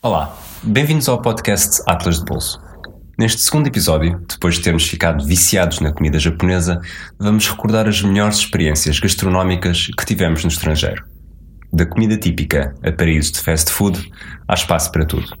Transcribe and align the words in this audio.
Olá, 0.00 0.32
bem-vindos 0.62 1.08
ao 1.08 1.20
podcast 1.20 1.82
Atlas 1.84 2.20
de 2.20 2.24
Bolso. 2.24 2.62
Neste 3.18 3.42
segundo 3.42 3.66
episódio, 3.66 4.24
depois 4.28 4.54
de 4.54 4.62
termos 4.62 4.86
ficado 4.86 5.26
viciados 5.26 5.80
na 5.80 5.92
comida 5.92 6.20
japonesa, 6.20 6.80
vamos 7.18 7.48
recordar 7.48 7.88
as 7.88 8.00
melhores 8.00 8.38
experiências 8.38 9.00
gastronómicas 9.00 9.88
que 9.98 10.06
tivemos 10.06 10.44
no 10.44 10.50
estrangeiro. 10.50 11.04
Da 11.72 11.84
comida 11.84 12.16
típica 12.16 12.76
a 12.84 12.92
paraísos 12.92 13.32
de 13.32 13.40
fast 13.40 13.72
food, 13.72 14.08
há 14.46 14.54
espaço 14.54 14.92
para 14.92 15.04
tudo. 15.04 15.36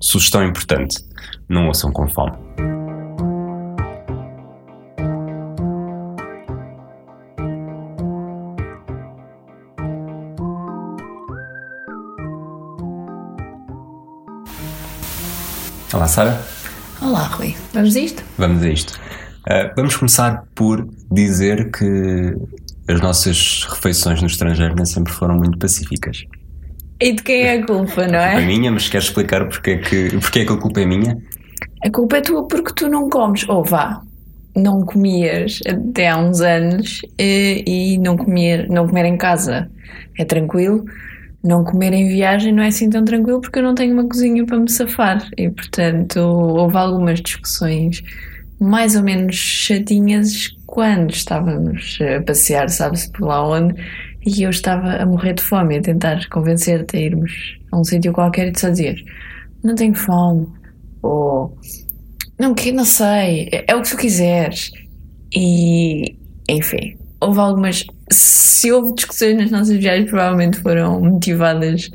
Sugestão 0.00 0.42
importante: 0.42 0.96
não 1.46 1.66
ouçam 1.66 1.92
com 1.92 2.08
fome. 2.08 2.32
Olá, 15.92 16.06
Sara. 16.06 16.38
Olá, 17.00 17.24
Rui. 17.24 17.54
Vamos 17.72 17.96
a 17.96 18.00
isto? 18.00 18.22
Vamos 18.36 18.62
a 18.62 18.68
isto. 18.68 18.92
Uh, 19.48 19.72
vamos 19.74 19.96
começar 19.96 20.44
por 20.54 20.86
dizer 21.10 21.70
que 21.70 22.34
as 22.86 23.00
nossas 23.00 23.66
refeições 23.70 24.20
no 24.20 24.26
estrangeiro 24.26 24.74
nem 24.74 24.84
sempre 24.84 25.12
foram 25.12 25.36
muito 25.36 25.58
pacíficas. 25.58 26.24
E 27.00 27.12
de 27.12 27.22
quem 27.22 27.42
é 27.42 27.58
a 27.58 27.66
culpa, 27.66 28.06
não 28.06 28.18
A 28.18 28.24
culpa 28.24 28.40
é 28.40 28.42
é? 28.42 28.46
minha, 28.46 28.70
mas 28.70 28.88
queres 28.88 29.06
explicar 29.06 29.46
porque 29.48 29.70
é 29.70 29.78
que, 29.78 30.10
porque 30.18 30.40
é 30.40 30.44
que 30.44 30.52
a 30.52 30.56
culpa 30.56 30.80
é 30.80 30.84
minha? 30.84 31.16
A 31.82 31.90
culpa 31.90 32.18
é 32.18 32.20
tua 32.20 32.46
porque 32.46 32.72
tu 32.74 32.88
não 32.88 33.08
comes. 33.08 33.48
Ou 33.48 33.64
vá, 33.64 34.02
não 34.54 34.82
comias 34.82 35.60
até 35.66 36.08
há 36.08 36.18
uns 36.18 36.40
anos 36.40 37.00
eh, 37.16 37.62
e 37.66 37.96
não 37.98 38.16
comer, 38.16 38.68
não 38.68 38.86
comer 38.86 39.06
em 39.06 39.16
casa 39.16 39.70
é 40.18 40.24
tranquilo. 40.24 40.84
Não 41.42 41.64
comer 41.64 41.92
em 41.92 42.08
viagem 42.08 42.52
não 42.52 42.62
é 42.62 42.68
assim 42.68 42.90
tão 42.90 43.04
tranquilo 43.04 43.40
porque 43.40 43.58
eu 43.58 43.62
não 43.62 43.74
tenho 43.74 43.94
uma 43.94 44.08
cozinha 44.08 44.44
para 44.44 44.58
me 44.58 44.70
safar. 44.70 45.28
E 45.36 45.50
portanto 45.50 46.18
houve 46.18 46.76
algumas 46.76 47.20
discussões 47.20 48.02
mais 48.60 48.96
ou 48.96 49.02
menos 49.02 49.36
chatinhas 49.36 50.48
quando 50.66 51.10
estávamos 51.10 51.98
a 52.00 52.22
passear, 52.22 52.68
sabe-se 52.68 53.10
por 53.12 53.28
lá 53.28 53.46
onde, 53.48 53.74
e 54.26 54.42
eu 54.42 54.50
estava 54.50 54.96
a 54.96 55.06
morrer 55.06 55.34
de 55.34 55.42
fome, 55.42 55.78
a 55.78 55.82
tentar 55.82 56.28
convencer-te 56.28 56.96
a 56.96 57.00
irmos 57.00 57.32
a 57.70 57.78
um 57.78 57.84
sítio 57.84 58.12
qualquer 58.12 58.48
e 58.48 58.52
tu 58.52 58.60
só 58.60 58.68
não 59.62 59.74
tenho 59.74 59.94
fome, 59.94 60.46
ou 61.02 61.56
não, 62.38 62.54
que, 62.54 62.70
não 62.70 62.84
sei, 62.84 63.48
é, 63.52 63.64
é 63.68 63.74
o 63.74 63.82
que 63.82 63.90
tu 63.90 63.96
quiseres. 63.96 64.70
E, 65.34 66.16
enfim, 66.48 66.96
houve 67.20 67.40
algumas. 67.40 67.84
Se 68.10 68.72
houve 68.72 68.94
discussões 68.94 69.36
nas 69.36 69.50
nossas 69.50 69.76
viagens, 69.76 70.10
provavelmente 70.10 70.60
foram 70.60 71.00
motivadas 71.00 71.90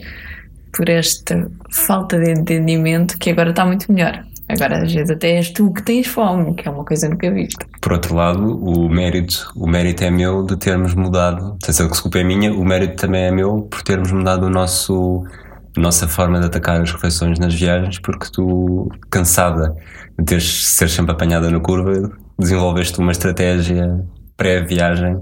por 0.71 0.89
esta 0.89 1.49
falta 1.71 2.19
de 2.19 2.31
entendimento 2.31 3.17
que 3.17 3.29
agora 3.29 3.51
está 3.51 3.65
muito 3.65 3.91
melhor. 3.91 4.23
Agora, 4.49 4.83
às 4.83 4.91
vezes, 4.91 5.09
até 5.09 5.37
és 5.37 5.51
tu 5.51 5.71
que 5.71 5.81
tens 5.83 6.07
fome, 6.07 6.53
que 6.55 6.67
é 6.67 6.71
uma 6.71 6.83
coisa 6.83 7.07
nunca 7.07 7.31
vista. 7.31 7.65
Por 7.81 7.93
outro 7.93 8.15
lado, 8.15 8.57
o 8.63 8.89
mérito, 8.89 9.51
o 9.55 9.67
mérito 9.67 10.03
é 10.03 10.11
meu 10.11 10.43
de 10.43 10.57
termos 10.57 10.93
mudado. 10.93 11.57
Se 11.63 11.81
a 11.81 11.87
culpa 11.87 12.19
é 12.19 12.23
minha, 12.23 12.53
o 12.53 12.65
mérito 12.65 12.95
também 12.95 13.23
é 13.23 13.31
meu 13.31 13.61
por 13.63 13.81
termos 13.81 14.11
mudado 14.11 14.45
o 14.45 14.49
nosso, 14.49 15.23
a 15.77 15.79
nossa 15.79 16.07
forma 16.07 16.39
de 16.39 16.47
atacar 16.47 16.81
as 16.81 16.91
refeições 16.91 17.39
nas 17.39 17.53
viagens, 17.53 17.99
porque 17.99 18.27
tu, 18.31 18.91
cansada 19.09 19.73
de 20.19 20.25
teres, 20.25 20.67
ser 20.67 20.89
sempre 20.89 21.13
apanhada 21.13 21.49
na 21.49 21.59
curva, 21.59 22.11
desenvolveste 22.37 22.99
uma 22.99 23.11
estratégia 23.11 24.03
pré-viagem 24.35 25.19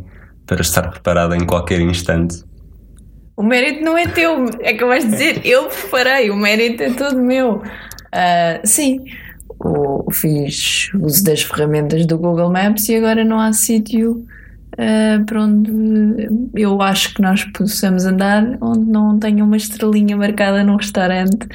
para 0.52 0.60
estar 0.60 0.90
preparada 0.90 1.38
em 1.38 1.46
qualquer 1.46 1.80
instante. 1.80 2.44
O 3.38 3.42
mérito 3.42 3.86
não 3.86 3.98
é 3.98 4.06
teu, 4.06 4.50
é 4.60 4.74
que 4.74 4.84
vais 4.84 5.10
dizer, 5.10 5.40
eu 5.48 5.70
preparei, 5.70 6.30
o 6.30 6.36
mérito 6.36 6.84
é 6.84 6.92
todo 6.92 7.18
meu. 7.18 7.64
Ah, 8.12 8.60
sim, 8.66 9.00
o, 9.58 10.12
fiz 10.12 10.90
uso 10.94 11.24
das 11.24 11.42
ferramentas 11.42 12.06
do 12.06 12.18
Google 12.18 12.52
Maps 12.52 12.90
e 12.90 12.98
agora 12.98 13.24
não 13.24 13.40
há 13.40 13.54
sítio 13.54 14.26
ah, 14.78 15.24
para 15.26 15.42
onde 15.42 15.72
eu 16.56 16.82
acho 16.82 17.14
que 17.14 17.22
nós 17.22 17.46
possamos 17.46 18.06
andar 18.06 18.58
onde 18.60 18.92
não 18.92 19.18
tenha 19.18 19.46
uma 19.46 19.56
estrelinha 19.56 20.18
marcada 20.18 20.66
num 20.66 20.76
restaurante 20.76 21.48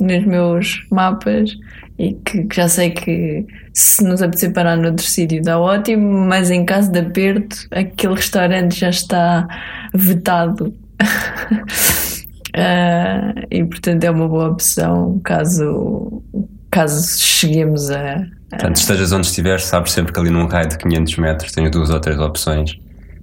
nos 0.00 0.24
meus 0.24 0.86
mapas 0.92 1.50
e 1.98 2.14
que, 2.14 2.44
que 2.44 2.56
já 2.56 2.68
sei 2.68 2.90
que 2.90 3.46
se 3.72 4.02
nos 4.02 4.20
apetecer 4.20 4.52
parar 4.52 4.76
noutro 4.76 5.04
sítio 5.04 5.42
dá 5.42 5.58
ótimo, 5.58 6.26
mas 6.26 6.50
em 6.50 6.64
caso 6.64 6.90
de 6.90 6.98
aperto 6.98 7.56
aquele 7.70 8.14
restaurante 8.14 8.78
já 8.78 8.90
está 8.90 9.46
vetado 9.94 10.74
Ah, 12.56 13.34
e 13.50 13.64
portanto 13.64 14.04
é 14.04 14.10
uma 14.10 14.28
boa 14.28 14.50
opção 14.50 15.20
caso, 15.24 16.22
caso 16.70 17.18
cheguemos 17.18 17.90
a. 17.90 18.24
Portanto, 18.48 18.76
estejas 18.76 19.10
onde 19.10 19.26
estiveres, 19.26 19.64
sabes 19.64 19.90
sempre 19.90 20.12
que 20.12 20.20
ali 20.20 20.30
num 20.30 20.46
raio 20.46 20.68
de 20.68 20.78
500 20.78 21.16
metros 21.16 21.52
tens 21.52 21.68
duas 21.72 21.90
ou 21.90 21.98
três 21.98 22.16
opções 22.20 22.78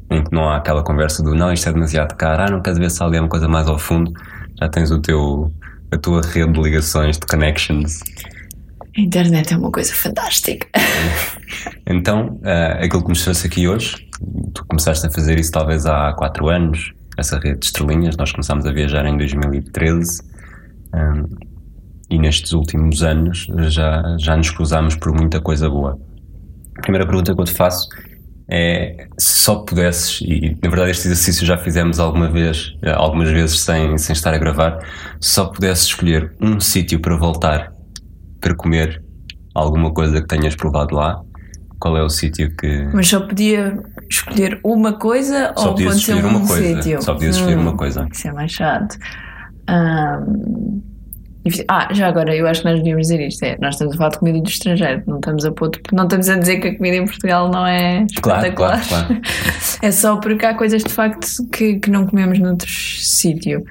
em 0.09 0.21
que 0.21 0.31
não 0.33 0.49
há 0.49 0.57
aquela 0.57 0.83
conversa 0.83 1.23
do 1.23 1.33
não, 1.33 1.53
isto 1.53 1.69
é 1.69 1.71
demasiado 1.71 2.17
caro, 2.17 2.43
ah, 2.43 2.51
não 2.51 2.61
queres 2.61 2.77
ver 2.77 2.91
se 2.91 3.01
ali 3.01 3.17
uma 3.17 3.29
coisa 3.29 3.47
mais 3.47 3.69
ao 3.69 3.79
fundo, 3.79 4.11
já 4.59 4.67
tens 4.67 4.91
o 4.91 4.99
teu, 4.99 5.49
a 5.89 5.97
tua 5.97 6.21
rede 6.21 6.51
de 6.51 6.61
ligações, 6.61 7.17
de 7.17 7.25
connections. 7.25 7.99
A 8.97 9.01
internet 9.01 9.53
é 9.53 9.57
uma 9.57 9.71
coisa 9.71 9.93
fantástica. 9.93 10.67
Então, 11.85 12.39
ah, 12.43 12.79
aquilo 12.83 13.03
que 13.03 13.09
nos 13.09 13.23
trouxe 13.23 13.47
aqui 13.47 13.67
hoje, 13.67 14.07
tu 14.53 14.65
começaste 14.65 15.05
a 15.05 15.11
fazer 15.11 15.37
isso 15.37 15.51
talvez 15.51 15.85
há 15.85 16.13
4 16.13 16.47
anos, 16.47 16.93
essa 17.17 17.37
rede 17.37 17.59
de 17.59 17.65
estrelinhas, 17.65 18.15
nós 18.15 18.31
começámos 18.31 18.65
a 18.65 18.71
viajar 18.71 19.05
em 19.05 19.17
2013 19.17 20.21
ah, 20.93 21.23
e 22.09 22.17
nestes 22.17 22.53
últimos 22.53 23.03
anos 23.03 23.47
já, 23.69 24.15
já 24.17 24.37
nos 24.37 24.49
cruzámos 24.49 24.95
por 24.95 25.13
muita 25.13 25.41
coisa 25.41 25.69
boa. 25.69 25.99
A 26.77 26.81
primeira 26.81 27.05
pergunta 27.05 27.35
que 27.35 27.41
eu 27.41 27.45
te 27.45 27.53
faço 27.53 27.89
é 28.49 29.07
se 29.17 29.43
só 29.43 29.55
pudesses, 29.57 30.21
e 30.21 30.57
na 30.61 30.69
verdade 30.69 30.91
este 30.91 31.07
exercício 31.07 31.45
já 31.45 31.57
fizemos 31.57 31.99
alguma 31.99 32.29
vez, 32.29 32.75
eh, 32.81 32.91
algumas 32.91 33.29
vezes 33.29 33.59
sem, 33.59 33.97
sem 33.97 34.13
estar 34.13 34.33
a 34.33 34.37
gravar, 34.37 34.79
se 35.19 35.31
só 35.31 35.45
pudesses 35.45 35.85
escolher 35.87 36.33
um 36.39 36.59
sítio 36.59 36.99
para 36.99 37.17
voltar 37.17 37.80
para 38.41 38.53
comer 38.55 39.01
alguma 39.55 39.93
coisa 39.93 40.19
que 40.21 40.27
tenhas 40.27 40.55
provado 40.55 40.95
lá, 40.95 41.21
qual 41.79 41.95
é 41.97 42.03
o 42.03 42.09
sítio 42.09 42.53
que. 42.57 42.87
Mas 42.93 43.07
só 43.07 43.21
podia 43.21 43.79
escolher 44.09 44.59
uma 44.63 44.93
coisa 44.93 45.53
Só 45.55 45.67
ou 45.69 45.71
podias 45.75 45.93
pode 45.93 46.03
ser 46.05 46.11
escolher 46.13 46.25
um 46.33 46.37
uma 46.37 46.47
coisa. 46.47 46.75
sítio? 46.81 47.01
Só 47.01 47.13
podias 47.13 47.35
escolher 47.37 47.57
Hum, 47.57 47.61
uma 47.61 47.77
coisa. 47.77 48.07
Isso 48.11 48.27
é 48.27 48.33
mais 48.33 48.51
chato. 48.51 48.97
Difícil. 51.43 51.65
Ah, 51.69 51.91
já 51.91 52.07
agora, 52.07 52.35
eu 52.35 52.45
acho 52.45 52.61
que 52.61 52.67
nós 52.69 52.77
devíamos 52.77 53.07
dizer 53.07 53.27
isto. 53.27 53.41
É, 53.43 53.57
nós 53.59 53.73
estamos 53.73 53.95
a 53.95 53.97
falar 53.97 54.09
de 54.11 54.19
comida 54.19 54.39
do 54.41 54.47
estrangeiro, 54.47 55.01
não 55.07 55.15
estamos 55.15 55.43
a, 55.43 55.51
pôr- 55.51 55.71
não 55.91 56.03
estamos 56.03 56.29
a 56.29 56.37
dizer 56.37 56.59
que 56.59 56.67
a 56.67 56.77
comida 56.77 56.97
em 56.97 57.05
Portugal 57.05 57.49
não 57.49 57.65
é 57.65 58.05
Claro, 58.21 58.45
espetacular. 58.45 58.87
claro, 58.87 59.07
claro. 59.07 59.21
É 59.81 59.91
só 59.91 60.17
porque 60.17 60.45
há 60.45 60.53
coisas 60.53 60.83
de 60.83 60.91
facto 60.93 61.27
que, 61.51 61.79
que 61.79 61.89
não 61.89 62.05
comemos 62.05 62.37
noutros 62.37 62.99
sítios. 63.17 63.63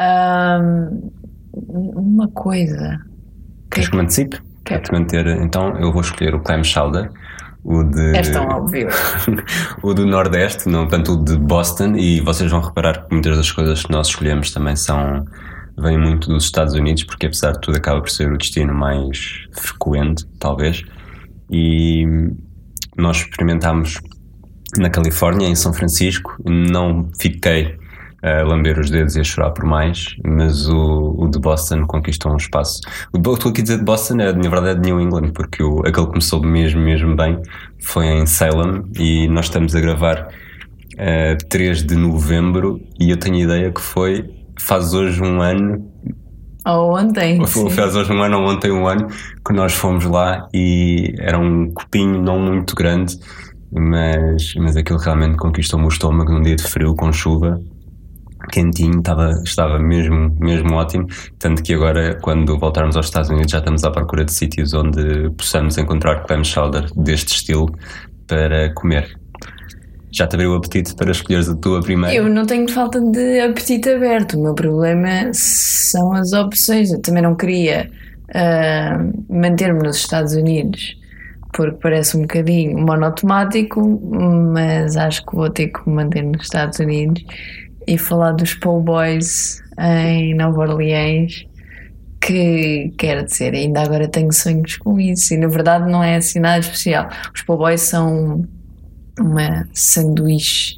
Ahm, 0.00 1.02
uma 1.54 2.28
coisa. 2.28 2.98
Queres 3.72 3.88
que 3.88 3.96
me 3.96 4.02
antecipe? 4.02 4.36
Para 4.36 4.78
Quero. 4.78 4.82
te 4.82 4.92
manter, 4.92 5.26
então 5.42 5.76
eu 5.78 5.92
vou 5.92 6.02
escolher 6.02 6.34
o 6.34 6.40
clam 6.40 6.62
chowder, 6.62 7.10
o 7.64 7.82
de. 7.82 8.16
És 8.16 8.28
tão 8.28 8.46
óbvio. 8.46 8.88
o 9.82 9.94
do 9.94 10.06
Nordeste, 10.06 10.68
não 10.68 10.86
tanto 10.86 11.14
o 11.14 11.24
de 11.24 11.36
Boston, 11.36 11.96
e 11.96 12.20
vocês 12.20 12.50
vão 12.50 12.60
reparar 12.60 13.04
que 13.04 13.12
muitas 13.12 13.36
das 13.36 13.50
coisas 13.50 13.82
que 13.82 13.90
nós 13.90 14.08
escolhemos 14.08 14.52
também 14.52 14.76
são 14.76 15.24
vêm 15.78 15.98
muito 15.98 16.28
dos 16.28 16.44
Estados 16.44 16.74
Unidos, 16.74 17.04
porque 17.04 17.26
apesar 17.26 17.52
de 17.52 17.60
tudo 17.60 17.76
acaba 17.76 18.00
por 18.00 18.10
ser 18.10 18.30
o 18.30 18.36
destino 18.36 18.74
mais 18.74 19.46
frequente, 19.52 20.26
talvez. 20.38 20.84
E 21.50 22.06
nós 22.96 23.18
experimentámos 23.18 23.98
na 24.76 24.90
Califórnia, 24.90 25.48
em 25.48 25.54
São 25.54 25.72
Francisco, 25.72 26.36
não 26.44 27.10
fiquei 27.18 27.76
a 28.22 28.42
lamber 28.44 28.78
os 28.78 28.88
dedos 28.88 29.16
e 29.16 29.20
a 29.20 29.24
chorar 29.24 29.50
por 29.50 29.64
mais, 29.64 30.14
mas 30.24 30.68
o, 30.68 31.14
o 31.18 31.28
de 31.28 31.38
Boston 31.40 31.84
conquistou 31.86 32.32
um 32.32 32.36
espaço. 32.36 32.80
O 33.12 33.18
de, 33.18 33.30
estou 33.30 33.50
aqui 33.50 33.60
a 33.60 33.64
dizer 33.64 33.78
de 33.78 33.84
Boston, 33.84 34.20
é, 34.20 34.32
na 34.32 34.48
verdade 34.48 34.80
de 34.80 34.90
New 34.90 35.00
England, 35.00 35.32
porque 35.32 35.62
o, 35.62 35.80
aquele 35.80 36.06
que 36.06 36.12
começou 36.12 36.40
mesmo, 36.42 36.80
mesmo 36.80 37.16
bem 37.16 37.40
foi 37.80 38.06
em 38.06 38.24
Salem 38.26 38.84
e 38.96 39.26
nós 39.28 39.46
estamos 39.46 39.74
a 39.74 39.80
gravar 39.80 40.28
eh, 40.96 41.36
3 41.48 41.82
de 41.84 41.96
novembro 41.96 42.80
e 42.98 43.10
eu 43.10 43.16
tenho 43.16 43.36
a 43.36 43.40
ideia 43.40 43.72
que 43.72 43.80
foi, 43.80 44.30
faz 44.60 44.94
hoje 44.94 45.20
um 45.20 45.40
ano, 45.40 45.84
Ou 46.64 46.96
ontem. 46.96 47.40
ou 47.40 47.70
faz 47.70 47.96
hoje 47.96 48.12
um 48.12 48.22
ano 48.22 48.38
ou 48.38 48.48
ontem 48.48 48.70
um 48.70 48.86
ano 48.86 49.08
que 49.44 49.52
nós 49.52 49.72
fomos 49.72 50.04
lá 50.04 50.46
e 50.54 51.14
era 51.18 51.38
um 51.38 51.72
copinho 51.72 52.22
não 52.22 52.38
muito 52.38 52.76
grande, 52.76 53.18
mas, 53.72 54.54
mas 54.54 54.76
aquilo 54.76 54.98
realmente 54.98 55.36
conquistou 55.38 55.80
o 55.80 55.88
estômago 55.88 56.30
num 56.30 56.42
dia 56.42 56.54
de 56.54 56.62
frio 56.62 56.94
com 56.94 57.12
chuva. 57.12 57.60
Quentinho, 58.50 58.98
estava, 58.98 59.30
estava 59.44 59.78
mesmo, 59.78 60.34
mesmo 60.40 60.74
ótimo. 60.74 61.06
Tanto 61.38 61.62
que 61.62 61.74
agora, 61.74 62.18
quando 62.20 62.58
voltarmos 62.58 62.96
aos 62.96 63.06
Estados 63.06 63.30
Unidos, 63.30 63.52
já 63.52 63.58
estamos 63.58 63.84
à 63.84 63.90
procura 63.90 64.24
de 64.24 64.32
sítios 64.32 64.74
onde 64.74 65.30
possamos 65.36 65.78
encontrar 65.78 66.24
clam 66.24 66.44
chowder 66.44 66.86
deste 66.96 67.34
estilo 67.34 67.66
para 68.26 68.72
comer. 68.74 69.16
Já 70.10 70.26
te 70.26 70.34
abriu 70.34 70.52
o 70.52 70.56
apetite 70.56 70.94
para 70.94 71.10
escolheres 71.10 71.48
a 71.48 71.56
tua 71.56 71.80
primeira? 71.80 72.14
Eu 72.14 72.28
não 72.28 72.44
tenho 72.44 72.68
falta 72.68 73.00
de 73.00 73.40
apetite 73.40 73.88
aberto. 73.88 74.38
O 74.38 74.42
meu 74.42 74.54
problema 74.54 75.30
são 75.32 76.12
as 76.12 76.32
opções. 76.32 76.92
Eu 76.92 77.00
também 77.00 77.22
não 77.22 77.34
queria 77.34 77.90
uh, 78.28 79.34
manter-me 79.34 79.82
nos 79.82 79.96
Estados 79.96 80.34
Unidos 80.34 81.00
porque 81.52 81.76
parece 81.82 82.16
um 82.16 82.22
bocadinho 82.22 82.78
monotemático, 82.78 83.80
mas 84.52 84.96
acho 84.96 85.24
que 85.26 85.36
vou 85.36 85.50
ter 85.50 85.68
que 85.68 85.86
me 85.86 85.96
manter 85.96 86.22
nos 86.22 86.42
Estados 86.42 86.78
Unidos 86.78 87.22
e 87.86 87.98
falar 87.98 88.32
dos 88.32 88.54
Paul 88.54 88.82
Boys 88.82 89.62
em 89.78 90.34
Nova 90.34 90.60
Orleans 90.60 91.46
que 92.22 92.94
quer 92.96 93.24
dizer, 93.24 93.52
ainda 93.52 93.82
agora 93.82 94.06
tenho 94.06 94.32
sonhos 94.32 94.76
com 94.76 94.98
isso 94.98 95.34
e 95.34 95.36
na 95.36 95.48
verdade 95.48 95.90
não 95.90 96.02
é 96.02 96.16
assim 96.16 96.38
nada 96.38 96.60
especial. 96.60 97.08
Os 97.34 97.42
Paul 97.42 97.58
Boys 97.58 97.80
são 97.80 98.46
uma 99.18 99.66
sanduíche 99.74 100.76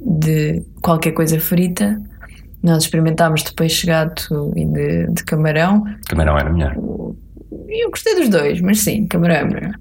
de 0.00 0.62
qualquer 0.80 1.12
coisa 1.12 1.38
frita. 1.40 2.00
Nós 2.62 2.84
experimentámos 2.84 3.42
de 3.42 3.52
peixe 3.52 3.86
gato 3.86 4.52
e 4.56 4.64
de, 4.64 5.06
de 5.08 5.24
camarão. 5.24 5.84
Camarão 6.08 6.38
era 6.38 6.50
melhor. 6.50 6.76
Eu 7.68 7.90
gostei 7.90 8.14
dos 8.14 8.28
dois, 8.28 8.60
mas 8.60 8.80
sim, 8.80 9.06
camarão 9.06 9.34
é 9.34 9.44
melhor. 9.44 9.74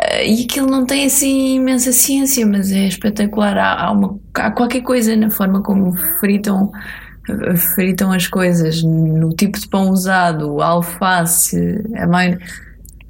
Uh, 0.00 0.24
e 0.24 0.44
aquilo 0.44 0.66
não 0.68 0.84
tem 0.84 1.06
assim 1.06 1.56
imensa 1.56 1.92
ciência, 1.92 2.46
mas 2.46 2.70
é 2.70 2.86
espetacular. 2.86 3.56
Há, 3.56 3.84
há, 3.86 3.90
uma, 3.90 4.18
há 4.34 4.50
qualquer 4.50 4.82
coisa 4.82 5.16
na 5.16 5.30
forma 5.30 5.62
como 5.62 5.96
fritam 6.20 6.70
fritam 7.74 8.12
as 8.12 8.28
coisas, 8.28 8.82
no 8.82 9.30
tipo 9.30 9.58
de 9.58 9.68
pão 9.68 9.90
usado, 9.90 10.60
a 10.60 10.66
alface, 10.66 11.82
a 11.96 12.06
mãe. 12.06 12.38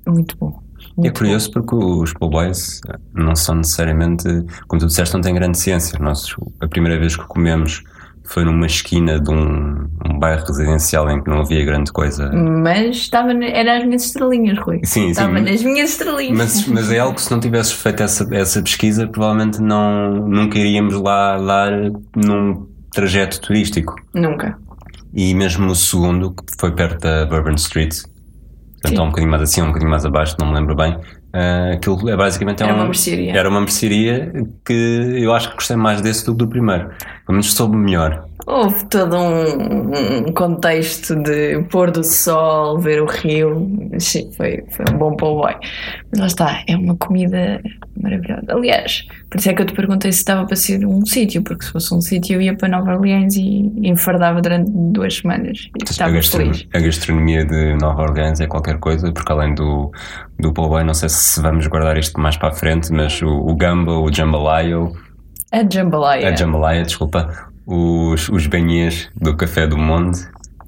Muito 0.06 0.36
bom. 0.38 0.62
Muito 0.96 1.08
é 1.08 1.18
curioso 1.18 1.48
bom. 1.48 1.52
porque 1.52 1.74
os 1.74 2.12
po' 2.14 2.28
boys 2.28 2.80
não 3.12 3.36
são 3.36 3.56
necessariamente, 3.56 4.24
como 4.66 4.80
tu 4.80 4.86
disseste, 4.86 5.14
não 5.14 5.20
têm 5.20 5.34
grande 5.34 5.58
ciência. 5.58 5.98
Nós, 5.98 6.34
a 6.60 6.68
primeira 6.68 6.98
vez 6.98 7.16
que 7.16 7.24
comemos 7.26 7.82
foi 8.28 8.44
numa 8.44 8.66
esquina 8.66 9.20
de 9.20 9.30
um, 9.30 9.88
um, 10.04 10.18
bairro 10.18 10.44
residencial 10.46 11.10
em 11.10 11.22
que 11.22 11.30
não 11.30 11.40
havia 11.40 11.64
grande 11.64 11.92
coisa. 11.92 12.30
Mas 12.32 12.96
estava, 12.96 13.32
era 13.44 13.78
as 13.78 13.84
minhas 13.84 14.04
estrelinhas, 14.04 14.58
Rui. 14.58 14.80
Sim, 14.84 15.10
estava 15.10 15.38
sim. 15.38 15.44
nas 15.44 15.62
minhas 15.62 15.90
estrelinhas. 15.90 16.36
Mas, 16.36 16.68
mas 16.68 16.90
é 16.90 16.98
algo 16.98 17.14
que 17.14 17.22
se 17.22 17.30
não 17.30 17.40
tivesses 17.40 17.72
feito 17.72 18.02
essa, 18.02 18.28
essa 18.34 18.62
pesquisa, 18.62 19.06
provavelmente 19.06 19.60
não, 19.60 20.28
nunca 20.28 20.58
iríamos 20.58 20.94
lá 20.94 21.38
dar 21.38 21.72
num 22.14 22.66
trajeto 22.92 23.40
turístico. 23.40 23.94
Nunca. 24.14 24.58
E 25.14 25.34
mesmo 25.34 25.70
o 25.70 25.74
segundo, 25.74 26.32
que 26.32 26.44
foi 26.58 26.72
perto 26.72 27.00
da 27.00 27.26
Bourbon 27.26 27.54
Street, 27.54 28.02
portanto, 28.82 29.02
um 29.02 29.06
bocadinho 29.06 29.30
mais 29.30 29.42
assim, 29.42 29.62
um 29.62 29.68
bocadinho 29.68 29.90
mais 29.90 30.04
abaixo, 30.04 30.36
não 30.40 30.48
me 30.48 30.54
lembro 30.54 30.74
bem. 30.74 30.98
Uh, 31.36 31.74
aquilo 31.74 32.08
é 32.08 32.16
basicamente 32.16 32.62
era 32.62 32.72
um, 32.72 32.76
uma 32.76 32.84
mercearia. 32.86 33.36
Era 33.36 33.48
uma 33.50 33.60
mercearia 33.60 34.32
que 34.64 34.72
eu 35.18 35.34
acho 35.34 35.50
que 35.50 35.56
gostei 35.56 35.76
mais 35.76 36.00
desse 36.00 36.24
do 36.24 36.32
que 36.32 36.38
do 36.38 36.48
primeiro. 36.48 36.88
Pelo 36.88 37.32
menos 37.32 37.52
soube 37.52 37.76
melhor. 37.76 38.24
Houve 38.46 38.84
todo 38.84 39.16
um, 39.16 40.28
um, 40.28 40.32
contexto 40.32 41.16
de 41.16 41.60
pôr 41.64 41.90
do 41.90 42.04
sol, 42.04 42.78
ver 42.78 43.02
o 43.02 43.06
rio. 43.06 43.68
Sim, 43.98 44.30
foi, 44.36 44.62
foi 44.70 44.84
um 44.92 44.96
bom 44.96 45.16
boy. 45.16 45.52
Mas 46.12 46.20
lá 46.20 46.26
está, 46.26 46.62
é 46.68 46.76
uma 46.76 46.96
comida 46.96 47.60
maravilhosa. 48.00 48.46
Aliás, 48.48 49.04
por 49.28 49.40
isso 49.40 49.50
é 49.50 49.52
que 49.52 49.62
eu 49.62 49.66
te 49.66 49.74
perguntei 49.74 50.12
se 50.12 50.18
estava 50.18 50.46
para 50.46 50.54
ser 50.54 50.86
um 50.86 51.04
sítio, 51.04 51.42
porque 51.42 51.64
se 51.64 51.72
fosse 51.72 51.92
um 51.92 52.00
sítio 52.00 52.36
eu 52.36 52.40
ia 52.40 52.56
para 52.56 52.68
Nova 52.68 52.94
Orleans 52.94 53.34
e 53.34 53.68
enfardava 53.82 54.40
durante 54.40 54.70
duas 54.70 55.16
semanas. 55.16 55.68
E 55.80 55.82
estava 55.82 56.12
a, 56.12 56.14
gastronomia, 56.14 56.54
feliz. 56.54 56.68
a 56.72 56.78
gastronomia 56.78 57.44
de 57.44 57.74
Nova 57.74 58.02
Orleans 58.02 58.40
é 58.40 58.46
qualquer 58.46 58.78
coisa, 58.78 59.10
porque 59.10 59.32
além 59.32 59.56
do, 59.56 59.90
do 60.38 60.52
boy, 60.52 60.84
não 60.84 60.94
sei 60.94 61.08
se 61.08 61.42
vamos 61.42 61.66
guardar 61.66 61.98
isto 61.98 62.20
mais 62.20 62.36
para 62.36 62.50
a 62.50 62.52
frente, 62.52 62.92
mas 62.92 63.20
o, 63.22 63.26
o 63.28 63.56
gamba, 63.56 63.98
o 63.98 64.12
jambalaya. 64.12 64.88
A 65.50 65.68
jambalaya. 65.68 66.28
A 66.28 66.36
jambalaya, 66.36 66.82
desculpa 66.84 67.45
os, 67.66 68.28
os 68.28 68.46
banhês 68.46 69.08
do 69.16 69.36
Café 69.36 69.66
do 69.66 69.76
Monde, 69.76 70.18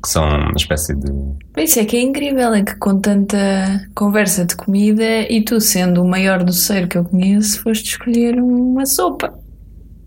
que 0.03 0.09
são 0.09 0.29
uma 0.29 0.55
espécie 0.57 0.95
de. 0.95 1.11
Isso 1.57 1.81
é 1.81 1.85
que 1.85 1.97
é 1.97 2.03
incrível, 2.03 2.53
é 2.55 2.63
que 2.63 2.75
com 2.77 3.01
tanta 3.01 3.39
conversa 3.95 4.45
de 4.45 4.57
comida 4.57 5.23
e 5.31 5.43
tu 5.43 5.61
sendo 5.61 6.03
o 6.03 6.09
maior 6.09 6.43
doceiro 6.43 6.89
que 6.89 6.99
eu 6.99 7.05
conheço, 7.05 7.63
foste 7.63 7.91
escolher 7.91 8.41
uma 8.41 8.87
sopa. 8.87 9.33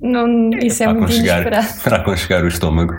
Não, 0.01 0.49
isso 0.63 0.83
é, 0.83 0.87
é 0.87 0.93
muito 0.93 1.13
inesperado. 1.13 1.67
Para 1.83 1.97
aconchegar 1.97 2.43
o 2.43 2.47
estômago. 2.47 2.95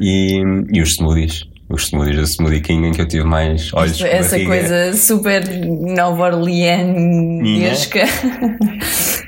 E, 0.00 0.40
e 0.72 0.80
os 0.80 0.94
smoothies 0.94 1.53
os 1.68 1.86
smoothies 1.86 2.16
da 2.16 2.22
Smoothie 2.22 2.60
King 2.60 2.88
em 2.88 2.92
que 2.92 3.00
eu 3.00 3.08
tive 3.08 3.24
mais 3.24 3.72
olhos 3.72 4.00
Essa, 4.00 4.36
essa 4.36 4.44
coisa 4.44 4.92
super 4.92 5.42
Nova 5.66 6.24
Orleanesca. 6.36 8.00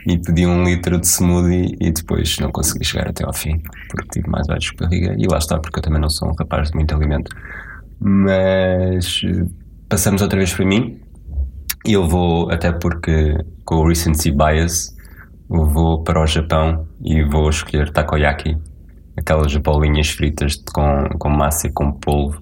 e 0.06 0.18
pedi 0.18 0.46
um 0.46 0.62
litro 0.62 1.00
de 1.00 1.06
smoothie 1.06 1.76
e 1.80 1.90
depois 1.90 2.38
não 2.38 2.50
consegui 2.50 2.84
chegar 2.84 3.08
até 3.08 3.24
ao 3.24 3.32
fim 3.32 3.60
porque 3.90 4.08
tive 4.12 4.28
mais 4.28 4.48
olhos 4.48 4.64
de 4.64 4.76
barriga. 4.76 5.14
E 5.18 5.26
lá 5.26 5.38
está 5.38 5.58
porque 5.58 5.78
eu 5.78 5.82
também 5.82 6.00
não 6.00 6.10
sou 6.10 6.28
um 6.28 6.34
rapaz 6.38 6.70
de 6.70 6.76
muito 6.76 6.94
alimento. 6.94 7.34
Mas 7.98 9.22
passamos 9.88 10.20
outra 10.20 10.38
vez 10.38 10.52
para 10.52 10.66
mim. 10.66 11.00
E 11.86 11.92
eu 11.92 12.06
vou 12.06 12.50
até 12.50 12.70
porque 12.72 13.36
com 13.64 13.76
o 13.76 13.88
recency 13.88 14.30
bias 14.30 14.94
vou 15.48 16.02
para 16.02 16.20
o 16.20 16.26
Japão 16.26 16.86
e 17.02 17.22
vou 17.22 17.48
escolher 17.48 17.90
takoyaki 17.90 18.56
aquelas 19.16 19.56
bolinhas 19.56 20.08
fritas 20.10 20.56
com, 20.72 21.08
com 21.18 21.28
massa 21.28 21.66
e 21.66 21.72
com 21.72 21.92
polvo 21.92 22.40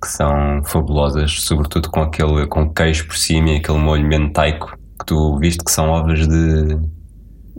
que 0.00 0.08
são 0.08 0.62
fabulosas, 0.64 1.40
sobretudo 1.40 1.90
com 1.90 2.00
aquele 2.00 2.46
com 2.46 2.68
queijo 2.72 3.06
por 3.06 3.16
cima 3.16 3.50
e 3.50 3.56
aquele 3.56 3.78
molho 3.78 4.06
mentaico 4.06 4.76
que 4.98 5.06
tu 5.06 5.38
viste 5.38 5.64
que 5.64 5.70
são 5.70 5.88
ovas 5.90 6.26
de. 6.26 6.78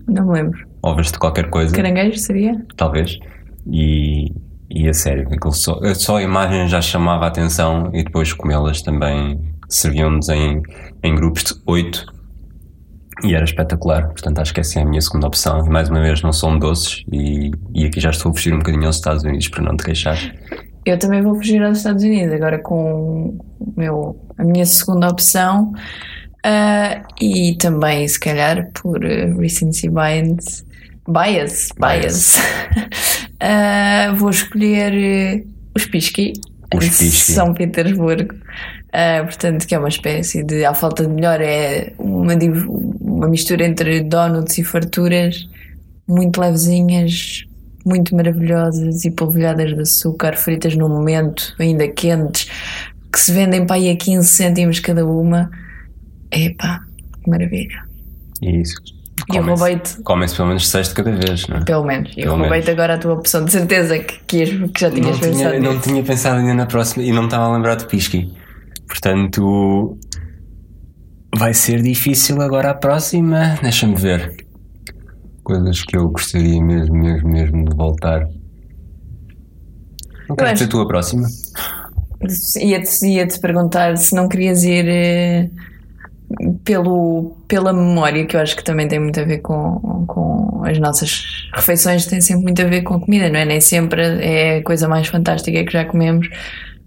Não 0.08 0.28
me 0.28 0.34
lembro. 0.34 0.68
Ovas 0.82 1.12
de 1.12 1.18
qualquer 1.18 1.50
coisa. 1.50 1.76
Caranguejo 1.76 2.18
seria? 2.18 2.66
Talvez. 2.76 3.18
E, 3.66 4.32
e 4.70 4.88
a 4.88 4.94
sério, 4.94 5.28
só, 5.52 5.80
só 5.96 6.18
a 6.18 6.24
imagem 6.24 6.68
já 6.68 6.80
chamava 6.82 7.26
a 7.26 7.28
atenção 7.28 7.90
e 7.94 8.04
depois 8.04 8.32
comê-las 8.32 8.82
também 8.82 9.40
serviam-nos 9.68 10.30
em, 10.30 10.62
em 11.04 11.16
grupos 11.16 11.44
de 11.44 11.54
oito 11.66 12.06
e 13.24 13.34
era 13.34 13.44
espetacular, 13.44 14.08
portanto 14.10 14.40
acho 14.40 14.54
que 14.54 14.60
essa 14.60 14.80
é 14.80 14.84
a 14.84 14.86
minha 14.86 15.02
segunda 15.02 15.28
opção. 15.28 15.66
E 15.66 15.70
mais 15.70 15.90
uma 15.90 16.02
vez, 16.02 16.22
não 16.22 16.32
são 16.32 16.58
doces 16.58 17.04
e, 17.12 17.52
e 17.74 17.86
aqui 17.86 18.00
já 18.00 18.10
estou 18.10 18.32
a 18.32 18.34
fugir 18.36 18.54
um 18.54 18.60
bocadinho 18.60 18.86
aos 18.86 18.98
Estados 18.98 19.24
Unidos 19.24 19.48
para 19.48 19.64
não 19.64 19.76
te 19.76 19.84
queixar. 19.84 20.18
Eu 20.86 20.98
também 20.98 21.22
vou 21.22 21.36
fugir 21.36 21.62
aos 21.64 21.80
Estados 21.80 22.04
Unidos, 22.04 22.34
agora 22.34 22.60
com 22.60 23.38
meu, 23.76 24.18
a 24.38 24.44
minha 24.44 24.66
segunda 24.66 25.10
opção 25.10 25.74
uh, 26.46 27.14
e 27.20 27.56
também, 27.60 28.08
se 28.08 28.20
calhar, 28.20 28.72
por 28.72 29.04
uh, 29.04 29.38
recency 29.38 29.90
bias, 29.90 30.66
bias, 31.08 31.70
bias. 31.78 32.38
uh, 33.42 34.16
vou 34.18 34.30
escolher 34.30 35.44
os 35.76 35.86
Pisky, 35.86 36.34
os 36.74 36.88
Pisky. 36.88 37.34
São 37.34 37.54
Petersburgo. 37.54 38.36
Uh, 38.88 39.26
portanto, 39.26 39.68
que 39.68 39.76
é 39.76 39.80
uma 39.80 39.90
espécie 39.90 40.44
de, 40.44 40.64
à 40.64 40.74
falta 40.74 41.06
de 41.06 41.10
melhor, 41.10 41.42
é 41.42 41.94
uma, 42.00 42.36
uma 43.18 43.28
mistura 43.28 43.66
entre 43.66 44.02
donuts 44.02 44.60
e 44.60 44.64
farturas 44.64 45.50
muito 46.08 46.40
levezinhas, 46.40 47.46
muito 47.84 48.16
maravilhosas 48.16 49.04
e 49.06 49.12
polvilhadas 49.12 49.74
de 49.74 49.82
açúcar, 49.82 50.38
fritas 50.38 50.76
no 50.76 50.88
momento, 50.88 51.56
ainda 51.58 51.88
quentes, 51.88 52.48
que 53.12 53.20
se 53.20 53.32
vendem 53.32 53.66
para 53.66 53.78
aí 53.78 53.90
a 53.90 53.98
15 53.98 54.28
cêntimos 54.28 54.80
cada 54.80 55.04
uma. 55.06 55.50
Epá, 56.32 56.82
que 57.24 57.30
maravilha. 57.30 57.84
E 58.42 58.62
isso. 58.62 58.76
E 59.34 59.40
roubei-te. 59.40 60.00
Comem-se 60.04 60.36
pelo 60.36 60.50
menos 60.50 60.70
6 60.70 60.90
de 60.90 60.94
cada 60.94 61.12
vez, 61.12 61.48
não 61.48 61.58
é? 61.58 61.66
Pelo 61.66 61.86
menos. 61.86 62.14
E 62.16 62.24
roubei-te 62.24 62.70
agora 62.70 62.94
a 62.94 62.98
tua 63.00 63.14
opção, 63.14 63.44
de 63.44 63.52
certeza 63.52 63.98
que, 63.98 64.20
que, 64.28 64.68
que 64.70 64.80
já 64.80 64.92
tinhas 64.92 65.20
não 65.20 65.20
pensado. 65.20 65.56
Tinha, 65.56 65.60
não 65.60 65.80
tinha 65.80 66.04
pensado 66.04 66.40
ainda 66.40 66.54
na 66.54 66.68
próxima 66.68 67.04
e 67.04 67.12
não 67.12 67.24
me 67.24 67.28
estava 67.28 67.46
a 67.46 67.54
lembrar 67.56 67.76
de 67.76 67.88
Pisky. 67.88 68.32
Portanto, 68.88 69.98
vai 71.38 71.54
ser 71.54 71.82
difícil 71.82 72.42
agora 72.42 72.72
a 72.72 72.74
próxima. 72.74 73.58
Deixa-me 73.62 73.96
ver. 73.96 74.36
Coisas 75.44 75.84
que 75.84 75.96
eu 75.96 76.10
gostaria 76.10 76.62
mesmo, 76.62 76.96
mesmo, 76.96 77.30
mesmo 77.30 77.66
de 77.66 77.76
voltar. 77.76 78.28
Não 80.28 80.36
queres 80.36 80.62
a 80.62 80.68
tua 80.68 80.88
próxima? 80.88 81.28
Ia-te 82.60 83.08
ia 83.08 83.28
-te 83.28 83.40
perguntar 83.40 83.96
se 83.98 84.14
não 84.14 84.28
querias 84.28 84.64
ir 84.64 84.86
uh, 84.86 86.54
pelo, 86.66 87.38
pela 87.48 87.72
memória, 87.72 88.26
que 88.26 88.36
eu 88.36 88.42
acho 88.42 88.56
que 88.56 88.64
também 88.64 88.88
tem 88.88 89.00
muito 89.00 89.20
a 89.20 89.24
ver 89.24 89.38
com, 89.38 90.06
com 90.08 90.64
as 90.66 90.78
nossas 90.80 91.50
refeições, 91.54 92.06
tem 92.06 92.20
sempre 92.20 92.44
muito 92.44 92.62
a 92.62 92.66
ver 92.66 92.82
com 92.82 92.96
a 92.96 93.00
comida, 93.00 93.30
não 93.30 93.40
é? 93.40 93.46
Nem 93.46 93.62
sempre 93.62 94.02
é 94.02 94.58
a 94.58 94.64
coisa 94.64 94.88
mais 94.90 95.08
fantástica 95.08 95.64
que 95.64 95.72
já 95.72 95.86
comemos, 95.86 96.28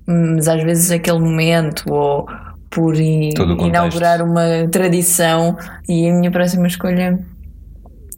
mas 0.07 0.49
às 0.49 0.63
vezes 0.63 0.91
aquele 0.91 1.21
momento 1.21 1.85
ou 1.91 2.27
por 2.71 2.95
inaugurar 2.97 4.23
uma 4.23 4.69
tradição. 4.71 5.57
E 5.89 6.09
a 6.09 6.15
minha 6.15 6.31
próxima 6.31 6.67
escolha 6.67 7.19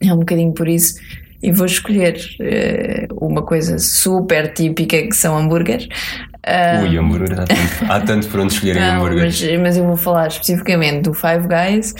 é 0.01 0.13
um 0.13 0.19
bocadinho 0.19 0.53
por 0.53 0.67
isso. 0.67 0.95
E 1.41 1.51
vou 1.51 1.65
escolher 1.65 2.15
uh, 2.39 3.25
uma 3.25 3.41
coisa 3.41 3.77
super 3.77 4.53
típica 4.53 5.01
que 5.01 5.15
são 5.15 5.37
hambúrgueres. 5.37 5.87
Uh, 6.45 6.83
Ui, 6.83 6.97
hambúrguer, 6.97 7.39
há 7.39 7.45
tanto, 7.45 7.91
há 7.91 8.01
tanto 8.01 8.27
por 8.27 8.39
onde 8.41 8.53
escolher 8.53 8.75
não, 8.75 8.95
hambúrgueres 8.97 9.41
mas, 9.41 9.59
mas 9.59 9.77
eu 9.77 9.85
vou 9.85 9.95
falar 9.95 10.27
especificamente 10.27 11.03
do 11.03 11.13
Five 11.13 11.47
Guys 11.47 11.93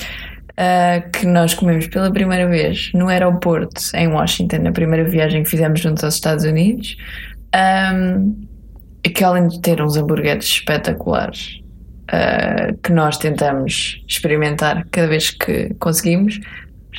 uh, 0.51 1.09
que 1.11 1.25
nós 1.25 1.53
comemos 1.53 1.87
pela 1.87 2.11
primeira 2.11 2.47
vez 2.47 2.91
no 2.93 3.07
aeroporto 3.07 3.81
em 3.95 4.07
Washington, 4.07 4.57
na 4.63 4.71
primeira 4.71 5.09
viagem 5.09 5.43
que 5.43 5.49
fizemos 5.49 5.79
juntos 5.79 6.03
aos 6.03 6.15
Estados 6.15 6.43
Unidos. 6.45 6.95
Um, 7.55 8.35
que 9.13 9.23
além 9.23 9.47
de 9.47 9.59
ter 9.61 9.81
uns 9.81 9.97
hambúrgueres 9.97 10.45
espetaculares 10.45 11.62
uh, 12.11 12.77
que 12.81 12.91
nós 12.91 13.17
tentamos 13.17 14.03
experimentar 14.07 14.85
cada 14.91 15.07
vez 15.07 15.31
que 15.31 15.73
conseguimos, 15.79 16.39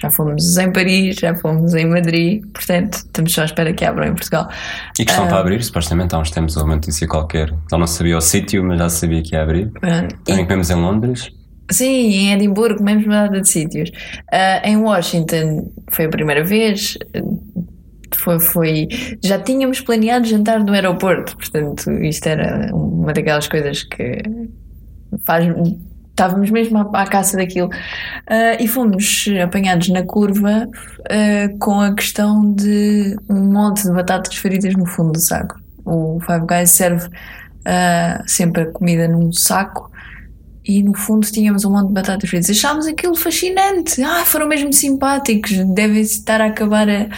já 0.00 0.11
fomos 0.11 0.56
em 0.56 0.73
Paris, 0.73 1.16
já 1.16 1.34
fomos 1.34 1.75
em 1.75 1.87
Madrid, 1.87 2.44
portanto, 2.52 2.94
estamos 2.94 3.32
só 3.32 3.42
à 3.42 3.44
espera 3.44 3.73
que 3.73 3.84
abram 3.84 4.08
em 4.08 4.14
Portugal. 4.14 4.49
E 4.99 5.04
que 5.04 5.11
estão 5.11 5.26
uh, 5.26 5.28
para 5.28 5.38
abrir, 5.38 5.62
supostamente 5.62 6.14
há 6.14 6.18
uns 6.18 6.30
tempos 6.30 6.56
uma 6.56 6.75
notícia 6.75 7.06
qualquer. 7.06 7.49
Ele 7.49 7.80
não 7.80 7.87
sabia 7.87 8.18
o 8.18 8.20
sítio, 8.20 8.64
mas 8.64 8.78
já 8.78 8.88
sabia 8.88 9.23
que 9.23 9.34
ia 9.34 9.42
abrir. 9.42 9.66
Uh, 9.66 10.08
Também 10.25 10.44
comemos 10.44 10.70
em 10.70 10.75
Londres. 10.75 11.30
Sim, 11.70 11.87
em 11.87 12.32
Edimburgo 12.32 12.82
uma 12.82 12.94
data 12.94 13.40
de 13.40 13.49
sítios. 13.49 13.90
Uh, 13.90 14.66
em 14.66 14.76
Washington 14.76 15.73
foi 15.90 16.06
a 16.06 16.08
primeira 16.08 16.44
vez. 16.44 16.99
Foi, 18.14 18.38
foi, 18.38 18.88
já 19.25 19.38
tínhamos 19.40 19.80
planeado 19.80 20.26
jantar 20.26 20.61
no 20.61 20.73
aeroporto, 20.73 21.37
portanto, 21.37 21.90
isto 21.90 22.26
era 22.28 22.70
uma 22.73 23.12
daquelas 23.12 23.49
coisas 23.49 23.82
que 23.82 24.23
faz 25.24 25.46
estávamos 26.14 26.48
mesmo 26.50 26.78
à, 26.78 27.02
à 27.02 27.06
caça 27.06 27.36
daquilo. 27.36 27.68
Uh, 27.68 28.62
e 28.62 28.68
fomos 28.68 29.26
apanhados 29.42 29.88
na 29.88 30.02
curva 30.04 30.68
uh, 30.68 31.58
com 31.58 31.80
a 31.80 31.94
questão 31.94 32.52
de 32.54 33.16
um 33.28 33.52
monte 33.52 33.82
de 33.82 33.92
batatas 33.92 34.36
fritas 34.36 34.74
no 34.74 34.86
fundo 34.86 35.12
do 35.12 35.20
saco. 35.20 35.60
O 35.84 36.18
Five 36.20 36.46
Guys 36.46 36.70
serve 36.70 37.06
uh, 37.06 38.22
sempre 38.26 38.62
a 38.62 38.66
comida 38.70 39.08
num 39.08 39.32
saco 39.32 39.90
e 40.64 40.82
no 40.82 40.94
fundo 40.94 41.26
tínhamos 41.26 41.64
um 41.64 41.72
monte 41.72 41.88
de 41.88 41.94
batatas 41.94 42.30
fritas. 42.30 42.48
Achámos 42.48 42.86
aquilo 42.86 43.14
fascinante. 43.14 44.02
Ah, 44.02 44.24
foram 44.24 44.48
mesmo 44.48 44.72
simpáticos. 44.72 45.52
Devem 45.74 46.00
estar 46.00 46.40
a 46.40 46.46
acabar 46.46 46.88
a 46.88 47.08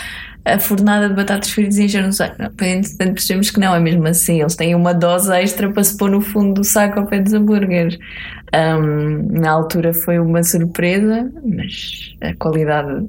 a 0.46 0.60
fornada 0.60 1.08
de 1.08 1.14
batatas 1.14 1.50
fritas 1.50 1.76
e 1.76 1.84
encher 1.84 2.04
no 2.04 2.12
saco. 2.12 2.36
Não, 2.38 2.46
entretanto 2.46 3.14
percebemos 3.14 3.50
que 3.50 3.58
não, 3.58 3.74
é 3.74 3.80
mesmo 3.80 4.06
assim. 4.06 4.40
Eles 4.40 4.54
têm 4.54 4.76
uma 4.76 4.94
dose 4.94 5.32
extra 5.32 5.68
para 5.70 5.82
se 5.82 5.96
pôr 5.96 6.08
no 6.08 6.20
fundo 6.20 6.54
do 6.54 6.64
saco 6.64 7.00
ao 7.00 7.06
pé 7.06 7.20
dos 7.20 7.32
hambúrgueres. 7.32 7.98
Um, 8.54 9.40
na 9.40 9.50
altura 9.50 9.92
foi 9.92 10.20
uma 10.20 10.44
surpresa, 10.44 11.28
mas 11.44 12.14
a 12.20 12.32
qualidade. 12.34 13.06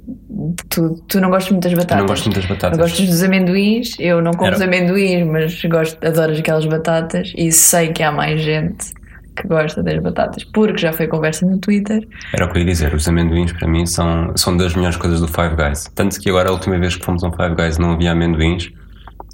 Tu, 0.67 1.03
tu 1.07 1.21
não 1.21 1.29
gostas 1.29 1.51
muito 1.51 1.63
das 1.63 1.73
batatas. 1.73 1.97
Eu 1.97 1.99
não 1.99 2.07
gosto 2.07 2.25
muito 2.25 2.35
das 2.37 2.45
batatas. 2.49 2.77
Gostas 2.79 3.07
dos 3.07 3.23
amendoins, 3.23 3.95
eu 3.99 4.19
não 4.19 4.31
como 4.31 4.47
Era... 4.47 4.55
os 4.55 4.61
amendoins, 4.61 5.27
mas 5.27 5.63
gosto, 5.65 6.05
adoro 6.05 6.33
aquelas 6.33 6.65
batatas 6.65 7.31
e 7.37 7.51
sei 7.51 7.89
que 7.89 8.01
há 8.01 8.11
mais 8.11 8.41
gente 8.41 8.96
que 9.37 9.47
gosta 9.47 9.83
das 9.83 10.01
batatas, 10.01 10.43
porque 10.43 10.77
já 10.77 10.91
foi 10.91 11.07
conversa 11.07 11.45
no 11.45 11.59
Twitter. 11.59 12.07
Era 12.33 12.45
o 12.45 12.51
que 12.51 12.57
eu 12.57 12.61
ia 12.63 12.67
dizer, 12.67 12.93
os 12.93 13.07
amendoins 13.07 13.53
para 13.53 13.67
mim 13.67 13.85
são, 13.85 14.35
são 14.35 14.57
das 14.57 14.75
melhores 14.75 14.97
coisas 14.97 15.21
do 15.21 15.27
Five 15.27 15.55
Guys. 15.55 15.89
Tanto 15.95 16.19
que 16.19 16.29
agora 16.29 16.49
a 16.49 16.51
última 16.51 16.77
vez 16.79 16.95
que 16.95 17.05
fomos 17.05 17.23
a 17.23 17.27
um 17.27 17.31
Five 17.31 17.55
Guys 17.55 17.77
não 17.77 17.91
havia 17.91 18.11
amendoins 18.11 18.71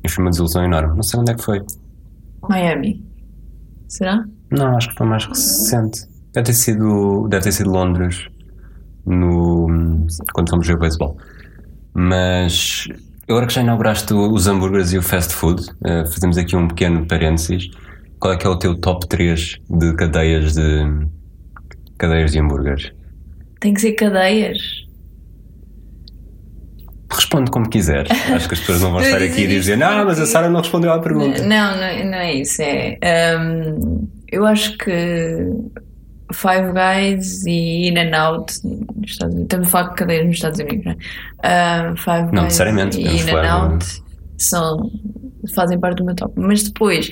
e 0.04 0.10
foi 0.10 0.24
uma 0.24 0.30
desilusão 0.32 0.64
enorme. 0.64 0.96
Não 0.96 1.04
sei 1.04 1.20
onde 1.20 1.32
é 1.32 1.36
que 1.36 1.44
foi. 1.44 1.62
Miami. 2.50 3.02
Será? 3.88 4.24
Não, 4.52 4.76
acho 4.76 4.90
que 4.90 4.96
foi 4.96 5.08
mais 5.08 5.26
recente. 5.26 6.02
Deve 6.34 6.48
ter 6.48 6.54
sido, 6.54 7.28
deve 7.30 7.44
ter 7.44 7.52
sido 7.52 7.70
Londres 7.70 8.28
no, 9.06 9.68
quando 10.34 10.50
fomos 10.50 10.68
ver 10.68 10.76
o 10.76 10.80
beisebol. 10.80 11.18
Mas 11.94 12.88
agora 13.30 13.48
que 13.48 13.54
já 13.54 13.62
inauguraste 13.62 14.14
os 14.14 14.48
hambúrgueres 14.48 14.92
e 14.94 14.98
o 14.98 15.02
fast 15.02 15.34
food, 15.34 15.62
uh, 15.62 16.06
fazemos 16.12 16.38
aqui 16.38 16.56
um 16.56 16.68
pequeno 16.68 17.06
parênteses 17.08 17.70
qual 18.24 18.34
é 18.34 18.38
que 18.38 18.48
é 18.48 18.50
o 18.50 18.56
teu 18.56 18.74
top 18.80 19.06
3 19.06 19.60
de 19.70 19.96
cadeias 19.98 20.54
de 20.54 21.08
cadeias 21.98 22.32
de 22.32 22.40
hambúrgueres? 22.40 22.94
Tem 23.60 23.74
que 23.74 23.82
ser 23.82 23.92
cadeias. 23.92 24.58
Responde 27.12 27.52
como 27.52 27.68
quiseres. 27.68 28.10
Acho 28.32 28.48
que 28.48 28.54
as 28.54 28.62
pessoas 28.62 28.80
não 28.80 28.92
vão 28.94 29.02
estar 29.04 29.22
aqui 29.22 29.44
a 29.44 29.48
dizer 29.48 29.76
não, 29.76 30.06
mas 30.06 30.22
a 30.22 30.26
Sara 30.26 30.50
não 30.50 30.62
respondeu 30.62 30.94
à 30.94 31.00
pergunta. 31.00 31.42
Não, 31.42 31.76
não, 31.76 32.12
não 32.12 32.18
é 32.18 32.34
isso. 32.36 32.62
É, 32.62 33.38
um, 33.38 34.08
eu 34.32 34.46
acho 34.46 34.78
que 34.78 35.46
Five 36.32 36.72
Guys 36.72 37.46
e 37.46 37.90
In 37.90 37.98
and 37.98 38.18
Out 38.18 38.54
nos 38.64 39.12
Estados 39.12 39.36
Unidos. 39.36 39.54
Estamos 39.54 39.68
a 39.68 39.70
falar 39.70 39.90
de 39.90 39.96
cadeias 39.96 40.26
nos 40.28 40.36
Estados 40.36 40.60
Unidos, 40.62 40.86
não 40.86 40.94
é? 40.94 41.92
Uh, 41.92 41.98
Five 41.98 42.34
não, 42.34 42.44
necessariamente. 42.44 43.02
E 43.02 43.06
In 43.06 43.30
and 43.32 43.52
Out 43.52 43.86
são, 44.38 44.90
fazem 45.54 45.78
parte 45.78 45.98
do 45.98 46.06
meu 46.06 46.16
top. 46.16 46.34
Mas 46.38 46.64
depois 46.64 47.12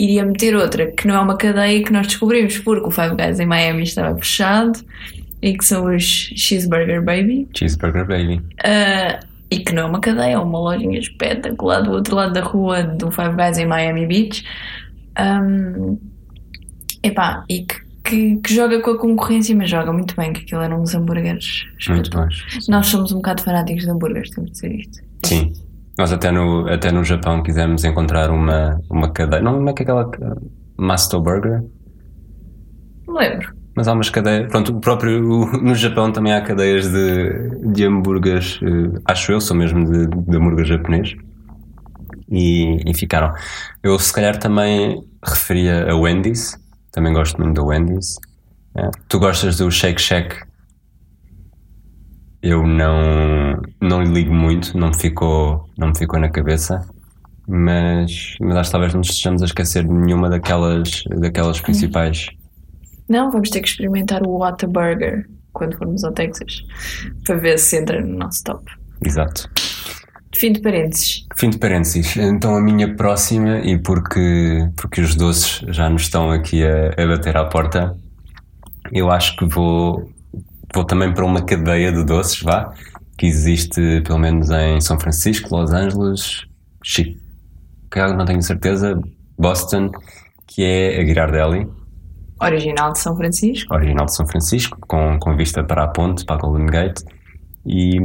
iria 0.00 0.24
meter 0.24 0.56
outra 0.56 0.86
que 0.86 1.06
não 1.06 1.14
é 1.14 1.20
uma 1.20 1.36
cadeia 1.36 1.84
que 1.84 1.92
nós 1.92 2.06
descobrimos 2.06 2.58
porque 2.58 2.88
o 2.88 2.90
Five 2.90 3.16
Guys 3.16 3.38
em 3.38 3.46
Miami 3.46 3.82
estava 3.82 4.16
fechado 4.16 4.80
e 5.42 5.56
que 5.56 5.64
são 5.64 5.94
os 5.94 6.02
Cheeseburger 6.02 7.02
Baby. 7.02 7.46
Cheeseburger 7.54 8.06
Baby. 8.06 8.36
Uh, 8.64 9.26
e 9.50 9.58
que 9.58 9.74
não 9.74 9.82
é 9.82 9.86
uma 9.86 10.00
cadeia, 10.00 10.34
é 10.34 10.38
uma 10.38 10.58
lojinha 10.58 10.98
espetacular 10.98 11.82
do 11.82 11.92
outro 11.92 12.14
lado 12.14 12.32
da 12.32 12.40
rua 12.40 12.82
do 12.82 13.10
Five 13.10 13.34
Guys 13.36 13.58
em 13.58 13.66
Miami 13.66 14.06
Beach. 14.06 14.44
Um, 15.18 15.98
epá, 17.02 17.44
e 17.48 17.62
que, 17.62 17.74
que, 18.04 18.36
que, 18.36 18.54
joga 18.54 18.80
com 18.80 18.92
a 18.92 18.98
concorrência, 18.98 19.54
mas 19.54 19.68
joga 19.68 19.92
muito 19.92 20.16
bem, 20.16 20.32
que 20.32 20.42
aquilo 20.42 20.62
eram 20.62 20.80
uns 20.80 20.94
hambúrgueres. 20.94 21.66
Muito 21.88 22.10
bons. 22.10 22.68
Nós 22.68 22.86
somos 22.86 23.12
um 23.12 23.16
bocado 23.16 23.42
fanáticos 23.42 23.84
de 23.84 23.90
hambúrgueres, 23.90 24.30
temos 24.30 24.52
de 24.52 24.54
dizer 24.54 24.74
isto. 24.76 24.98
Sim. 25.24 25.52
Nós 25.98 26.12
até 26.12 26.30
no, 26.30 26.68
até 26.68 26.90
no 26.90 27.04
Japão 27.04 27.42
quisemos 27.42 27.84
encontrar 27.84 28.30
uma, 28.30 28.80
uma 28.90 29.12
cadeia. 29.12 29.42
Não, 29.42 29.60
não 29.60 29.68
é 29.68 29.72
que 29.72 29.82
aquela. 29.82 30.10
Masto 30.76 31.20
Burger? 31.20 31.62
Não 33.06 33.14
lembro. 33.14 33.52
Mas 33.76 33.86
há 33.86 33.92
umas 33.92 34.10
cadeias. 34.10 34.48
Pronto, 34.48 34.76
o 34.76 34.80
próprio. 34.80 35.20
No 35.62 35.74
Japão 35.74 36.12
também 36.12 36.32
há 36.32 36.40
cadeias 36.40 36.90
de, 36.90 37.72
de 37.72 37.84
hambúrgueres, 37.84 38.60
eh, 38.62 39.00
acho 39.06 39.32
eu, 39.32 39.40
são 39.40 39.56
mesmo 39.56 39.84
de, 39.84 40.06
de 40.06 40.36
hambúrguer 40.36 40.64
japonês. 40.64 41.14
E, 42.30 42.90
e 42.90 42.94
ficaram. 42.94 43.32
Eu, 43.82 43.98
se 43.98 44.12
calhar, 44.12 44.38
também 44.38 45.00
referia 45.24 45.90
a 45.90 45.96
Wendy's. 45.96 46.56
Também 46.92 47.12
gosto 47.12 47.40
muito 47.40 47.54
da 47.54 47.62
Wendy's. 47.62 48.16
É. 48.76 48.88
Tu 49.08 49.18
gostas 49.18 49.56
do 49.58 49.70
Shake 49.70 50.00
Shack 50.00 50.49
eu 52.42 52.66
não, 52.66 53.60
não 53.80 54.02
lhe 54.02 54.12
ligo 54.12 54.32
muito, 54.32 54.76
não 54.76 54.88
me 54.88 54.98
ficou, 54.98 55.68
não 55.76 55.88
me 55.88 55.98
ficou 55.98 56.18
na 56.18 56.30
cabeça, 56.30 56.86
mas, 57.46 58.36
mas 58.40 58.56
acho 58.56 58.68
que 58.68 58.72
talvez 58.72 58.94
não 58.94 59.00
estejamos 59.00 59.42
a 59.42 59.44
esquecer 59.44 59.84
de 59.84 59.92
nenhuma 59.92 60.28
daquelas, 60.28 61.04
daquelas 61.18 61.60
principais. 61.60 62.28
Não, 63.08 63.30
vamos 63.30 63.50
ter 63.50 63.60
que 63.60 63.68
experimentar 63.68 64.22
o 64.22 64.38
Whataburger 64.38 65.28
quando 65.52 65.76
formos 65.76 66.04
ao 66.04 66.12
Texas 66.12 66.62
para 67.26 67.36
ver 67.36 67.58
se 67.58 67.78
entra 67.78 68.00
no 68.00 68.18
nosso 68.18 68.44
top. 68.44 68.64
Exato. 69.04 69.50
Fim 70.34 70.52
de 70.52 70.60
parênteses. 70.60 71.26
Fim 71.36 71.50
de 71.50 71.58
parênteses. 71.58 72.16
Então 72.16 72.54
a 72.54 72.60
minha 72.60 72.94
próxima, 72.94 73.58
e 73.58 73.76
porque, 73.82 74.68
porque 74.76 75.00
os 75.00 75.16
doces 75.16 75.64
já 75.68 75.90
nos 75.90 76.02
estão 76.02 76.30
aqui 76.30 76.62
a, 76.64 76.90
a 76.96 77.06
bater 77.06 77.36
à 77.36 77.44
porta, 77.44 77.96
eu 78.92 79.10
acho 79.10 79.36
que 79.36 79.44
vou, 79.44 80.08
vou 80.74 80.84
também 80.84 81.12
para 81.12 81.24
uma 81.24 81.42
cadeia 81.42 81.92
de 81.92 82.04
doces, 82.04 82.42
vá, 82.42 82.72
que 83.18 83.26
existe 83.26 84.00
pelo 84.02 84.18
menos 84.18 84.50
em 84.50 84.80
São 84.80 84.98
Francisco, 84.98 85.54
Los 85.54 85.72
Angeles, 85.72 86.46
Chicago, 86.82 88.16
não 88.16 88.24
tenho 88.24 88.42
certeza, 88.42 89.00
Boston, 89.38 89.90
que 90.46 90.62
é 90.62 91.00
a 91.00 91.04
Girardelli. 91.04 91.68
Original 92.40 92.92
de 92.92 92.98
São 92.98 93.16
Francisco. 93.16 93.74
Original 93.74 94.06
de 94.06 94.14
São 94.14 94.26
Francisco, 94.26 94.78
com, 94.86 95.18
com 95.18 95.36
vista 95.36 95.62
para 95.62 95.84
a 95.84 95.88
ponte, 95.88 96.24
para 96.24 96.36
a 96.36 96.38
Golden 96.38 96.66
Gate. 96.66 97.00
E 97.66 97.96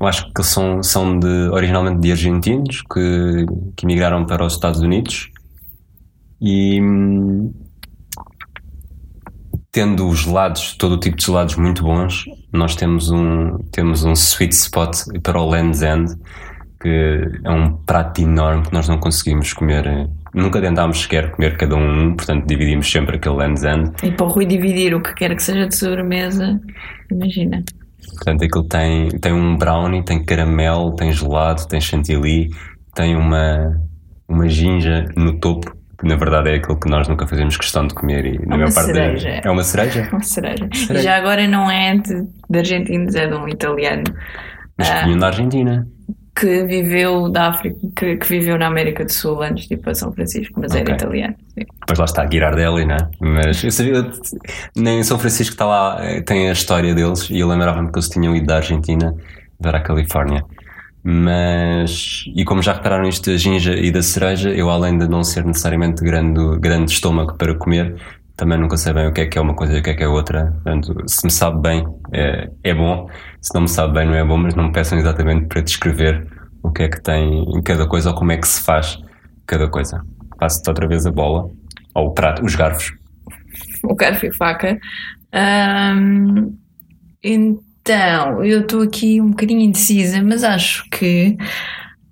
eu 0.00 0.06
acho 0.06 0.32
que 0.32 0.42
são, 0.42 0.82
são 0.82 1.18
de, 1.18 1.48
originalmente 1.50 2.00
de 2.00 2.10
argentinos 2.10 2.82
que, 2.82 3.46
que 3.76 3.84
migraram 3.84 4.24
para 4.24 4.44
os 4.44 4.54
Estados 4.54 4.80
Unidos. 4.80 5.30
E 6.40 6.80
tendo 9.70 10.08
os 10.08 10.20
gelados, 10.20 10.74
todo 10.76 10.92
o 10.92 10.98
tipo 10.98 11.16
de 11.16 11.24
gelados 11.24 11.56
muito 11.56 11.82
bons, 11.82 12.24
nós 12.52 12.74
temos 12.74 13.10
um, 13.10 13.58
temos 13.70 14.04
um 14.04 14.12
sweet 14.12 14.54
spot 14.54 14.96
para 15.22 15.40
o 15.40 15.48
Land's 15.48 15.82
End, 15.82 16.14
que 16.80 17.40
é 17.44 17.50
um 17.50 17.76
prato 17.76 18.20
enorme 18.22 18.62
que 18.62 18.72
nós 18.72 18.88
não 18.88 18.98
conseguimos 18.98 19.52
comer. 19.52 20.08
Nunca 20.34 20.60
tentámos 20.60 21.02
sequer 21.02 21.30
comer 21.32 21.56
cada 21.56 21.76
um, 21.76 22.14
portanto 22.14 22.46
dividimos 22.46 22.90
sempre 22.90 23.16
aquele 23.16 23.36
Land's 23.36 23.64
End. 23.64 23.92
E 24.02 24.10
para 24.10 24.26
o 24.26 24.28
Rui 24.28 24.46
dividir 24.46 24.94
o 24.94 25.02
que 25.02 25.14
quer 25.14 25.34
que 25.34 25.42
seja 25.42 25.66
de 25.66 25.76
sobremesa, 25.76 26.60
imagina. 27.10 27.62
Portanto, 28.14 28.44
aquilo 28.44 28.64
tem, 28.64 29.08
tem 29.20 29.32
um 29.32 29.56
brownie, 29.56 30.04
tem 30.04 30.24
caramelo, 30.24 30.94
tem 30.94 31.12
gelado, 31.12 31.66
tem 31.68 31.80
chantilly, 31.80 32.50
tem 32.94 33.14
uma, 33.14 33.80
uma 34.28 34.48
ginja 34.48 35.04
no 35.16 35.38
topo 35.38 35.77
que 35.98 36.06
na 36.06 36.16
verdade 36.16 36.50
é 36.50 36.54
aquilo 36.56 36.78
que 36.78 36.88
nós 36.88 37.08
nunca 37.08 37.26
fazemos 37.26 37.56
questão 37.56 37.86
de 37.86 37.94
comer 37.94 38.24
e 38.26 38.46
na 38.46 38.54
é 38.54 38.58
maior 38.58 38.72
parte 38.72 38.92
cereja. 38.92 39.28
é 39.44 39.50
uma 39.50 39.62
cereja? 39.64 40.08
Uma 40.12 40.22
cereja. 40.22 40.68
cereja. 40.72 40.94
E 40.94 41.02
já 41.02 41.16
agora 41.16 41.46
não 41.48 41.70
é 41.70 41.96
de, 41.96 42.24
de 42.48 42.58
argentinos, 42.58 43.14
é 43.14 43.26
de 43.26 43.34
um 43.34 43.48
italiano. 43.48 44.04
Mas 44.78 44.88
que 44.88 44.94
ah, 44.96 45.04
vinham 45.04 45.18
da 45.18 45.26
Argentina. 45.26 45.86
que 46.38 46.64
viveu 46.66 47.28
da 47.28 47.48
África, 47.48 47.76
que, 47.96 48.16
que 48.16 48.28
viveu 48.28 48.56
na 48.56 48.68
América 48.68 49.04
do 49.04 49.12
Sul 49.12 49.42
antes 49.42 49.66
de 49.66 49.74
ir 49.74 49.78
para 49.78 49.92
São 49.92 50.12
Francisco, 50.12 50.60
mas 50.60 50.72
era 50.72 50.82
Ok. 50.84 50.94
italiano. 50.94 51.34
sim. 51.52 51.64
Depois 51.80 51.98
lá 51.98 52.04
está, 52.04 52.28
Girardelli, 52.30 52.84
né? 52.86 52.96
Mas 53.20 53.64
eu 53.64 53.70
sabia, 53.72 54.08
nem 54.76 55.02
São 55.02 55.18
Francisco 55.18 55.54
está 55.54 55.66
lá, 55.66 55.98
eh, 56.00 56.20
tem 56.22 56.48
a 56.48 56.52
história 56.52 56.94
deles 56.94 57.28
e 57.28 57.40
eu 57.40 57.48
lembrava-me 57.48 57.90
que 57.90 57.98
eles 57.98 58.08
tinham 58.08 58.36
ido 58.36 58.46
da 58.46 58.56
Argentina 58.56 59.12
para 59.60 59.78
a 59.78 59.82
Califórnia. 59.82 60.44
Mas, 61.10 62.24
e 62.36 62.44
como 62.44 62.60
já 62.60 62.74
repararam 62.74 63.08
isto 63.08 63.30
da 63.30 63.36
ginja 63.38 63.72
e 63.72 63.90
da 63.90 64.02
cereja, 64.02 64.50
eu 64.50 64.68
além 64.68 64.98
de 64.98 65.08
não 65.08 65.24
ser 65.24 65.42
necessariamente 65.42 66.04
grande, 66.04 66.58
grande 66.58 66.92
estômago 66.92 67.34
para 67.38 67.54
comer, 67.54 67.96
também 68.36 68.60
nunca 68.60 68.76
sei 68.76 68.92
bem 68.92 69.06
o 69.06 69.12
que 69.14 69.22
é 69.22 69.26
que 69.26 69.38
é 69.38 69.40
uma 69.40 69.54
coisa 69.54 69.72
e 69.72 69.80
o 69.80 69.82
que 69.82 69.88
é 69.88 69.94
que 69.94 70.02
é 70.04 70.06
outra. 70.06 70.52
Portanto, 70.52 70.94
se 71.06 71.24
me 71.24 71.30
sabe 71.30 71.62
bem, 71.62 71.86
é, 72.12 72.50
é 72.62 72.74
bom. 72.74 73.08
Se 73.40 73.54
não 73.54 73.62
me 73.62 73.68
sabe 73.68 73.94
bem, 73.94 74.06
não 74.06 74.14
é 74.14 74.22
bom, 74.22 74.36
mas 74.36 74.54
não 74.54 74.64
me 74.64 74.72
peçam 74.72 74.98
exatamente 74.98 75.46
para 75.46 75.62
descrever 75.62 76.28
o 76.62 76.70
que 76.70 76.82
é 76.82 76.88
que 76.90 77.00
tem 77.02 77.42
em 77.56 77.62
cada 77.62 77.86
coisa 77.86 78.10
ou 78.10 78.14
como 78.14 78.32
é 78.32 78.36
que 78.36 78.46
se 78.46 78.62
faz 78.62 78.98
cada 79.46 79.66
coisa. 79.66 80.02
Passo-te 80.38 80.68
outra 80.68 80.86
vez 80.86 81.06
a 81.06 81.10
bola, 81.10 81.48
ou 81.94 82.08
o 82.08 82.12
prato, 82.12 82.44
os 82.44 82.54
garfos. 82.54 82.92
o 83.82 83.94
garfo 83.94 84.26
e 84.26 84.36
faca. 84.36 84.78
Ahm, 85.32 86.52
então, 87.24 87.67
eu 87.94 88.60
estou 88.60 88.82
aqui 88.82 89.20
um 89.20 89.30
bocadinho 89.30 89.60
indecisa, 89.60 90.22
mas 90.22 90.44
acho 90.44 90.88
que 90.90 91.36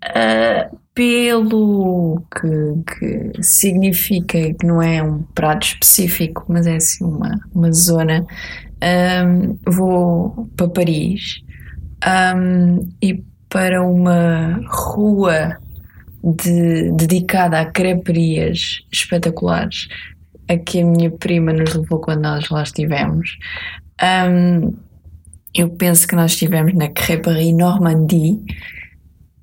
ah, 0.02 0.70
pelo 0.94 2.22
que, 2.34 3.30
que 3.34 3.42
significa 3.42 4.54
que 4.54 4.66
não 4.66 4.80
é 4.80 5.02
um 5.02 5.22
prato 5.34 5.66
específico, 5.66 6.44
mas 6.48 6.66
é 6.66 6.76
assim 6.76 7.04
uma, 7.04 7.38
uma 7.54 7.70
zona, 7.72 8.24
ahm, 8.80 9.56
vou 9.66 10.48
para 10.56 10.68
Paris 10.68 11.42
ahm, 12.04 12.80
e 13.02 13.22
para 13.50 13.82
uma 13.82 14.60
rua 14.68 15.58
de- 16.24 16.90
dedicada 16.92 17.60
a 17.60 17.66
creperias 17.66 18.80
espetaculares 18.92 19.88
a 20.48 20.56
que 20.56 20.80
a 20.80 20.86
minha 20.86 21.10
prima 21.10 21.52
nos 21.52 21.74
levou 21.74 22.00
quando 22.00 22.22
nós 22.22 22.48
lá 22.48 22.62
estivemos. 22.62 23.36
Ahm, 24.00 24.72
eu 25.56 25.70
penso 25.70 26.06
que 26.06 26.14
nós 26.14 26.32
estivemos 26.32 26.74
na 26.74 26.88
Crêperie 26.88 27.52
Normandie 27.52 28.40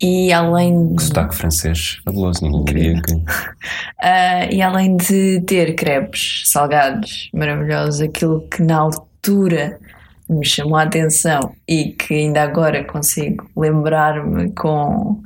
e 0.01 0.33
além 0.33 0.95
Que 0.95 1.03
sotaque 1.03 1.35
francês 1.35 2.01
fabuloso, 2.03 2.43
ninguém 2.43 2.63
diria 2.65 3.01
que. 3.01 3.13
ah, 4.01 4.45
e 4.51 4.61
além 4.61 4.97
de 4.97 5.41
ter 5.41 5.75
crepes 5.75 6.43
salgados 6.45 7.29
maravilhosos, 7.33 8.01
aquilo 8.01 8.41
que 8.49 8.61
na 8.61 8.77
altura 8.79 9.79
me 10.29 10.45
chamou 10.45 10.75
a 10.75 10.83
atenção 10.83 11.55
e 11.67 11.91
que 11.91 12.13
ainda 12.13 12.43
agora 12.43 12.83
consigo 12.83 13.49
lembrar-me 13.55 14.51
com, 14.51 15.21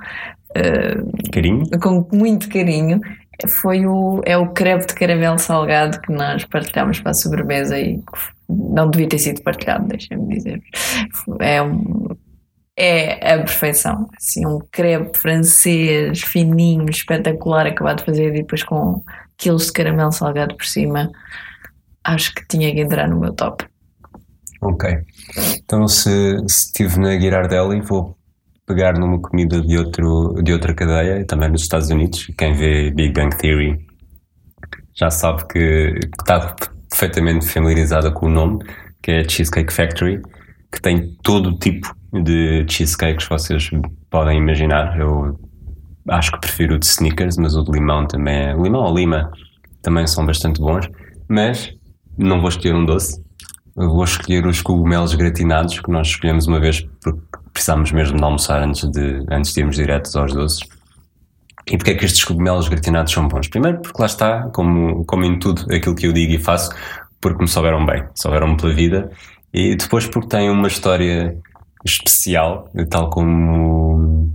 ah, 0.56 1.32
Carinho? 1.32 1.65
com 1.82 2.08
muito 2.13 2.48
carinho 2.50 3.01
foi 3.48 3.86
o, 3.86 4.22
é 4.25 4.38
o 4.38 4.50
crepe 4.50 4.88
de 4.88 4.96
caramelo 4.96 5.38
salgado 5.38 6.00
que 6.01 6.12
nós 6.12 6.44
partilhámos 6.46 7.00
para 7.00 7.12
a 7.12 7.15
sobremesa 7.15 7.79
e 7.79 8.01
não 8.50 8.89
devia 8.89 9.10
ter 9.10 9.20
sido 9.20 9.42
partilhado, 9.42 9.88
deixem-me 9.88 10.36
dizer. 10.36 10.62
É, 11.39 11.62
um, 11.62 12.08
é 12.75 13.34
a 13.34 13.38
perfeição. 13.39 14.08
Assim, 14.16 14.46
um 14.46 14.60
crepe 14.72 15.18
francês 15.18 16.22
fininho, 16.22 16.89
espetacular, 16.89 17.68
acabado 17.68 18.00
de 18.00 18.06
fazer 18.06 18.30
e 18.30 18.42
depois 18.42 18.63
com 18.63 19.04
quilos 19.38 19.68
de 19.68 19.74
caramelo 19.74 20.12
salgado 20.12 20.56
por 20.56 20.66
cima. 20.66 21.12
Acho 22.04 22.34
que 22.34 22.48
tinha 22.48 22.74
que 22.74 22.80
entrar 22.80 23.08
no 23.08 23.20
meu 23.20 23.34
top. 23.34 23.66
Ok. 24.62 24.89
Então, 25.58 25.88
se, 25.88 26.38
estive 26.46 27.00
na 27.00 27.20
Girardelli, 27.20 27.82
vou 27.82 28.18
pegar 28.66 28.94
numa 28.98 29.20
comida 29.22 29.62
de, 29.62 29.77
outro, 29.77 30.42
de 30.44 30.51
outra 30.51 30.74
cadeia, 30.74 31.25
também 31.25 31.50
nos 31.50 31.62
Estados 31.62 31.89
Unidos. 31.89 32.32
Quem 32.38 32.54
vê 32.54 32.92
Big 32.92 33.13
Bang 33.13 33.36
Theory 33.38 33.86
já 34.94 35.10
sabe 35.12 35.48
que 35.48 36.00
está 36.20 36.56
perfeitamente 36.89 37.48
familiarizada 37.48 38.12
com 38.12 38.27
o 38.27 38.29
nome, 38.29 38.60
que 39.01 39.12
é 39.12 39.27
Cheesecake 39.27 39.74
Factory, 39.74 40.22
que 40.72 40.82
tem 40.82 41.15
todo 41.24 41.50
o 41.50 41.58
tipo 41.58 41.96
de 42.12 42.65
cheesecakes 42.70 43.27
que 43.27 43.34
vocês 43.34 43.70
podem 44.10 44.38
imaginar. 44.38 44.98
Eu 45.00 45.39
acho 46.10 46.32
que 46.32 46.39
prefiro 46.39 46.75
o 46.75 46.79
de 46.79 46.86
Snickers, 46.86 47.38
mas 47.38 47.56
o 47.56 47.63
de 47.63 47.72
limão 47.72 48.06
também 48.06 48.36
é. 48.36 48.53
Limão 48.53 48.84
ou 48.84 48.96
lima 48.96 49.32
também 49.82 50.06
são 50.08 50.25
bastante 50.25 50.60
bons, 50.60 50.89
mas 51.27 51.74
não 52.17 52.39
vou 52.39 52.50
escolher 52.50 52.75
um 52.75 52.86
doce. 52.86 53.22
Eu 53.75 53.89
vou 53.89 54.03
escolher 54.03 54.46
os 54.46 54.62
cogumelos 54.62 55.13
gratinados 55.13 55.80
que 55.80 55.91
nós 55.91 56.08
escolhemos 56.08 56.47
uma 56.47 56.60
vez 56.60 56.82
porque 57.02 57.19
precisámos 57.54 57.91
mesmo 57.91 58.17
de 58.17 58.23
almoçar 58.23 58.62
antes 58.63 58.89
de, 58.89 59.23
antes 59.30 59.54
de 59.54 59.60
irmos 59.60 59.76
diretos 59.76 60.15
aos 60.15 60.34
doces. 60.34 60.67
E 61.69 61.77
porque 61.77 61.91
é 61.91 61.95
que 61.95 62.06
estes 62.06 62.23
cogumelos 62.23 62.69
gratinados 62.69 63.12
são 63.12 63.27
bons? 63.27 63.47
Primeiro, 63.47 63.82
porque 63.82 64.01
lá 64.01 64.06
está, 64.06 64.49
como, 64.53 65.06
como 65.06 65.25
em 65.25 65.38
tudo 65.38 65.65
aquilo 65.73 65.95
que 65.95 66.08
eu 66.08 66.13
digo 66.13 66.34
e 66.34 66.39
faço, 66.39 66.71
porque 67.19 67.41
me 67.41 67.47
souberam 67.47 67.86
bem, 67.86 68.06
souberam-me 68.15 68.56
pela 68.58 68.73
vida. 68.73 69.12
E 69.53 69.75
depois, 69.75 70.08
porque 70.08 70.30
têm 70.30 70.49
uma 70.49 70.67
história 70.67 71.38
especial, 71.86 72.69
tal 72.89 73.10
como, 73.10 74.32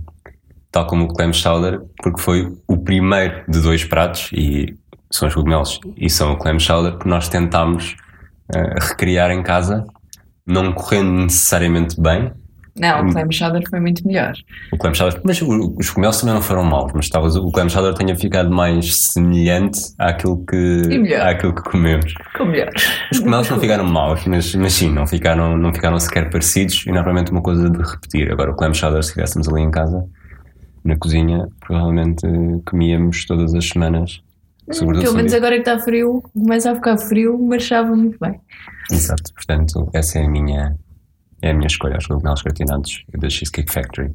tal 0.71 0.85
como 0.85 1.05
o 1.05 1.07
clam 1.07 1.33
chowder, 1.33 1.81
porque 2.01 2.21
foi 2.21 2.55
o 2.67 2.77
primeiro 2.77 3.43
de 3.47 3.61
dois 3.61 3.83
pratos, 3.83 4.29
e 4.31 4.77
são 5.11 5.27
os 5.27 5.33
cogumelos 5.33 5.79
e 5.97 6.09
são 6.09 6.33
o 6.33 6.37
clam 6.37 6.59
chowder, 6.59 6.97
que 6.97 7.07
nós 7.07 7.29
tentámos 7.29 7.95
eh, 8.53 8.75
recriar 8.79 9.31
em 9.31 9.41
casa, 9.41 9.85
não 10.45 10.73
correndo 10.73 11.11
necessariamente 11.11 11.99
bem, 11.99 12.31
Não, 12.75 13.07
o 13.07 13.13
clam 13.13 13.31
chowder 13.31 13.61
foi 13.69 13.79
muito 13.79 14.05
melhor. 14.07 14.33
o 14.71 14.77
clam 14.77 14.93
chowder, 14.93 15.21
mas 15.23 15.39
os 15.41 15.89
cogumelos 15.89 16.19
também 16.19 16.33
não 16.33 16.41
foram 16.41 16.63
maus, 16.63 16.91
mas 16.95 17.07
talvez 17.07 17.35
o 17.35 17.51
clam 17.51 17.69
chowder 17.69 17.93
tenha 17.93 18.15
ficado 18.15 18.49
mais 18.49 19.11
semelhante 19.11 19.79
àquilo 19.99 20.43
que, 20.45 21.13
àquilo 21.21 21.53
que 21.53 21.63
comemos. 21.63 22.13
Ficou 22.31 22.47
melhor. 22.47 22.71
Os 23.11 23.19
cogumelos 23.19 23.49
não 23.49 23.59
ficaram 23.61 23.85
maus, 23.85 24.25
mas, 24.25 24.55
mas 24.55 24.73
sim, 24.73 24.91
não 24.91 25.05
ficaram, 25.05 25.55
não 25.55 25.71
ficaram 25.71 25.99
sequer 25.99 26.31
parecidos 26.31 26.83
e 26.87 26.91
normalmente 26.91 27.31
uma 27.31 27.41
coisa 27.41 27.69
de 27.69 27.77
repetir. 27.77 28.31
Agora, 28.31 28.51
o 28.51 28.55
clam 28.55 28.73
chowder, 28.73 29.03
se 29.03 29.09
estivéssemos 29.09 29.47
ali 29.47 29.61
em 29.61 29.69
casa, 29.69 30.03
na 30.83 30.97
cozinha, 30.97 31.47
provavelmente 31.59 32.27
comíamos 32.65 33.25
todas 33.25 33.53
as 33.53 33.67
semanas. 33.67 34.21
Sobretudo 34.71 35.03
Pelo 35.03 35.15
menos 35.17 35.33
agora 35.33 35.55
que 35.55 35.69
está 35.69 35.77
frio, 35.79 36.23
começa 36.33 36.71
a 36.71 36.75
ficar 36.75 36.97
frio, 36.97 37.37
marchava 37.37 37.95
muito 37.95 38.17
bem. 38.19 38.39
Exato, 38.91 39.33
portanto, 39.33 39.89
essa 39.93 40.19
é 40.19 40.25
a 40.25 40.29
minha, 40.29 40.75
é 41.43 41.51
a 41.51 41.53
minha 41.53 41.67
escolha, 41.67 41.97
os 41.97 42.07
cogumelos 42.07 42.41
gratinados 42.41 43.03
da 43.17 43.29
Cheesecake 43.29 43.71
Factory. 43.71 44.11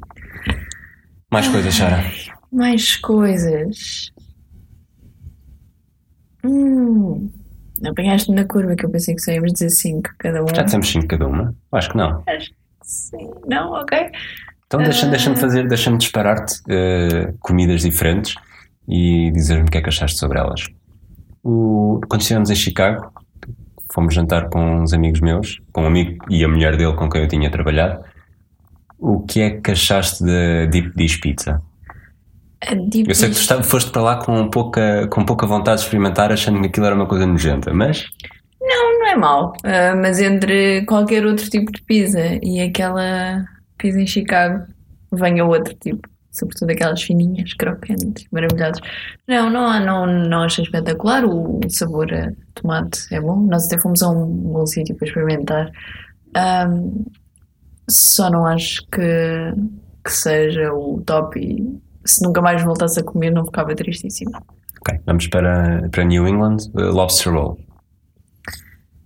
Mais 1.31 1.47
coisas, 1.47 1.73
Sara? 1.75 2.03
Mais 2.51 2.95
coisas. 2.97 4.11
Hum. 6.43 7.29
Apanhaste-me 7.85 8.35
na 8.35 8.45
curva 8.45 8.75
que 8.75 8.85
eu 8.85 8.89
pensei 8.89 9.15
que 9.15 9.21
só 9.21 9.31
íamos 9.31 9.53
dizer 9.53 9.69
5 9.69 10.09
cada 10.17 10.43
um. 10.43 10.47
Já 10.53 10.63
dissemos 10.63 10.89
5 10.89 11.07
cada 11.07 11.27
uma? 11.27 11.55
Acho 11.71 11.89
que 11.91 11.97
não. 11.97 12.23
Acho 12.27 12.49
que 12.49 12.55
sim. 12.83 13.29
Não, 13.47 13.71
ok. 13.73 13.97
Então 14.67 14.81
deixa- 14.83 15.07
Ah. 15.07 15.09
deixa-me 15.09 15.35
fazer, 15.37 15.67
deixa-me 15.67 15.97
disparar-te 15.97 16.55
eh, 16.69 17.33
comidas 17.39 17.81
diferentes 17.81 18.35
e 18.87 19.31
dizer-me 19.31 19.63
o 19.63 19.71
que 19.71 19.77
é 19.77 19.81
que 19.81 19.89
achaste 19.89 20.17
sobre 20.17 20.39
elas. 20.39 20.65
O- 21.43 22.01
quando 22.09 22.21
estivemos 22.21 22.49
em 22.49 22.55
Chicago, 22.55 23.11
fomos 23.93 24.13
jantar 24.13 24.49
com 24.49 24.81
uns 24.81 24.93
amigos 24.93 25.19
meus, 25.21 25.59
com 25.71 25.83
um 25.83 25.87
amigo 25.87 26.23
e 26.29 26.43
a 26.43 26.47
mulher 26.47 26.75
dele 26.77 26.93
com 26.93 27.09
quem 27.09 27.21
eu 27.21 27.27
tinha 27.27 27.49
trabalhado. 27.51 28.03
O 28.97 29.21
que 29.21 29.41
é 29.41 29.49
que 29.51 29.71
achaste 29.71 30.23
da 30.23 30.65
Deep 30.69 30.91
Dish 30.95 31.17
Pizza? 31.19 31.61
Eu 33.07 33.15
sei 33.15 33.29
que 33.29 33.35
tu 33.35 33.39
está- 33.39 33.63
foste 33.63 33.89
para 33.89 34.01
lá 34.01 34.15
com 34.17 34.49
pouca, 34.49 35.07
com 35.07 35.23
pouca 35.23 35.47
vontade 35.47 35.77
de 35.79 35.83
experimentar, 35.85 36.29
achando 36.31 36.59
que 36.59 36.67
aquilo 36.67 36.85
era 36.85 36.95
uma 36.95 37.05
coisa 37.07 37.25
nojenta, 37.25 37.73
mas 37.73 38.05
Não, 38.61 38.99
não 38.99 39.07
é 39.07 39.15
mau. 39.15 39.53
Ah, 39.63 39.95
mas 39.95 40.19
entre 40.19 40.83
qualquer 40.85 41.25
outro 41.25 41.49
tipo 41.49 41.71
de 41.71 41.81
pizza 41.83 42.19
e 42.43 42.59
aquela 42.59 43.45
pizza 43.77 44.01
em 44.01 44.05
Chicago, 44.05 44.65
venha 45.13 45.45
outro 45.45 45.73
tipo. 45.75 46.08
Sobretudo 46.31 46.71
aquelas 46.71 47.01
fininhas, 47.01 47.53
crocantes, 47.53 48.25
maravilhosas. 48.31 48.79
Não, 49.27 49.49
não, 49.49 49.79
não, 49.83 50.05
não 50.05 50.43
achei 50.43 50.63
espetacular. 50.63 51.25
O 51.25 51.59
sabor 51.69 52.13
a 52.13 52.31
tomate 52.53 53.13
é 53.13 53.19
bom. 53.19 53.39
Nós 53.47 53.65
até 53.65 53.79
fomos 53.79 54.01
a 54.03 54.09
um 54.09 54.25
bom 54.25 54.65
sítio 54.65 54.95
para 54.95 55.07
experimentar. 55.07 55.71
Ahm, 56.35 57.03
só 57.89 58.29
não 58.29 58.45
acho 58.45 58.83
que, 58.91 59.53
que 60.03 60.11
seja 60.11 60.71
o 60.73 61.01
top 61.01 61.39
e 61.39 61.79
se 62.05 62.23
nunca 62.23 62.41
mais 62.41 62.63
voltasse 62.63 62.99
a 62.99 63.03
comer 63.03 63.31
não 63.31 63.45
ficava 63.45 63.75
tristíssimo. 63.75 64.31
ok, 64.81 64.99
vamos 65.05 65.27
para, 65.27 65.89
para 65.89 66.03
New 66.03 66.27
England, 66.27 66.57
eh, 66.77 66.81
Lobster 66.83 67.33
Roll. 67.33 67.59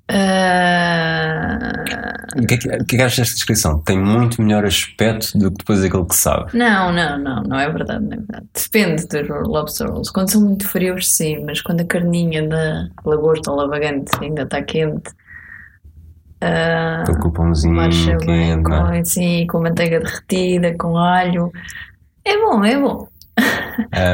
Ah, 0.09 1.83
O 2.37 2.45
que, 2.45 2.53
é 2.53 2.57
que, 2.57 2.69
é 2.69 2.83
que 2.83 2.95
achas 2.97 3.17
desta 3.17 3.33
descrição? 3.35 3.79
Tem 3.79 3.99
muito 3.99 4.41
melhor 4.41 4.65
aspecto 4.65 5.37
do 5.37 5.51
que 5.51 5.57
depois 5.57 5.83
aquilo 5.83 6.05
que 6.05 6.15
sabe. 6.15 6.57
Não, 6.57 6.91
não, 6.91 7.17
não, 7.17 7.43
não 7.43 7.59
é 7.59 7.69
verdade, 7.69 8.03
não 8.03 8.13
é 8.13 8.17
verdade. 8.17 8.45
Depende 8.53 9.07
dos 9.07 9.47
lobster 9.47 9.89
rolls. 9.89 10.11
Quando 10.11 10.31
são 10.31 10.41
muito 10.41 10.67
frios, 10.67 11.15
sim, 11.15 11.43
mas 11.43 11.61
quando 11.61 11.81
a 11.81 11.85
carninha 11.85 12.47
da 12.47 12.87
lagosta 13.05 13.51
ou 13.51 13.57
lavagante 13.57 14.11
ainda 14.21 14.43
está 14.43 14.61
quente, 14.61 15.11
Aquele 17.01 17.19
com 17.19 17.27
o 17.29 17.31
pãozinho 17.31 17.75
bem 17.77 17.89
quente, 18.17 18.63
com, 18.63 18.73
é? 18.73 18.99
assim, 18.99 19.47
com 19.47 19.61
manteiga 19.61 19.99
derretida, 19.99 20.75
com 20.77 20.97
alho, 20.97 21.51
É 22.25 22.37
bom, 22.37 22.63
é 22.63 22.77
bom. 22.79 23.07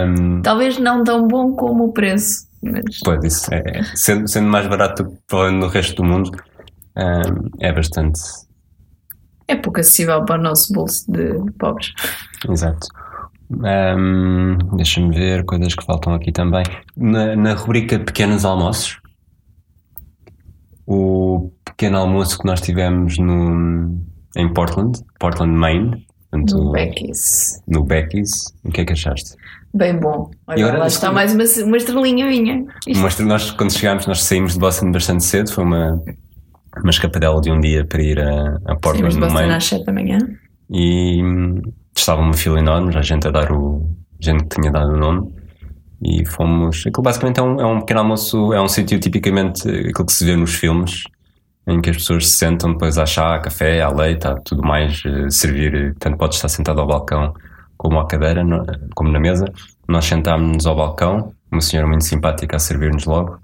Um, 0.08 0.42
Talvez 0.42 0.78
não 0.78 1.04
tão 1.04 1.28
bom 1.28 1.54
como 1.54 1.86
o 1.88 1.92
preço, 1.92 2.48
mas 2.64 3.00
pois, 3.04 3.22
isso 3.26 3.54
é, 3.54 3.62
é- 3.66 3.84
sendo, 3.94 4.26
sendo 4.26 4.48
mais 4.48 4.66
barato 4.68 5.04
do 5.04 5.10
que 5.28 5.52
no 5.52 5.68
resto 5.68 5.96
do 5.96 6.06
mundo, 6.06 6.32
um, 7.00 7.50
é 7.60 7.72
bastante. 7.72 8.20
é 9.48 9.56
pouco 9.56 9.80
acessível 9.80 10.24
para 10.26 10.40
o 10.40 10.44
nosso 10.44 10.72
bolso 10.74 11.10
de 11.12 11.34
pobres. 11.58 11.92
Exato. 12.50 12.88
Um, 13.52 14.58
Deixa-me 14.78 15.16
ver 15.16 15.44
coisas 15.46 15.74
que 15.74 15.84
faltam 15.86 16.14
aqui 16.14 16.32
também. 16.32 16.64
Na, 16.96 17.36
na 17.36 17.54
rubrica 17.56 17.98
Pequenos 18.00 18.46
Almoços, 18.46 19.00
o 20.86 21.52
pequeno 21.66 21.98
almoço 21.98 22.38
que 22.40 22.46
nós 22.46 22.62
tivemos 22.62 23.18
no, 23.18 24.00
em 24.36 24.52
Portland, 24.54 25.00
Portland, 25.20 25.52
Maine, 25.54 26.06
portanto, 26.32 26.58
No 26.64 26.72
Becky's. 26.72 27.62
no 27.68 27.84
Becky's, 27.84 28.54
o 28.64 28.72
que 28.72 28.82
é 28.82 28.86
que 28.86 28.94
achaste? 28.94 29.36
Bem 29.74 30.00
bom. 30.00 30.32
E 30.34 30.52
Olha, 30.54 30.64
agora 30.66 30.80
lá 30.80 30.88
está 30.88 31.12
mais 31.12 31.34
uma, 31.34 31.44
uma 31.66 31.78
estrelinha 31.78 32.26
minha. 32.28 32.66
Isto- 32.88 33.02
Mostra, 33.02 33.26
nós, 33.26 33.52
quando 33.52 33.72
chegámos, 33.72 34.08
nós 34.08 34.24
saímos 34.24 34.54
de 34.54 34.60
Boston 34.60 34.92
bastante 34.92 35.24
cedo, 35.24 35.52
foi 35.52 35.64
uma, 35.64 36.04
uma 36.84 36.90
escapadela 36.90 37.40
de 37.42 37.52
um 37.52 37.60
dia 37.60 37.86
para 37.86 38.02
ir 38.02 38.20
a, 38.20 38.58
a 38.66 38.76
Portland 38.76 39.14
de 39.14 39.20
no 39.20 39.32
Maine 39.32 39.54
às 39.54 39.66
7 39.66 39.86
da 39.86 39.94
manhã. 39.94 40.18
e 40.70 41.24
hum, 41.24 41.62
estava 41.96 42.22
uma 42.22 42.34
fila 42.34 42.60
enorme, 42.60 42.92
já 42.92 43.00
a 43.00 43.04
gente 43.04 43.28
a 43.28 43.32
dar 43.32 43.52
o. 43.52 43.90
gente 44.20 44.44
que 44.44 44.62
tinha 44.62 44.72
dado 44.72 44.94
o 44.94 44.98
nome 44.98 45.34
e 46.02 46.26
fomos. 46.26 46.86
Aquilo 46.88 47.04
basicamente 47.04 47.40
é 47.40 47.44
um, 47.44 47.60
é 47.60 47.66
um 47.66 47.80
pequeno 47.80 48.00
almoço, 48.00 48.54
é 48.54 48.62
um 48.62 48.68
sítio 48.68 49.00
tipicamente 49.00 49.68
aquilo 49.68 50.06
que 50.06 50.14
se 50.14 50.26
vê 50.26 50.36
nos 50.36 50.56
filmes, 50.56 51.04
em 51.68 51.82
que 51.82 51.90
as 51.90 51.98
pessoas 51.98 52.28
se 52.28 52.38
sentam 52.38 52.72
depois 52.72 52.98
a 52.98 53.06
chá, 53.06 53.36
a 53.36 53.40
café, 53.40 53.82
a 53.82 53.90
leite, 53.90 54.28
a 54.28 54.36
tudo 54.36 54.62
mais, 54.64 55.04
eh, 55.06 55.30
servir, 55.30 55.96
tanto 56.00 56.18
pode 56.18 56.36
estar 56.36 56.48
sentado 56.48 56.80
ao 56.82 56.88
balcão 56.88 57.34
como 57.78 58.00
à 58.00 58.08
cadeira, 58.08 58.44
como 58.96 59.12
na 59.12 59.20
mesa. 59.20 59.46
Nós 59.88 60.06
sentámos-nos 60.06 60.66
ao 60.66 60.76
balcão, 60.76 61.34
uma 61.52 61.62
senhora 61.62 61.88
muito 61.88 62.04
simpática 62.04 62.58
a 62.58 62.60
servir-nos 62.60 63.06
logo, 63.06 63.40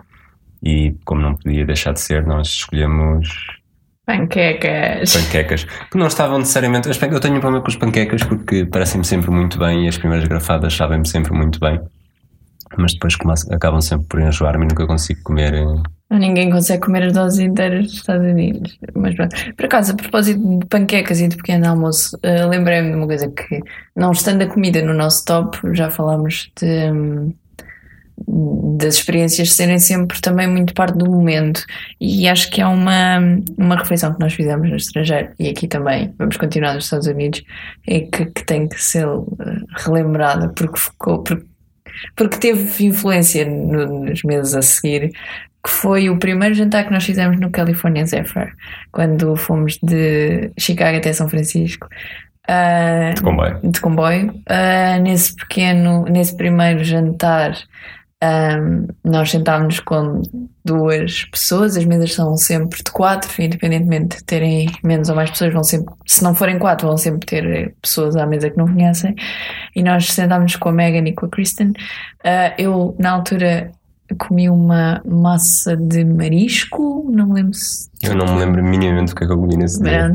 e 0.66 0.96
como 1.06 1.22
não 1.22 1.36
podia 1.36 1.66
deixar 1.66 1.94
de 1.94 2.00
ser, 2.02 2.26
nós 2.26 2.48
escolhemos 2.48 3.30
Panquecas. 4.06 5.14
panquecas, 5.14 5.64
que 5.64 5.98
não 5.98 6.08
estavam 6.08 6.38
necessariamente. 6.38 6.88
Eu 6.88 7.20
tenho 7.20 7.38
um 7.38 7.40
problema 7.40 7.64
com 7.64 7.70
as 7.72 7.76
panquecas 7.76 8.24
porque 8.24 8.66
parecem-me 8.66 9.06
sempre 9.06 9.32
muito 9.32 9.58
bem 9.58 9.86
e 9.86 9.88
as 9.88 9.98
primeiras 9.98 10.28
grafadas 10.28 10.76
sabem-me 10.76 11.08
sempre 11.08 11.34
muito 11.34 11.60
bem, 11.60 11.80
mas 12.78 12.94
depois 12.94 13.16
acabam 13.52 13.82
sempre 13.82 14.06
por 14.08 14.20
enjoar-me 14.22 14.66
e 14.66 14.68
nunca 14.68 14.86
consigo 14.86 15.22
comer. 15.24 15.54
eh, 15.56 16.18
Ninguém 16.20 16.52
consegue 16.52 16.84
comer 16.86 17.04
as 17.06 17.14
doses 17.14 17.40
inteiras 17.40 17.86
dos 17.88 17.96
Estados 17.96 18.28
Unidos. 18.28 18.78
Mas 18.94 19.16
pronto. 19.16 19.36
Por 19.56 19.66
acaso, 19.66 19.94
a 19.94 19.96
propósito 19.96 20.60
de 20.60 20.66
panquecas 20.68 21.20
e 21.20 21.28
de 21.28 21.36
pequeno 21.38 21.68
almoço, 21.68 22.16
eh, 22.22 22.46
lembrei-me 22.46 22.90
de 22.92 22.96
uma 22.96 23.08
coisa 23.08 23.28
que, 23.28 23.60
não 23.96 24.12
estando 24.12 24.44
a 24.44 24.48
comida 24.48 24.84
no 24.84 24.94
nosso 24.94 25.26
top, 25.26 25.58
já 25.74 25.90
falámos 25.90 26.52
de, 26.62 26.92
hum, 26.92 27.34
das 28.28 28.96
experiências 28.96 29.54
serem 29.54 29.78
sempre 29.80 30.20
também 30.22 30.48
muito 30.48 30.74
parte 30.74 30.98
do 30.98 31.10
momento. 31.10 31.64
E 32.00 32.28
acho 32.28 32.50
que 32.50 32.62
é 32.62 32.68
uma, 32.68 33.20
uma 33.58 33.76
refeição 33.78 34.14
que 34.14 34.20
nós 34.20 34.34
fizemos 34.34 34.70
no 34.70 34.76
estrangeiro, 34.76 35.30
e 35.40 35.48
aqui 35.50 35.68
também, 35.68 36.14
vamos 36.18 36.38
continuar 36.38 36.74
nos 36.74 36.86
Estados 36.86 37.08
Unidos, 37.08 37.44
é 37.88 38.02
que, 38.02 38.26
que 38.26 38.46
tem 38.46 38.68
que 38.68 38.82
ser 38.84 39.06
eh, 39.08 39.58
relembrada, 39.86 40.50
porque 40.50 40.80
ficou. 40.80 41.24
Porque, 41.24 41.46
porque 42.16 42.38
teve 42.38 42.86
influência 42.86 43.46
no- 43.46 44.06
nos 44.06 44.24
meses 44.24 44.54
a 44.56 44.62
seguir 44.62 45.12
que 45.64 45.72
foi 45.72 46.10
o 46.12 46.20
primeiro 46.20 46.54
jantar 46.54 46.86
que 46.86 46.92
nós 46.94 47.04
fizemos 47.04 47.40
no 47.40 47.50
California 47.50 48.06
Zephyr, 48.06 48.54
quando 48.92 49.36
fomos 49.36 49.80
de 49.82 50.52
Chicago 50.60 50.98
até 50.98 51.12
São 51.12 51.28
Francisco. 51.28 51.88
Ah, 52.48 53.14
de 53.16 53.22
comboio. 53.24 53.60
de 53.64 53.82
comboio. 53.82 54.34
Ah, 54.48 55.00
nesse 55.00 55.36
pequeno, 55.36 56.06
nesse 56.06 56.38
primeiro 56.38 56.84
jantar, 56.84 57.58
ahm, 58.26 58.88
nós 59.04 59.30
sentámos 59.32 59.80
com 59.80 60.22
duas 60.64 61.26
pessoas, 61.26 61.78
as 61.78 61.86
mesas 61.86 62.14
são 62.14 62.36
sempre 62.36 62.84
de 62.84 62.92
quatro, 62.92 63.30
independentemente 63.42 64.18
de 64.18 64.24
terem 64.24 64.70
menos 64.84 65.10
ou 65.10 65.16
mais 65.16 65.30
pessoas, 65.30 65.54
vão 65.54 65.64
sempre, 65.64 65.94
se 66.06 66.24
não 66.24 66.34
forem 66.34 66.58
quatro, 66.58 66.88
vão 66.88 66.98
sempre 66.98 67.26
ter 67.26 67.76
pessoas 67.82 68.16
à 68.16 68.26
mesa 68.26 68.50
que 68.50 68.58
não 68.58 68.66
conhecem. 68.66 69.16
E 69.76 69.84
nós 69.84 70.08
sentámos 70.08 70.56
com 70.56 70.70
a 70.70 70.72
Megan 70.72 71.08
e 71.08 71.14
com 71.14 71.26
a 71.26 71.30
Kristen. 71.30 71.74
Ah, 72.24 72.54
eu, 72.58 72.96
na 73.00 73.12
altura, 73.12 73.72
comi 74.18 74.50
uma 74.50 75.02
massa 75.06 75.76
de 75.76 76.04
marisco, 76.04 77.10
não 77.12 77.28
me 77.28 77.34
lembro 77.36 77.54
se 77.54 77.90
Eu 78.04 78.16
não 78.16 78.26
me 78.34 78.40
lembro 78.40 78.64
minimamente 78.64 79.14
do 79.14 79.16
que 79.16 79.24
é 79.24 79.28
que 79.28 79.34
eu 79.34 79.38
comi 79.38 79.58
nesse 79.58 79.82
dia. 79.82 80.14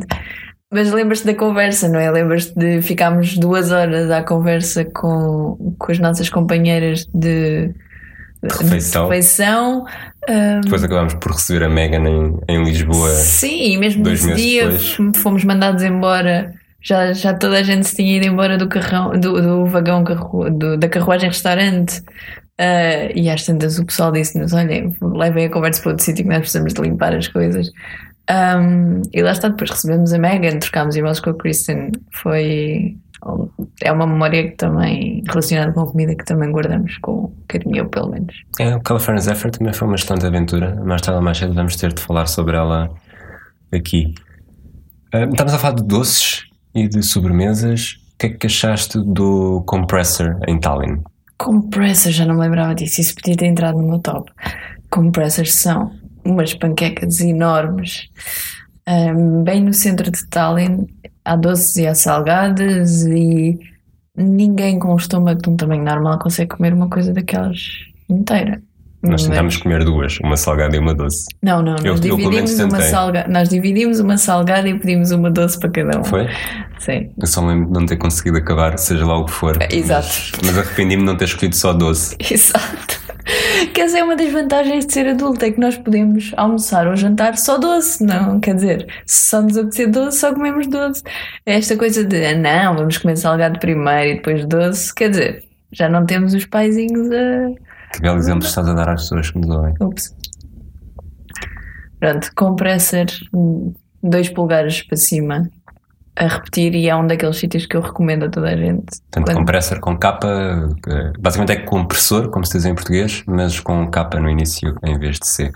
Mas 0.73 0.92
lembras-te 0.92 1.27
da 1.27 1.35
conversa, 1.35 1.88
não 1.88 1.99
é? 1.99 2.09
Lembras-te 2.11 2.57
de 2.57 2.81
ficarmos 2.81 3.37
duas 3.37 3.73
horas 3.73 4.09
à 4.09 4.23
conversa 4.23 4.85
com, 4.85 5.75
com 5.77 5.90
as 5.90 5.99
nossas 5.99 6.29
companheiras 6.29 7.07
de, 7.12 7.75
de 8.42 8.48
refeição. 8.57 9.03
refeição. 9.09 9.85
Ah, 10.29 10.61
Depois 10.62 10.83
acabámos 10.85 11.14
por 11.14 11.33
receber 11.33 11.64
a 11.64 11.68
Megan 11.68 12.05
em, 12.09 12.38
em 12.48 12.64
Lisboa. 12.64 13.09
sim, 13.11 13.72
e 13.74 13.76
mesmo 13.79 14.03
dois 14.03 14.24
nesse 14.24 14.40
dia 14.42 14.68
depois. 14.68 14.96
fomos 15.16 15.44
mandados 15.44 15.83
embora. 15.83 16.55
Já, 16.83 17.12
já 17.12 17.35
toda 17.35 17.59
a 17.59 17.62
gente 17.62 17.87
se 17.87 17.96
tinha 17.96 18.16
ido 18.16 18.26
embora 18.26 18.57
do 18.57 18.66
carrão, 18.66 19.11
do, 19.12 19.40
do 19.42 19.66
vagão 19.66 20.03
carru, 20.03 20.48
do- 20.50 20.79
da 20.79 20.88
carruagem 20.88 21.29
restaurante. 21.29 22.03
Ah, 22.59 23.11
e 23.14 23.29
às 23.29 23.44
tantas 23.44 23.79
o 23.79 23.85
pessoal 23.85 24.11
disse-nos: 24.12 24.53
olhem, 24.55 24.94
levem 25.03 25.46
a 25.46 25.50
conversa 25.50 25.83
para 25.83 25.90
outro 25.92 26.05
sítio 26.05 26.24
que 26.24 26.31
nós 26.31 26.38
precisamos 26.40 26.72
de 26.72 26.81
limpar 26.81 27.14
as 27.14 27.29
coisas. 27.29 27.70
Um, 28.31 29.03
e 29.12 29.22
lá 29.22 29.33
está, 29.33 29.48
depois 29.48 29.70
recebemos 29.70 30.12
a 30.12 30.18
Megan, 30.18 30.59
trocámos 30.59 30.94
e-mails 30.96 31.20
com 31.20 31.31
a 31.31 31.35
Kristen. 31.35 31.90
Foi. 32.12 32.96
É 33.83 33.92
uma 33.92 34.06
memória 34.06 34.50
que 34.50 34.56
também 34.56 35.22
relacionada 35.28 35.72
com 35.72 35.80
a 35.80 35.87
comida 35.87 36.14
que 36.14 36.24
também 36.24 36.50
guardamos 36.50 36.96
com 36.98 37.33
carinho, 37.46 37.88
pelo 37.88 38.11
menos. 38.11 38.35
É, 38.59 38.74
o 38.74 38.80
California 38.80 39.22
Zephyr 39.22 39.50
também 39.50 39.72
foi 39.72 39.87
uma 39.88 39.96
excelente 39.96 40.26
aventura. 40.26 40.74
Mais 40.85 41.02
tarde 41.02 41.18
ou 41.18 41.24
mais 41.24 41.38
cedo 41.38 41.54
vamos 41.54 41.76
ter 41.76 41.92
de 41.92 42.00
falar 42.00 42.26
sobre 42.26 42.56
ela 42.56 42.90
aqui. 43.72 44.14
Ah, 45.12 45.24
estamos 45.24 45.52
a 45.52 45.59
falar 45.59 45.74
de 45.74 45.85
doces 45.85 46.44
e 46.74 46.88
de 46.88 47.02
sobremesas. 47.02 47.98
O 48.14 48.18
que 48.18 48.26
é 48.26 48.28
que 48.30 48.46
achaste 48.46 48.98
do 48.98 49.62
Compressor 49.66 50.38
em 50.46 50.59
Tallinn? 50.59 51.02
Compressors, 51.38 52.14
já 52.14 52.26
não 52.26 52.35
me 52.35 52.42
lembrava 52.42 52.74
disso, 52.74 53.00
isso 53.00 53.14
podia 53.14 53.35
ter 53.35 53.46
entrado 53.46 53.78
no 53.78 53.88
meu 53.88 53.98
top. 53.98 54.30
Compressors 54.90 55.54
são 55.54 55.90
umas 56.22 56.52
panquecas 56.52 57.20
enormes, 57.20 58.09
um, 58.87 59.42
bem 59.42 59.64
no 59.64 59.72
centro 59.72 60.11
de 60.11 60.26
Tallinn. 60.28 60.87
Há 61.31 61.37
doces 61.37 61.77
e 61.77 61.87
há 61.87 61.95
salgadas, 61.95 63.03
e 63.07 63.57
ninguém 64.16 64.81
com 64.81 64.93
o 64.93 64.97
estômago 64.97 65.40
de 65.40 65.49
um 65.49 65.57
tamanho 65.57 65.85
normal 65.85 66.19
consegue 66.19 66.57
comer 66.57 66.75
uma 66.75 66.88
coisa 66.88 67.12
daquelas 67.12 67.57
inteira. 68.09 68.61
Nós 69.01 69.23
Mas- 69.23 69.29
tentámos 69.29 69.57
comer 69.59 69.85
duas, 69.85 70.19
uma 70.25 70.37
salgada 70.37 70.75
e 70.75 70.81
uma 70.81 70.93
doce. 70.93 71.25
Não, 71.40 71.62
não, 71.62 71.77
Eu- 71.77 71.93
nós 71.95 72.05
eu 72.05 72.16
dividimos 72.16 72.59
uma 72.59 72.81
salgada, 72.81 73.29
nós 73.33 73.49
dividimos 73.49 74.01
uma 74.01 74.19
salgada 74.19 74.69
e 74.69 74.77
pedimos 74.77 75.12
uma 75.12 75.31
doce 75.31 75.57
para 75.61 75.71
cada 75.71 76.01
um. 76.01 76.05
Foi? 76.05 76.27
Sim. 76.81 77.11
Eu 77.16 77.27
só 77.29 77.40
me 77.43 77.49
lembro 77.55 77.66
de 77.69 77.73
não 77.79 77.87
ter 77.87 77.97
conseguido 77.97 78.37
acabar, 78.38 78.77
seja 78.77 79.07
lá 79.07 79.16
o 79.19 79.25
que 79.27 79.33
for. 79.33 79.57
É, 79.62 79.69
exato. 79.75 80.09
Mas, 80.43 80.47
mas 80.47 80.59
arrependi-me 80.59 81.03
de 81.03 81.07
não 81.07 81.16
ter 81.16 81.27
escolhido 81.27 81.55
só 81.55 81.73
doce. 81.73 82.16
Exato. 82.29 83.00
Que 83.73 83.83
essa 83.83 83.99
é 83.99 84.03
uma 84.03 84.16
das 84.16 84.33
vantagens 84.33 84.87
de 84.87 84.93
ser 84.93 85.09
adulto, 85.09 85.45
é 85.45 85.51
que 85.51 85.61
nós 85.61 85.77
podemos 85.77 86.33
almoçar 86.37 86.87
ou 86.87 86.97
jantar 86.97 87.37
só 87.37 87.59
doce, 87.59 88.03
não? 88.05 88.40
Quer 88.40 88.55
dizer, 88.55 88.87
se 89.07 89.31
só 89.31 89.43
nos 89.43 89.57
apetecer 89.57 89.90
doce, 89.90 90.19
só 90.19 90.33
comemos 90.33 90.66
doce. 90.66 91.03
Esta 91.47 91.77
coisa 91.77 92.05
de, 92.05 92.25
ah, 92.25 92.37
não, 92.37 92.77
vamos 92.77 92.99
comer 92.99 93.16
salgado 93.16 93.59
primeiro 93.59 94.11
e 94.11 94.14
depois 94.16 94.47
doce, 94.47 94.95
quer 94.95 95.11
dizer, 95.11 95.45
já 95.73 95.88
não 95.88 96.05
temos 96.05 96.35
os 96.35 96.47
paizinhos 96.47 97.11
a. 97.11 97.93
Que 97.93 98.01
belo 98.01 98.19
exemplo 98.19 98.47
estás 98.47 98.69
a 98.69 98.75
dar 98.75 98.88
às 98.88 99.03
pessoas 99.03 99.31
que 99.31 99.38
nos 99.38 99.51
ouvem. 99.51 99.75
Ups. 99.81 100.14
Pronto, 101.99 102.31
compressor, 102.35 103.07
dois 104.03 104.29
polegares 104.31 104.83
para 104.83 104.97
cima, 104.97 105.51
a 106.16 106.27
repetir, 106.27 106.75
e 106.75 106.88
é 106.88 106.94
um 106.96 107.07
daqueles 107.07 107.37
sítios 107.37 107.66
que 107.66 107.77
eu 107.77 107.81
recomendo 107.81 108.25
a 108.25 108.29
toda 108.29 108.49
a 108.51 108.57
gente. 108.57 108.85
Portanto, 109.11 109.25
Quando- 109.27 109.37
compressor 109.38 109.81
com 109.81 109.96
capa, 109.96 110.68
basicamente 111.18 111.53
é 111.53 111.61
compressor, 111.62 112.29
como 112.31 112.44
se 112.44 112.53
diz 112.59 112.66
em 112.66 112.75
português, 112.75 113.23
mas 113.27 113.59
com 113.61 113.87
capa 113.90 114.18
no 114.20 114.29
início 114.29 114.75
em 114.85 114.99
vez 114.99 115.18
de 115.18 115.27
C. 115.27 115.51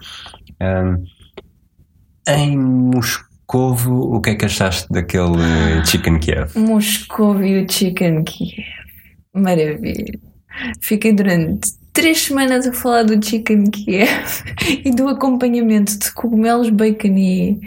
Ahm, 0.60 1.02
em 2.28 2.56
Moscovo, 2.56 4.14
o 4.14 4.20
que 4.20 4.30
é 4.30 4.34
que 4.34 4.44
achaste 4.46 4.86
daquele 4.90 5.84
Chicken 5.84 6.18
Kiev? 6.18 6.56
Moscovio 6.58 7.66
Chicken 7.70 8.24
Kiev. 8.24 8.64
Maravilha. 9.34 10.18
Fiquei 10.80 11.12
durante 11.12 11.68
três 11.92 12.22
semanas 12.22 12.66
a 12.66 12.72
falar 12.72 13.02
do 13.02 13.22
Chicken 13.22 13.64
Kiev 13.70 14.08
e 14.84 14.90
do 14.90 15.08
acompanhamento 15.08 15.98
de 15.98 16.10
cogumelos, 16.12 16.70
bacon 16.70 17.08
e 17.18 17.60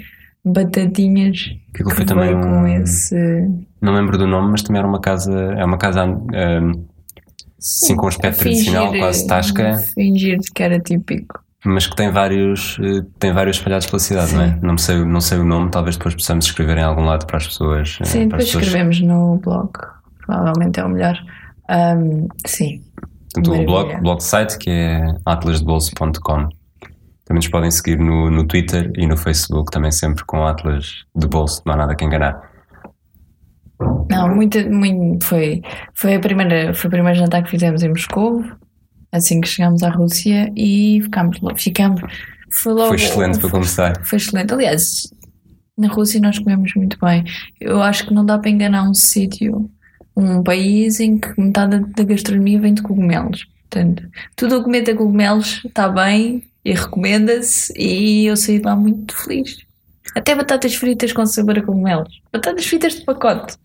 batatinhas 0.51 1.49
Aquilo 1.73 1.89
que 1.89 1.95
foi 1.95 2.05
também 2.05 2.33
com 2.33 2.47
um. 2.47 2.67
esse. 2.67 3.15
Não 3.81 3.93
lembro 3.93 4.17
do 4.17 4.25
nome, 4.27 4.51
mas 4.51 4.63
também 4.63 4.79
era 4.79 4.87
uma 4.87 4.99
casa. 4.99 5.33
É 5.57 5.63
uma 5.65 5.77
casa. 5.77 6.03
ahm, 6.03 6.71
Sim, 7.59 7.95
com 7.95 8.05
um 8.05 8.09
aspecto 8.09 8.39
tradicional, 8.39 8.93
quase 8.93 9.25
tasca, 9.27 9.77
Fingir 9.95 10.37
que 10.53 10.61
era 10.61 10.79
típico. 10.79 11.39
mas 11.65 11.87
que 11.87 11.95
tem 11.95 12.11
vários, 12.11 12.77
eh, 12.79 13.01
tem 13.19 13.33
vários 13.33 13.57
espalhados 13.57 13.87
pela 13.87 13.99
cidade, 13.99 14.33
não 14.35 14.43
é? 14.43 14.59
Não 14.61 14.77
sei, 14.77 15.03
não 15.03 15.19
sei 15.19 15.39
o 15.39 15.43
nome, 15.43 15.71
talvez 15.71 15.97
depois 15.97 16.13
possamos 16.13 16.45
escrever 16.45 16.77
em 16.77 16.83
algum 16.83 17.03
lado 17.03 17.25
para 17.25 17.37
as 17.37 17.47
pessoas. 17.47 17.97
eh, 18.01 18.05
Sim, 18.05 18.23
depois 18.25 18.45
pessoas 18.45 18.63
escrevemos 18.63 19.01
no 19.01 19.37
blog. 19.37 19.71
provavelmente 20.25 20.79
é 20.79 20.85
o 20.85 20.89
melhor. 20.89 21.17
Um, 21.69 22.27
sim. 22.45 22.81
Portanto, 23.33 23.59
o 23.59 23.65
blog, 23.65 24.01
blog 24.01 24.21
site 24.23 24.57
que 24.59 24.69
é 24.69 25.03
atlasdebolso.com. 25.25 26.49
Também 27.27 27.39
nos 27.39 27.49
podem 27.49 27.69
seguir 27.69 27.99
no, 27.99 28.31
no 28.31 28.47
Twitter 28.47 28.89
e 28.95 29.05
no 29.05 29.17
Facebook, 29.17 29.69
também 29.69 29.91
sempre 29.91 30.23
com 30.23 30.47
Atlas 30.47 31.03
de 31.13 31.27
Bolso, 31.27 31.61
não 31.65 31.73
há 31.73 31.77
nada 31.77 31.95
que 31.95 32.05
enganar. 32.05 32.41
Não, 34.09 34.33
muito, 34.33 34.57
muito 34.71 35.25
foi, 35.25 35.61
foi, 35.93 36.15
a 36.15 36.19
primeira, 36.21 36.73
foi 36.73 36.87
o 36.87 36.91
primeiro 36.91 37.19
jantar 37.19 37.43
que 37.43 37.49
fizemos 37.49 37.83
em 37.83 37.89
Moscou, 37.89 38.45
assim 39.11 39.41
que 39.41 39.47
chegámos 39.47 39.83
à 39.83 39.89
Rússia 39.89 40.49
e 40.55 41.01
ficámos. 41.03 41.37
Ficámos, 41.57 42.01
foi 42.49 42.73
logo. 42.73 42.87
Foi 42.87 42.97
excelente 42.97 43.39
para 43.39 43.49
começar. 43.49 44.05
Foi 44.05 44.17
excelente. 44.17 44.53
Aliás, 44.53 45.11
na 45.77 45.89
Rússia 45.89 46.21
nós 46.21 46.39
comemos 46.39 46.73
muito 46.75 46.97
bem. 46.99 47.25
Eu 47.59 47.81
acho 47.81 48.07
que 48.07 48.13
não 48.13 48.25
dá 48.25 48.39
para 48.39 48.49
enganar 48.49 48.83
um 48.83 48.93
sítio, 48.93 49.69
um 50.15 50.41
país 50.41 51.01
em 51.01 51.17
que 51.17 51.39
metade 51.39 51.79
da 51.93 52.03
gastronomia 52.05 52.61
vem 52.61 52.73
de 52.73 52.81
cogumelos. 52.81 53.45
Portanto, 53.69 54.07
tudo 54.33 54.59
o 54.59 54.63
que 54.63 54.69
meta 54.69 54.95
cogumelos 54.95 55.61
está 55.65 55.89
bem 55.89 56.41
e 56.67 56.73
recomenda-se 56.73 57.71
e 57.77 58.25
eu 58.25 58.35
saí 58.35 58.59
lá 58.59 58.75
muito 58.75 59.15
feliz. 59.15 59.65
Até 60.13 60.35
batatas 60.35 60.75
fritas 60.75 61.13
com 61.13 61.25
sabor 61.25 61.57
a 61.57 61.63
cogumelos. 61.63 62.21
Batatas 62.31 62.65
fritas 62.65 62.95
de 62.95 63.05
pacote. 63.05 63.55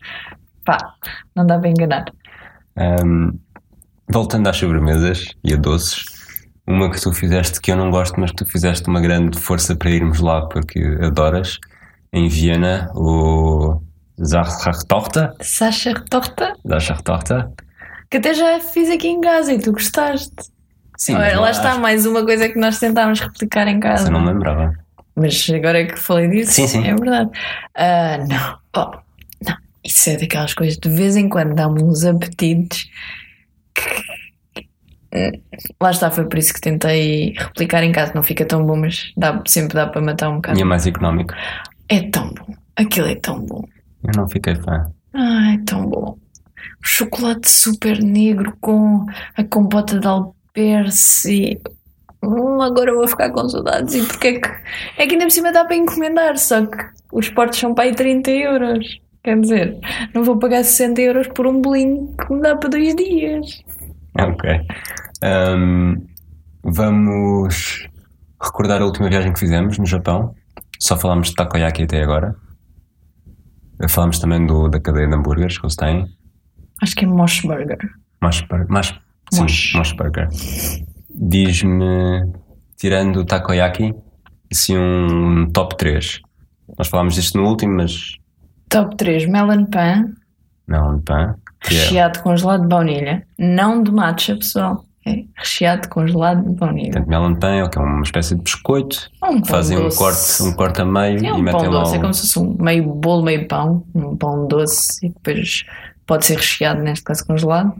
Pá, 0.63 0.77
não 1.35 1.45
dá 1.45 1.59
para 1.59 1.67
enganar. 1.67 2.05
Ahm, 2.77 3.37
voltando 4.07 4.47
às 4.47 4.55
sobremesas 4.55 5.27
e 5.43 5.53
a 5.53 5.57
doces, 5.57 6.05
uma 6.65 6.89
que 6.89 7.01
tu 7.01 7.11
fizeste 7.11 7.59
que 7.59 7.73
eu 7.73 7.75
não 7.75 7.91
gosto, 7.91 8.17
mas 8.21 8.31
que 8.31 8.37
tu 8.37 8.45
fizeste 8.45 8.87
uma 8.87 9.01
grande 9.01 9.37
força 9.37 9.75
para 9.75 9.89
irmos 9.89 10.21
lá 10.21 10.47
porque 10.47 10.79
adoras, 11.01 11.59
em 12.13 12.29
Viena, 12.29 12.89
o 12.95 13.81
Zachartorta, 14.23 15.35
Sasha 15.41 15.93
Torta, 16.09 16.55
Zachartorta. 16.65 17.51
que 18.09 18.15
até 18.15 18.33
já 18.33 18.61
fiz 18.61 18.89
aqui 18.89 19.09
em 19.09 19.19
casa 19.19 19.51
e 19.51 19.59
tu 19.59 19.73
gostaste. 19.73 20.53
Sim, 21.03 21.15
lá 21.15 21.51
está 21.51 21.77
mais 21.77 22.05
uma 22.05 22.23
coisa 22.23 22.47
que 22.47 22.57
nós 22.57 22.79
tentámos 22.79 23.19
replicar 23.19 23.67
em 23.67 23.77
casa. 23.77 24.07
Eu 24.07 24.11
não 24.11 24.21
me 24.21 24.27
lembrava. 24.31 24.73
Mas 25.13 25.49
agora 25.53 25.85
que 25.85 25.99
falei 25.99 26.29
disso, 26.29 26.53
Sim, 26.53 26.67
sim. 26.67 26.87
é 26.87 26.95
verdade. 26.95 27.29
Ah, 27.75 28.19
não, 28.19 28.57
oh, 28.77 28.97
não, 29.45 29.57
isso 29.83 30.09
é 30.09 30.15
daquelas 30.15 30.53
coisas 30.53 30.77
de 30.77 30.87
vez 30.87 31.17
em 31.17 31.27
quando 31.27 31.55
dá-me 31.55 31.83
uns 31.83 32.05
apetites 32.05 32.89
que. 33.75 33.83
Lá 35.81 35.91
está, 35.91 36.09
foi 36.09 36.23
por 36.25 36.39
isso 36.39 36.53
que 36.53 36.61
tentei 36.61 37.33
replicar 37.37 37.83
em 37.83 37.91
casa. 37.91 38.13
Não 38.15 38.23
fica 38.23 38.45
tão 38.45 38.65
bom, 38.65 38.77
mas 38.77 39.11
dá, 39.17 39.41
sempre 39.45 39.73
dá 39.75 39.85
para 39.85 40.01
matar 40.01 40.29
um 40.29 40.35
bocado. 40.35 40.57
E 40.57 40.61
é 40.61 40.65
mais 40.65 40.87
económico. 40.87 41.33
É 41.89 41.99
tão 42.09 42.33
bom. 42.33 42.55
Aquilo 42.77 43.07
é 43.07 43.15
tão 43.15 43.41
bom. 43.41 43.61
Eu 44.05 44.13
não 44.15 44.29
fiquei 44.29 44.55
fã. 44.55 44.89
Ai, 45.13 45.57
tão 45.65 45.85
bom. 45.85 46.17
Chocolate 46.81 47.51
super 47.51 48.01
negro 48.01 48.55
com 48.61 49.05
a 49.35 49.43
compota 49.43 49.99
de 49.99 50.07
alperce 50.07 50.42
e... 50.55 51.59
Hum, 52.23 52.61
agora 52.61 52.93
vou 52.93 53.07
ficar 53.07 53.29
com 53.31 53.47
saudades. 53.49 53.95
E 53.95 54.05
porque 54.05 54.27
é 54.27 54.39
que... 54.39 54.49
É 54.97 55.07
que 55.07 55.13
ainda 55.13 55.25
por 55.25 55.31
cima 55.31 55.51
dá 55.51 55.65
para 55.65 55.75
encomendar, 55.75 56.37
só 56.37 56.65
que 56.65 56.77
os 57.11 57.29
portos 57.29 57.59
são 57.59 57.73
para 57.73 57.85
aí 57.85 57.95
30 57.95 58.31
euros. 58.31 58.99
Quer 59.23 59.39
dizer, 59.39 59.79
não 60.13 60.23
vou 60.23 60.37
pagar 60.37 60.63
60 60.63 61.01
euros 61.01 61.27
por 61.29 61.47
um 61.47 61.61
bolinho 61.61 62.13
que 62.17 62.33
me 62.33 62.41
dá 62.41 62.55
para 62.57 62.69
dois 62.69 62.95
dias. 62.95 63.63
Ok. 64.19 64.49
Ahm, 65.23 65.95
vamos 66.63 67.87
recordar 68.41 68.81
a 68.81 68.85
última 68.85 69.09
viagem 69.09 69.31
que 69.31 69.39
fizemos 69.39 69.77
no 69.77 69.85
Japão. 69.85 70.35
Só 70.79 70.97
falámos 70.97 71.29
de 71.29 71.35
takoyaki 71.35 71.83
até 71.83 72.03
agora. 72.03 72.35
Falámos 73.87 74.19
também 74.19 74.45
do, 74.45 74.67
da 74.67 74.79
cadeia 74.79 75.07
de 75.07 75.15
hambúrgueres 75.15 75.57
que 75.57 75.65
eles 75.65 75.75
têm. 75.75 76.05
Acho 76.81 76.95
que 76.95 77.05
é 77.05 77.07
Mosh 77.07 77.41
Burger. 77.41 77.79
Moshburger. 78.21 78.67
Mas, 78.69 78.93
sim, 79.33 79.41
Mosh. 79.43 79.73
Moshburger. 79.75 80.27
Diz-me, 81.15 82.31
tirando 82.77 83.17
o 83.17 83.25
takoyaki, 83.25 83.93
assim 84.51 84.77
um 84.77 85.49
top 85.51 85.77
3. 85.77 86.19
Nós 86.77 86.87
falámos 86.87 87.15
disto 87.15 87.37
no 87.37 87.47
último, 87.47 87.75
mas 87.77 88.15
Top 88.69 88.95
3, 88.97 89.27
melon 89.27 89.65
pan, 89.65 90.13
pá. 91.05 91.35
Que 91.61 91.75
é, 91.75 91.79
recheado 91.79 92.13
de 92.17 92.23
congelado 92.23 92.61
de 92.63 92.67
baunilha. 92.67 93.23
Não 93.37 93.83
de 93.83 93.91
matcha, 93.91 94.35
pessoal. 94.35 94.83
É 95.05 95.23
recheado 95.37 95.83
de 95.83 95.89
congelado 95.89 96.43
de 96.49 96.55
baunilha. 96.55 96.91
portanto, 96.91 97.07
melon 97.09 97.35
pan 97.35 97.55
é 97.55 97.63
o 97.63 97.69
que 97.69 97.77
é 97.77 97.81
uma 97.81 98.01
espécie 98.01 98.35
de 98.35 98.41
biscoito. 98.41 99.09
É 99.21 99.29
um 99.29 99.45
Fazem 99.45 99.77
um 99.77 99.83
doce. 99.83 99.97
corte, 99.97 100.43
um 100.43 100.53
corte 100.55 100.81
a 100.81 100.85
meio 100.85 101.17
É 101.25 101.29
e 101.29 101.31
um 101.31 101.39
metem 101.41 101.61
pão 101.61 101.71
lá 101.71 101.79
doce, 101.81 101.95
é 101.95 101.97
um- 101.97 102.01
como 102.01 102.13
se 102.13 102.21
fosse 102.21 102.39
um 102.39 102.57
meio 102.59 102.83
bolo, 102.95 103.23
meio 103.23 103.47
pão, 103.47 103.85
um 103.93 104.15
pão 104.17 104.47
doce 104.47 105.05
e 105.05 105.09
depois 105.09 105.63
pode 106.07 106.25
ser 106.25 106.37
recheado, 106.37 106.81
neste 106.81 107.03
caso 107.03 107.25
congelado. 107.25 107.73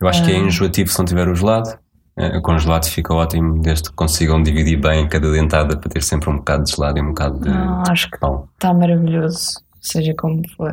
Eu 0.00 0.08
acho 0.08 0.24
que 0.24 0.30
é 0.32 0.36
Ah. 0.36 0.38
enjoativo 0.38 0.90
se 0.90 0.98
não 0.98 1.04
tiver 1.04 1.28
o 1.28 1.34
gelado. 1.34 1.78
Eh, 2.16 2.38
O 2.38 2.42
congelado 2.42 2.86
fica 2.86 3.14
ótimo 3.14 3.60
desde 3.62 3.88
que 3.90 3.94
consigam 3.96 4.42
dividir 4.42 4.80
bem 4.80 5.08
cada 5.08 5.30
dentada 5.30 5.76
para 5.78 5.88
ter 5.90 6.02
sempre 6.02 6.28
um 6.30 6.36
bocado 6.36 6.64
de 6.64 6.72
gelado 6.72 6.98
e 6.98 7.02
um 7.02 7.08
bocado 7.08 7.38
de, 7.40 7.48
Ah, 7.48 7.82
de 7.84 7.90
acho 7.92 8.10
que 8.10 8.18
pão. 8.18 8.48
está 8.54 8.72
maravilhoso, 8.74 9.52
seja 9.80 10.14
como 10.18 10.42
for. 10.56 10.72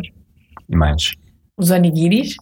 E 0.69 0.75
mais. 0.75 1.13
Os 1.57 1.69
onigiris, 1.71 2.35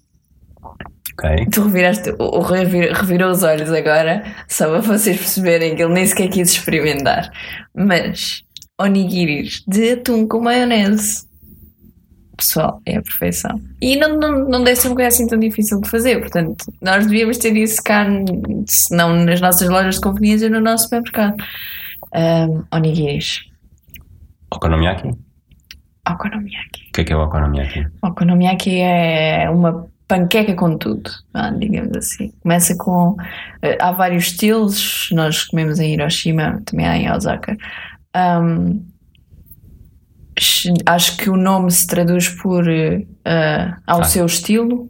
Ok? 0.63 1.45
tu 1.51 1.63
reviraste, 1.63 2.09
o 2.19 2.37
o 2.37 2.41
Rui 2.41 2.65
vir- 2.65 2.91
revirou 2.93 3.31
os 3.31 3.43
olhos 3.43 3.71
agora, 3.71 4.23
só 4.47 4.67
para 4.69 4.79
vocês 4.81 5.17
perceberem 5.17 5.75
que 5.75 5.83
ele 5.83 5.93
nem 5.93 6.05
sequer 6.05 6.29
quis 6.29 6.49
experimentar. 6.51 7.29
Mas 7.75 8.43
onigiris 8.79 9.63
de 9.67 9.91
atum 9.93 10.27
com 10.27 10.41
maionese. 10.41 11.25
Pessoal, 12.37 12.81
é 12.85 12.97
a 12.97 13.01
perfeição. 13.01 13.61
E 13.81 13.95
não, 13.95 14.17
não, 14.19 14.45
não 14.49 14.63
deve 14.63 14.75
ser 14.75 14.87
uma 14.89 14.95
coisa 14.95 15.07
assim 15.07 15.25
tão 15.27 15.39
difícil 15.39 15.79
de 15.79 15.89
fazer, 15.89 16.19
portanto, 16.19 16.65
nós 16.81 17.05
devíamos 17.05 17.37
ter 17.37 17.55
isso 17.55 17.81
cá, 17.83 18.05
se 18.67 18.93
não 18.95 19.15
nas 19.23 19.39
nossas 19.39 19.69
lojas 19.69 19.95
de 19.95 20.01
conveniência, 20.01 20.49
no 20.49 20.59
nosso 20.59 20.83
supermercado. 20.85 21.35
Um, 22.13 22.63
onigiris. 22.75 23.41
Okonomiyaki? 24.53 25.11
Okonomiyaki. 26.09 26.81
O 26.89 26.91
que 26.93 27.01
é 27.01 27.03
que 27.03 27.13
é 27.13 27.15
o 27.15 27.23
okonomiyaki? 27.23 27.87
Okonomiyaki 28.03 28.79
é 28.79 29.49
uma 29.49 29.87
panqueca 30.07 30.53
com 30.53 30.77
tudo, 30.77 31.09
digamos 31.59 31.97
assim. 31.97 32.31
Começa 32.41 32.75
com. 32.77 33.15
eh, 33.61 33.77
Há 33.81 33.91
vários 33.91 34.25
estilos, 34.27 35.09
nós 35.11 35.43
comemos 35.45 35.79
em 35.79 35.93
Hiroshima, 35.93 36.61
também 36.65 36.85
há 36.87 36.97
em 36.97 37.11
Osaka. 37.11 37.55
Sh- 38.15 38.94
acho 40.85 41.17
que 41.17 41.29
o 41.29 41.37
nome 41.37 41.71
se 41.71 41.87
traduz 41.87 42.29
por 42.29 42.67
eh, 42.69 43.05
ah, 43.23 43.77
ao 43.87 44.01
Ah. 44.01 44.03
seu 44.03 44.25
estilo 44.25 44.89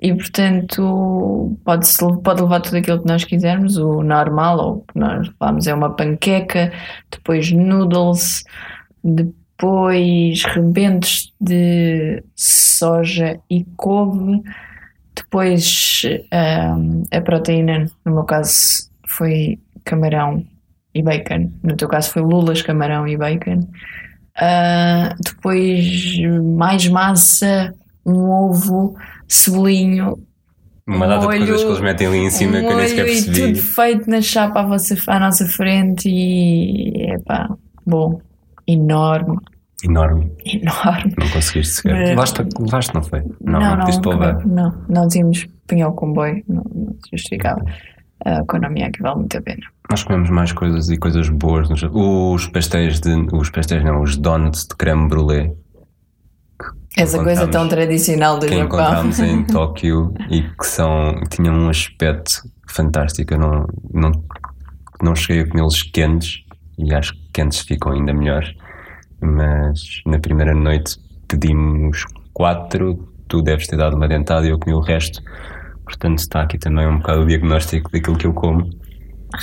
e, 0.00 0.12
portanto, 0.14 1.56
pode, 1.64 1.86
pode 2.22 2.42
levar 2.42 2.60
tudo 2.60 2.76
aquilo 2.76 3.00
que 3.00 3.08
nós 3.08 3.24
quisermos. 3.24 3.76
O 3.76 4.02
normal, 4.02 4.58
ou 4.58 4.72
o 4.78 4.80
que 4.80 4.98
nós 4.98 5.28
levamos, 5.28 5.66
é 5.66 5.74
uma 5.74 5.90
panqueca, 5.94 6.72
depois 7.10 7.50
noodles, 7.52 8.44
depois 9.02 10.42
rebentos 10.44 11.32
de 11.40 12.22
soja 12.34 13.38
e 13.48 13.64
couve, 13.76 14.42
depois 15.14 16.02
ahm, 16.32 17.04
a 17.12 17.20
proteína, 17.20 17.86
no 18.04 18.14
meu 18.14 18.24
caso 18.24 18.90
foi 19.06 19.58
camarão 19.84 20.44
e 20.92 21.02
bacon, 21.02 21.50
no 21.62 21.76
teu 21.76 21.88
caso 21.88 22.10
foi 22.10 22.22
lulas, 22.22 22.62
camarão 22.62 23.06
e 23.06 23.16
bacon. 23.16 23.60
Ah, 24.36 25.14
depois 25.24 26.16
mais 26.56 26.88
massa, 26.88 27.72
um 28.04 28.28
ovo, 28.30 28.96
cebolinho, 29.28 30.18
Uma 30.86 31.06
data 31.06 31.20
de 31.20 31.26
molho, 31.26 31.38
coisas 31.38 31.62
que 31.62 31.68
eles 31.68 31.80
metem 31.80 32.06
ali 32.08 32.18
em 32.18 32.30
cima 32.30 32.58
que 32.60 32.66
eu 32.66 32.76
nem 32.76 32.88
sequer 32.88 33.02
molho 33.06 33.12
e 33.16 33.22
percebi. 33.24 33.52
tudo 33.54 33.58
feito 33.66 34.10
na 34.10 34.20
chapa 34.20 34.60
à, 34.60 34.66
vossa, 34.66 34.96
à 35.06 35.20
nossa 35.20 35.46
frente 35.46 36.08
e 36.08 37.10
é 37.12 37.18
pá, 37.20 37.48
bom, 37.86 38.20
enorme, 38.66 39.38
Enorme. 39.84 40.32
enorme. 40.44 41.14
Não 41.18 41.28
conseguiste 41.30 41.74
sequer. 41.76 41.92
Mas- 41.94 42.08
Levaste, 42.10 42.42
levaste, 42.58 42.94
não 42.94 43.02
foi? 43.02 43.20
Não, 43.40 43.60
não, 43.60 43.76
não, 43.76 43.84
acabei- 43.84 44.46
não, 44.46 44.74
não 44.88 45.08
tínhamos 45.08 45.46
apanhar 45.64 45.88
o 45.88 45.92
comboio, 45.92 46.42
não, 46.48 46.62
não 46.74 46.92
se 47.04 47.10
justificava. 47.12 47.62
A 48.24 48.40
economia 48.40 48.90
que 48.90 49.02
vale 49.02 49.16
muito 49.16 49.36
a 49.36 49.42
pena. 49.42 49.62
Nós 49.90 50.02
comemos 50.02 50.30
mais 50.30 50.50
coisas 50.52 50.88
e 50.88 50.96
coisas 50.96 51.28
boas. 51.28 51.68
Os 51.92 52.46
pastéis 52.46 53.00
de. 53.00 53.10
Os 53.32 53.50
pastéis 53.50 53.84
não, 53.84 54.02
os 54.02 54.16
donuts 54.16 54.66
de 54.66 54.74
creme 54.76 55.08
brulee 55.08 55.52
Essa 56.96 57.22
coisa 57.22 57.46
tão 57.46 57.68
tradicional 57.68 58.38
do 58.38 58.46
que 58.46 58.56
Japão. 58.56 58.66
encontramos 58.66 59.18
em 59.20 59.44
Tóquio 59.46 60.14
e 60.30 60.42
que 60.42 60.66
são, 60.66 61.20
tinham 61.30 61.54
um 61.54 61.68
aspecto 61.68 62.48
fantástico. 62.68 63.34
Eu 63.34 63.38
não, 63.38 63.66
não, 63.92 64.12
não 65.02 65.14
cheguei 65.14 65.42
a 65.42 65.48
comê-los 65.48 65.82
quentes 65.82 66.44
e 66.78 66.94
acho 66.94 67.12
que 67.12 67.28
quentes 67.34 67.60
ficam 67.60 67.92
ainda 67.92 68.14
melhores. 68.14 68.54
Mas 69.20 70.00
na 70.06 70.18
primeira 70.18 70.54
noite 70.54 70.96
pedimos 71.28 72.04
quatro, 72.32 73.08
tu 73.28 73.42
deves 73.42 73.66
ter 73.66 73.76
dado 73.76 73.96
uma 73.96 74.08
dentada 74.08 74.46
e 74.46 74.50
eu 74.50 74.58
comi 74.58 74.74
o 74.74 74.80
resto. 74.80 75.20
Portanto, 75.84 76.18
está 76.18 76.42
aqui 76.42 76.58
também 76.58 76.86
um 76.86 76.98
bocado 76.98 77.22
o 77.22 77.26
diagnóstico 77.26 77.90
daquilo 77.90 78.16
que 78.16 78.26
eu 78.26 78.32
como 78.32 78.68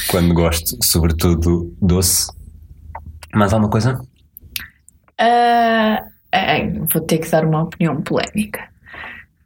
quando 0.10 0.34
gosto, 0.34 0.78
sobretudo 0.84 1.76
doce. 1.82 2.32
Mais 3.34 3.54
alguma 3.54 3.70
coisa? 3.70 4.00
Ai, 6.32 6.70
vou 6.92 7.02
ter 7.02 7.20
que 7.20 7.30
dar 7.30 7.46
uma 7.46 7.64
opinião 7.64 8.02
polémica. 8.02 8.70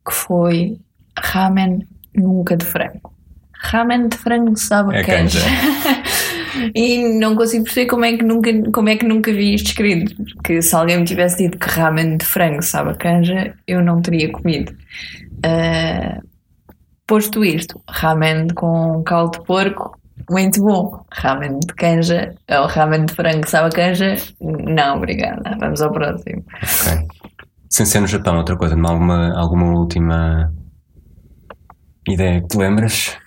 que 0.07 0.13
foi 0.13 0.79
ramen 1.17 1.87
nunca 2.15 2.55
de 2.55 2.65
frango. 2.65 3.13
Ramen 3.53 4.09
de 4.09 4.17
frango 4.17 4.55
sabe 4.55 4.95
É 4.95 5.03
canja. 5.03 5.39
e 6.75 7.17
não 7.17 7.35
consigo 7.35 7.63
perceber 7.63 7.87
como 7.87 8.05
é, 8.05 8.15
que 8.15 8.23
nunca, 8.23 8.71
como 8.71 8.89
é 8.89 8.95
que 8.95 9.05
nunca 9.05 9.31
vi 9.31 9.55
isto 9.55 9.67
escrito. 9.69 10.15
Porque 10.35 10.61
se 10.61 10.75
alguém 10.75 10.99
me 10.99 11.05
tivesse 11.05 11.37
dito 11.37 11.57
que 11.57 11.67
ramen 11.67 12.17
de 12.17 12.25
frango 12.25 12.61
sabe 12.61 12.91
a 12.91 12.95
canja, 12.95 13.55
eu 13.65 13.83
não 13.83 14.01
teria 14.01 14.31
comido. 14.31 14.75
Ah, 15.43 16.21
posto 17.07 17.43
isto, 17.43 17.81
ramen 17.89 18.47
com 18.49 19.03
caldo 19.03 19.39
de 19.39 19.45
porco, 19.45 19.97
muito 20.29 20.61
bom. 20.61 21.05
Ramen 21.11 21.59
de 21.59 21.73
canja, 21.73 22.33
ou 22.49 22.67
ramen 22.67 23.05
de 23.05 23.13
frango 23.13 23.47
sabe 23.47 23.67
a 23.67 23.71
canja, 23.71 24.15
não, 24.41 24.97
obrigada. 24.97 25.55
Vamos 25.59 25.81
ao 25.81 25.91
próximo. 25.91 26.43
Ok. 26.63 27.07
Sem 27.69 27.85
ser 27.85 27.99
no 27.99 28.07
Japão, 28.07 28.37
outra 28.37 28.55
coisa, 28.55 28.75
alguma, 28.75 29.37
alguma 29.37 29.77
última 29.77 30.51
ideia 32.07 32.41
que 32.41 32.47
te 32.47 32.57
lembras? 32.57 33.17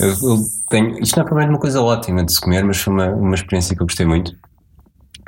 Eu, 0.00 0.08
eu 0.08 0.38
tenho, 0.68 0.98
isto 0.98 1.16
não 1.16 1.22
é 1.22 1.26
provavelmente 1.26 1.50
uma 1.50 1.60
coisa 1.60 1.82
ótima 1.82 2.24
de 2.24 2.32
se 2.32 2.40
comer, 2.40 2.64
mas 2.64 2.78
foi 2.78 2.92
uma, 2.92 3.08
uma 3.10 3.34
experiência 3.34 3.76
que 3.76 3.82
eu 3.82 3.86
gostei 3.86 4.06
muito. 4.06 4.32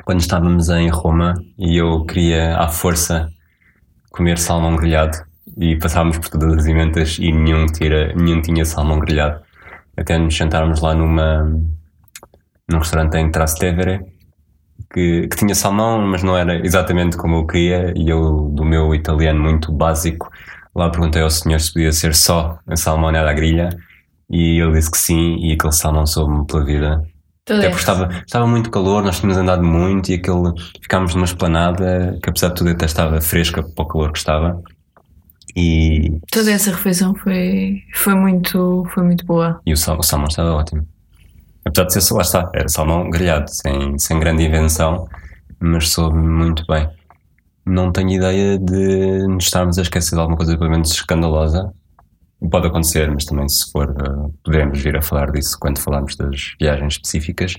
Quando 0.03 0.19
estávamos 0.19 0.69
em 0.69 0.89
Roma 0.89 1.33
e 1.57 1.77
eu 1.77 2.03
queria 2.05 2.57
à 2.57 2.67
força 2.67 3.29
comer 4.13 4.37
salmão 4.37 4.75
grelhado 4.75 5.17
e 5.57 5.75
passávamos 5.75 6.19
por 6.19 6.29
todas 6.29 6.59
as 6.59 6.65
emendas 6.67 7.17
e 7.19 7.31
nenhum, 7.31 7.65
tira, 7.65 8.13
nenhum 8.13 8.41
tinha 8.41 8.63
salmão 8.63 8.99
grelhado. 8.99 9.41
Até 9.97 10.17
nos 10.17 10.35
sentarmos 10.35 10.81
lá 10.81 10.93
numa, 10.93 11.43
num 12.69 12.77
restaurante 12.77 13.17
em 13.17 13.29
Trastevere 13.31 13.99
que, 14.93 15.27
que 15.27 15.35
tinha 15.35 15.55
salmão, 15.55 15.99
mas 16.01 16.23
não 16.23 16.37
era 16.37 16.63
exatamente 16.65 17.17
como 17.17 17.37
eu 17.37 17.47
queria 17.47 17.91
e 17.95 18.07
eu, 18.07 18.49
do 18.49 18.63
meu 18.63 18.93
italiano 18.93 19.41
muito 19.41 19.71
básico, 19.71 20.29
lá 20.75 20.89
perguntei 20.89 21.21
ao 21.21 21.29
senhor 21.29 21.59
se 21.59 21.73
podia 21.73 21.91
ser 21.91 22.13
só 22.13 22.59
a 22.67 22.75
salmonella 22.75 23.31
à 23.31 23.33
grelha 23.33 23.69
e 24.29 24.59
ele 24.59 24.73
disse 24.73 24.91
que 24.91 24.97
sim 24.97 25.37
e 25.39 25.53
aquele 25.53 25.73
salmão 25.73 26.05
soube-me 26.05 26.45
pela 26.45 26.63
vida. 26.63 27.12
Tudo 27.45 27.57
Até 27.57 27.67
é. 27.67 27.69
porque 27.69 27.81
estava, 27.81 28.09
estava 28.25 28.47
muito 28.47 28.71
calor, 28.71 29.03
nós 29.03 29.19
tínhamos 29.19 29.37
andado 29.37 29.63
muito 29.63 30.11
e 30.11 30.15
aquele, 30.15 30.53
ficámos 30.81 31.13
numa 31.13 31.25
esplanada 31.25 32.17
que 32.23 32.29
apesar 32.29 32.49
de 32.49 32.55
tudo 32.55 32.69
até 32.69 32.85
estava 32.85 33.19
fresca 33.19 33.61
para 33.61 33.83
o 33.83 33.87
calor 33.87 34.11
que 34.13 34.17
estava. 34.17 34.61
E, 35.55 36.19
Toda 36.31 36.51
essa 36.51 36.71
refeição 36.71 37.13
foi, 37.15 37.83
foi, 37.93 38.15
muito, 38.15 38.85
foi 38.93 39.03
muito 39.03 39.25
boa. 39.25 39.59
e 39.65 39.73
o, 39.73 39.77
sal, 39.77 39.99
o 39.99 40.03
salmão 40.03 40.27
estava 40.27 40.53
ótimo. 40.53 40.87
Apesar 41.65 41.85
de 41.85 42.01
ser, 42.01 42.13
lá 42.13 42.21
está, 42.21 42.49
era 42.53 42.67
salmão 42.69 43.09
grelhado, 43.09 43.49
sem, 43.49 43.99
sem 43.99 44.19
grande 44.19 44.43
invenção, 44.43 45.07
mas 45.59 45.89
soube 45.89 46.17
muito 46.17 46.65
bem. 46.65 46.89
Não 47.65 47.91
tenho 47.91 48.09
ideia 48.09 48.57
de 48.57 49.27
nos 49.27 49.45
estarmos 49.45 49.77
a 49.77 49.81
esquecer 49.81 50.15
de 50.15 50.21
alguma 50.21 50.37
coisa 50.37 50.57
pelo 50.57 50.69
menos 50.69 50.91
escandalosa. 50.91 51.73
Pode 52.49 52.67
acontecer, 52.67 53.09
mas 53.09 53.25
também 53.25 53.47
se 53.47 53.71
for, 53.71 53.89
eh, 53.89 54.29
poderemos 54.43 54.81
vir 54.81 54.97
a 54.97 55.01
falar 55.01 55.31
disso 55.31 55.57
quando 55.59 55.79
falarmos 55.79 56.15
das 56.15 56.55
viagens 56.59 56.93
específicas. 56.93 57.55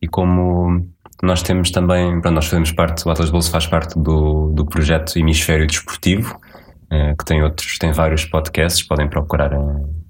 E 0.00 0.08
como 0.08 0.86
nós 1.22 1.42
temos 1.42 1.70
também, 1.70 2.20
pronto, 2.20 2.34
nós 2.34 2.46
fazemos 2.46 2.72
parte, 2.72 3.06
o 3.06 3.10
Atlas 3.10 3.30
Bolso 3.30 3.50
faz 3.50 3.66
parte 3.66 3.98
do, 3.98 4.50
do 4.52 4.64
projeto 4.66 5.18
Hemisfério 5.18 5.66
Desportivo, 5.66 6.38
eh, 6.90 7.14
que 7.18 7.24
tem 7.24 7.42
outros, 7.42 7.78
tem 7.78 7.92
vários 7.92 8.24
podcasts, 8.24 8.82
podem 8.86 9.08
procurar 9.08 9.52
em, 9.52 10.03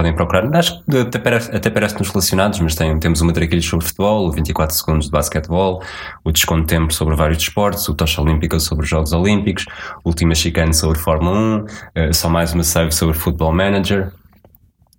podem 0.00 0.14
procurar. 0.14 0.56
Acho 0.56 0.82
que 0.84 0.96
até 0.96 1.18
parece, 1.18 1.54
até 1.54 1.70
parece-nos 1.70 2.08
relacionados, 2.08 2.58
mas 2.60 2.74
tem, 2.74 2.98
temos 2.98 3.20
o 3.20 3.26
Matraquilhos 3.26 3.66
sobre 3.66 3.86
futebol, 3.86 4.26
o 4.26 4.32
24 4.32 4.74
segundos 4.74 5.06
de 5.06 5.12
basquetebol, 5.12 5.82
o 6.24 6.32
Desconto 6.32 6.66
Tempo 6.66 6.92
sobre 6.92 7.14
vários 7.14 7.38
desportos, 7.38 7.88
o 7.88 7.94
Tocha 7.94 8.22
Olímpica 8.22 8.58
sobre 8.58 8.84
os 8.84 8.90
Jogos 8.90 9.12
Olímpicos, 9.12 9.66
o 10.02 10.08
Última 10.08 10.34
Chicane 10.34 10.74
sobre 10.74 10.98
Fórmula 10.98 11.38
1, 11.38 11.64
eh, 11.94 12.12
só 12.12 12.28
mais 12.28 12.52
uma 12.54 12.64
save 12.64 12.92
sobre 12.92 13.14
Football 13.16 13.52
Manager. 13.52 14.12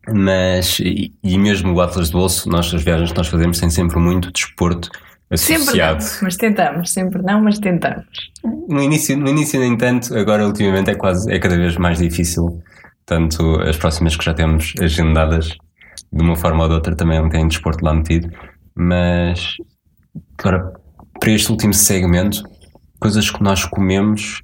Mas, 0.08 0.80
e, 0.80 1.14
e 1.24 1.38
mesmo 1.38 1.74
o 1.74 1.82
Atlas 1.82 2.08
de 2.08 2.14
Bolso, 2.14 2.50
nós, 2.50 2.74
as 2.74 2.84
viagens 2.84 3.12
que 3.12 3.18
nós 3.18 3.28
fazemos 3.28 3.60
têm 3.60 3.70
sempre 3.70 4.00
muito 4.00 4.32
desporto 4.32 4.90
Sempre 5.38 5.60
não, 5.60 5.64
associado. 5.64 6.04
mas 6.22 6.36
tentamos. 6.36 6.92
Sempre 6.92 7.22
não, 7.22 7.42
mas 7.42 7.58
tentamos. 7.58 8.06
No 8.68 8.82
início, 8.82 9.18
no 9.18 9.30
início, 9.30 9.58
no 9.60 9.66
entanto, 9.66 10.14
agora 10.14 10.46
ultimamente 10.46 10.90
é 10.90 10.96
quase, 10.96 11.32
é 11.32 11.40
cada 11.40 11.56
vez 11.56 11.78
mais 11.78 12.00
difícil. 12.00 12.62
Tanto 13.12 13.60
as 13.64 13.76
próximas 13.76 14.16
que 14.16 14.24
já 14.24 14.34
temos 14.34 14.74
agendadas, 14.80 15.50
de 16.14 16.24
uma 16.24 16.34
forma 16.34 16.64
ou 16.64 16.70
de 16.70 16.76
outra, 16.76 16.96
também 16.96 17.28
têm 17.28 17.46
desporto 17.46 17.84
lá 17.84 17.94
metido. 17.94 18.32
Mas, 18.74 19.58
agora, 20.38 20.72
para 21.20 21.30
este 21.30 21.52
último 21.52 21.74
segmento, 21.74 22.42
coisas 23.02 23.30
que 23.30 23.44
nós 23.44 23.66
comemos 23.66 24.42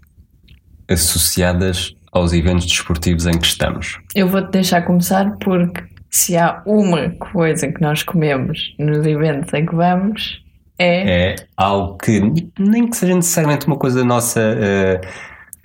associadas 0.91 1.95
aos 2.12 2.34
eventos 2.34 2.65
desportivos 2.65 3.25
em 3.25 3.39
que 3.39 3.47
estamos. 3.47 3.99
Eu 4.13 4.27
vou-te 4.27 4.51
deixar 4.51 4.82
começar 4.82 5.38
porque 5.38 5.86
se 6.12 6.36
há 6.36 6.62
uma 6.65 7.10
coisa 7.12 7.71
que 7.71 7.80
nós 7.80 8.03
comemos 8.03 8.75
nos 8.77 8.97
eventos 9.06 9.53
em 9.53 9.65
que 9.65 9.75
vamos 9.75 10.43
é. 10.77 11.32
É 11.32 11.36
algo 11.56 11.97
que, 11.97 12.19
nem 12.60 12.89
que 12.89 12.97
seja 12.97 13.15
necessariamente 13.15 13.65
uma 13.65 13.77
coisa 13.77 14.03
nossa 14.03 14.41
eh, 14.41 15.01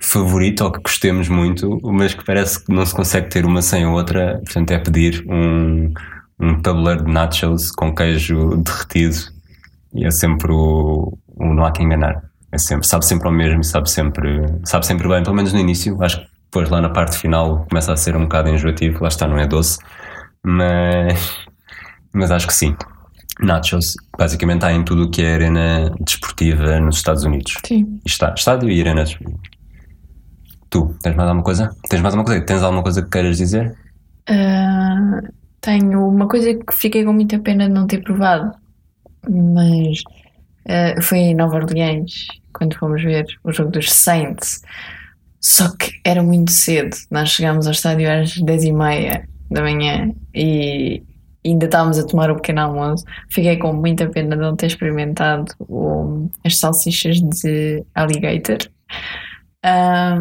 favorita 0.05 0.65
ou 0.65 0.71
que 0.71 0.81
gostemos 0.81 1.29
muito, 1.29 1.79
mas 1.83 2.13
que 2.13 2.23
parece 2.23 2.63
que 2.63 2.73
não 2.73 2.85
se 2.85 2.93
consegue 2.93 3.29
ter 3.29 3.45
uma 3.45 3.61
sem 3.61 3.83
a 3.83 3.89
outra, 3.89 4.41
portanto, 4.43 4.71
é 4.71 4.79
pedir 4.79 5.25
um, 5.27 5.93
um 6.39 6.61
tabuleiro 6.61 7.05
de 7.05 7.11
nachos 7.11 7.71
com 7.71 7.93
queijo 7.95 8.57
derretido 8.57 9.17
e 9.93 10.05
é 10.05 10.11
sempre 10.11 10.51
o, 10.51 11.17
o 11.27 11.53
não 11.53 11.65
há 11.65 11.71
que 11.71 11.81
enganar. 11.81 12.21
É 12.51 12.57
sempre, 12.57 12.85
sabe 12.87 13.05
sempre 13.05 13.27
ao 13.27 13.33
mesmo 13.33 13.61
e 13.61 13.63
sabe 13.63 13.89
sempre, 13.89 14.45
sabe 14.63 14.85
sempre 14.85 15.07
bem, 15.07 15.23
pelo 15.23 15.35
menos 15.35 15.53
no 15.53 15.59
início. 15.59 16.01
Acho 16.03 16.19
que 16.21 16.27
depois 16.45 16.69
lá 16.69 16.81
na 16.81 16.89
parte 16.89 17.17
final 17.17 17.65
começa 17.69 17.93
a 17.93 17.97
ser 17.97 18.15
um 18.15 18.23
bocado 18.23 18.49
enjoativo, 18.49 19.01
lá 19.01 19.07
está, 19.07 19.27
não 19.27 19.39
é 19.39 19.47
doce, 19.47 19.79
mas, 20.43 21.37
mas 22.13 22.29
acho 22.29 22.45
que 22.45 22.53
sim. 22.53 22.75
Nachos, 23.39 23.95
basicamente 24.15 24.63
há 24.63 24.71
em 24.71 24.83
tudo 24.83 25.05
o 25.05 25.09
que 25.09 25.23
é 25.23 25.33
arena 25.33 25.91
desportiva 25.99 26.79
nos 26.79 26.97
Estados 26.97 27.23
Unidos. 27.23 27.55
Sim. 27.65 27.99
Está, 28.05 28.33
estádio 28.37 28.69
e 28.69 28.79
arena 28.79 29.03
desportiva. 29.03 29.52
Tu, 30.73 30.81
tens 31.03 31.15
mais 31.15 31.29
alguma 31.29 31.43
coisa? 31.43 31.69
Tens 31.87 32.01
mais 32.01 32.15
alguma 32.15 32.25
coisa? 32.25 32.45
Tens 32.45 32.63
alguma 32.63 32.81
coisa 32.81 33.03
que 33.03 33.09
queiras 33.09 33.37
dizer? 33.37 33.75
Ah, 34.27 35.21
tenho 35.61 36.07
uma 36.07 36.27
coisa 36.27 36.51
que 36.55 36.73
fiquei 36.75 37.03
com 37.05 37.13
muita 37.13 37.37
pena 37.37 37.67
de 37.67 37.73
não 37.73 37.85
ter 37.85 38.01
provado, 38.01 38.51
mas 39.29 39.99
ah, 40.67 40.99
foi 41.01 41.19
em 41.19 41.35
Nova 41.35 41.57
Orleans, 41.57 42.25
quando 42.53 42.75
fomos 42.77 43.03
ver 43.03 43.25
o 43.43 43.51
jogo 43.51 43.69
dos 43.71 43.91
Saints. 43.91 44.61
Só 45.39 45.69
que 45.77 45.91
era 46.03 46.23
muito 46.23 46.51
cedo. 46.51 46.95
Nós 47.11 47.29
chegámos 47.29 47.67
ao 47.67 47.73
estádio 47.73 48.09
às 48.11 48.33
10h30 48.37 49.25
da 49.51 49.61
manhã 49.61 50.11
e 50.33 51.03
ainda 51.45 51.65
estávamos 51.65 51.99
a 51.99 52.07
tomar 52.07 52.31
o 52.31 52.35
pequeno 52.37 52.61
almoço. 52.61 53.03
Fiquei 53.29 53.57
com 53.57 53.73
muita 53.73 54.07
pena 54.09 54.35
de 54.35 54.41
não 54.41 54.55
ter 54.55 54.67
experimentado 54.67 55.53
o- 55.59 56.29
as 56.45 56.57
salsichas 56.57 57.17
de 57.19 57.83
alligator. 57.93 58.57
Ah, 59.61 60.17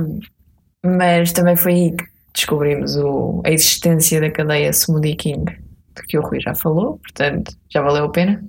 mas 0.84 1.32
também 1.32 1.56
foi 1.56 1.72
aí 1.74 1.92
que 1.92 2.04
descobrimos 2.34 2.96
o- 2.96 3.42
a 3.44 3.50
existência 3.50 4.20
da 4.20 4.30
cadeia 4.30 4.70
Smoothie 4.70 5.16
King, 5.16 5.44
de 5.44 6.02
que 6.08 6.18
o 6.18 6.22
Rui 6.22 6.40
já 6.40 6.54
falou, 6.54 6.98
portanto 6.98 7.52
já 7.70 7.82
valeu 7.82 8.04
a 8.04 8.10
pena. 8.10 8.42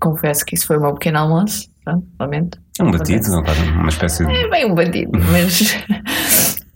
Confesso 0.00 0.44
que 0.44 0.54
isso 0.54 0.66
foi 0.66 0.78
o 0.78 0.80
meu 0.80 0.94
pequeno 0.94 1.18
almoço, 1.18 1.68
pronto, 1.84 2.06
lamento. 2.18 2.58
É 2.78 2.82
um 2.82 2.90
batido, 2.90 3.28
não, 3.30 3.42
quase 3.42 3.60
uma 3.62 3.88
espécie 3.88 4.24
de. 4.26 4.32
É 4.32 4.48
bem 4.48 4.64
um 4.70 4.74
batido, 4.74 5.12
mas. 5.30 5.76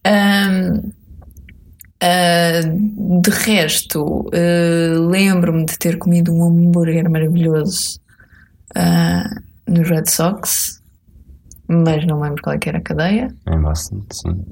Ahm, 0.04 0.90
ah, 2.02 2.60
de 3.20 3.30
resto, 3.30 4.28
ah, 4.34 4.98
lembro-me 5.10 5.64
de 5.64 5.78
ter 5.78 5.96
comido 5.98 6.32
um 6.34 6.44
hambúrguer 6.44 7.08
maravilhoso 7.10 7.98
no 9.66 9.82
Red 9.82 10.06
Sox, 10.06 10.82
mas 11.68 12.04
não 12.06 12.20
lembro 12.20 12.42
qual 12.42 12.56
é 12.56 12.58
que 12.58 12.68
era 12.68 12.78
a 12.78 12.82
cadeia. 12.82 13.34
Em 13.48 13.58
Boston, 13.60 14.02
sim. 14.12 14.44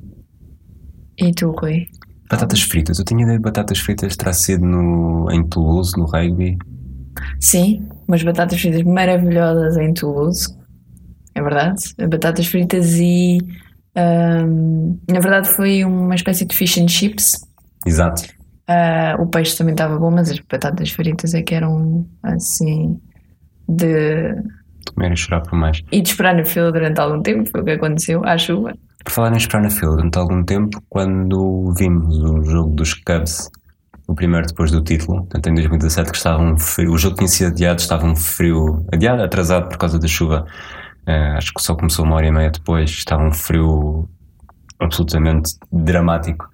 E 1.18 1.33
tu, 1.33 1.51
Rui? 1.51 1.87
Batatas 2.31 2.62
fritas. 2.62 2.98
Eu 2.98 3.05
tinha 3.05 3.22
ideia 3.22 3.38
de 3.38 3.42
batatas 3.42 3.79
fritas 3.79 4.16
terá 4.16 4.33
sido 4.33 4.64
no, 4.64 5.31
em 5.31 5.46
Toulouse, 5.48 5.92
no 5.96 6.07
rugby. 6.07 6.57
Sim, 7.40 7.87
umas 8.09 8.22
batatas 8.22 8.61
fritas 8.61 8.83
maravilhosas 8.83 9.77
em 9.77 9.92
Toulouse, 9.92 10.48
é 11.35 11.42
verdade. 11.42 11.83
Batatas 12.09 12.46
fritas 12.46 12.94
e. 12.94 13.38
ahm, 13.94 14.99
na 15.11 15.20
verdade, 15.20 15.49
foi 15.49 15.84
uma 15.84 16.14
espécie 16.14 16.45
de 16.45 16.55
fish 16.55 16.78
and 16.78 16.89
chips. 16.89 17.32
Exato. 17.86 18.22
Ah, 18.68 19.16
o 19.18 19.26
peixe 19.26 19.57
também 19.57 19.72
estava 19.72 19.99
bom, 19.99 20.11
mas 20.11 20.30
as 20.30 20.39
batatas 20.41 20.91
fritas 20.91 21.34
é 21.34 21.43
que 21.43 21.55
eram 21.55 22.07
assim. 22.22 23.01
De. 23.68 24.34
Comer 24.95 25.12
e 25.12 25.16
chorar 25.16 25.43
por 25.43 25.59
mais. 25.59 25.80
E 25.91 26.01
de 26.01 26.09
esperar 26.09 26.34
na 26.34 26.45
fila 26.45 26.72
durante 26.72 27.01
algum 27.01 27.22
tempo, 27.22 27.49
foi 27.51 27.61
o 27.61 27.64
que 27.64 27.70
aconteceu, 27.72 28.24
à 28.24 28.36
chuva. 28.36 28.74
Por 29.05 29.12
falar 29.12 29.32
em 29.32 29.36
esperar 29.36 29.62
na 29.62 29.70
fila 29.70 29.96
durante 29.96 30.18
algum 30.18 30.44
tempo, 30.44 30.82
quando 30.88 31.72
vimos 31.76 32.18
o 32.18 32.42
jogo 32.44 32.74
dos 32.74 32.94
Cubs, 32.94 33.50
o 34.07 34.14
primeiro 34.14 34.46
depois 34.46 34.70
do 34.70 34.82
título, 34.82 35.18
portanto 35.18 35.48
em 35.48 35.55
2017, 35.55 36.11
que 36.11 36.16
estava 36.16 36.42
um 36.42 36.59
frio, 36.59 36.92
o 36.92 36.98
jogo 36.98 37.16
tinha 37.16 37.28
sido 37.28 37.48
adiado, 37.48 37.80
estava 37.80 38.07
um 38.07 38.16
frio, 38.16 38.84
adiado, 38.92 39.22
atrasado 39.22 39.68
por 39.68 39.78
causa 39.78 39.98
da 39.98 40.07
chuva, 40.07 40.46
Uh, 41.07 41.36
acho 41.36 41.53
que 41.53 41.62
só 41.62 41.74
começou 41.74 42.05
uma 42.05 42.16
hora 42.16 42.26
e 42.26 42.30
meia 42.30 42.50
depois. 42.50 42.90
Estava 42.90 43.24
um 43.24 43.32
frio 43.32 44.09
absolutamente 44.78 45.55
dramático. 45.72 46.48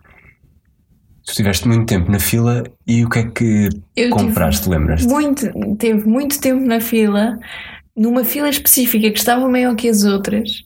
Tu 1.24 1.30
estiveste 1.30 1.68
muito 1.68 1.86
tempo 1.86 2.11
na 2.11 2.18
fila 2.18 2.64
e 2.86 3.05
o 3.05 3.11
que 3.11 3.18
é 3.18 3.24
que 3.24 3.68
Eu 3.94 4.11
compraste, 4.11 4.68
lembras-te? 4.68 5.07
Muito, 5.07 5.76
teve 5.76 6.09
muito 6.09 6.40
tempo 6.40 6.64
na 6.64 6.80
fila, 6.80 7.38
numa 7.94 8.24
fila 8.24 8.49
específica 8.49 9.11
que 9.11 9.18
estava 9.18 9.46
maior 9.46 9.74
que 9.76 9.90
as 9.90 10.05
outras, 10.05 10.64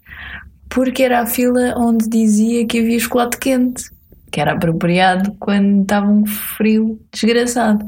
porque 0.73 1.03
era 1.03 1.20
a 1.20 1.27
fila 1.27 1.75
onde 1.77 2.09
dizia 2.09 2.66
que 2.66 2.81
havia 2.81 2.99
chocolate 2.99 3.37
quente, 3.37 3.85
que 4.31 4.41
era 4.41 4.53
apropriado 4.53 5.37
quando 5.39 5.83
estava 5.83 6.07
um 6.07 6.25
frio 6.25 6.99
desgraçado. 7.12 7.85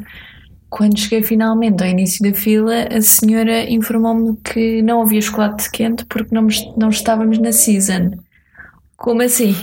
Quando 0.68 0.98
cheguei 0.98 1.22
finalmente 1.22 1.82
ao 1.82 1.88
início 1.88 2.22
da 2.22 2.36
fila, 2.36 2.86
a 2.92 3.00
senhora 3.00 3.70
informou-me 3.70 4.36
que 4.36 4.82
não 4.82 5.00
havia 5.00 5.22
chocolate 5.22 5.70
quente 5.70 6.04
porque 6.04 6.34
não, 6.34 6.46
não 6.76 6.90
estávamos 6.90 7.38
na 7.38 7.52
season. 7.52 8.10
Como 8.96 9.22
assim? 9.22 9.54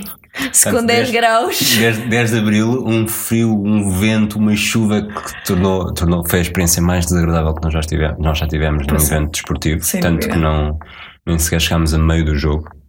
Se 0.52 0.64
com 0.64 0.72
Portanto, 0.72 0.88
10 0.88 1.12
10 1.12 1.12
graus. 1.12 1.78
10, 1.78 1.98
10 2.10 2.32
de 2.32 2.40
Abril, 2.40 2.86
um 2.88 3.08
frio, 3.08 3.54
um 3.54 3.92
vento, 3.92 4.40
uma 4.40 4.56
chuva 4.56 5.02
que 5.02 5.46
tornou, 5.46 5.94
tornou, 5.94 6.24
foi 6.28 6.40
a 6.40 6.42
experiência 6.42 6.82
mais 6.82 7.06
desagradável 7.06 7.54
que 7.54 7.62
nós 7.64 7.74
já 7.74 7.82
tivemos, 7.82 8.18
nós 8.18 8.38
já 8.38 8.48
tivemos 8.48 8.88
num 8.88 8.96
é. 8.96 9.04
evento 9.04 9.32
desportivo, 9.32 9.86
tanto 10.00 10.30
que 10.30 10.38
não, 10.38 10.80
nem 11.28 11.38
sequer 11.38 11.60
chegámos 11.60 11.94
a 11.94 12.00
meio 12.00 12.26
do 12.26 12.36
jogo. 12.36 12.81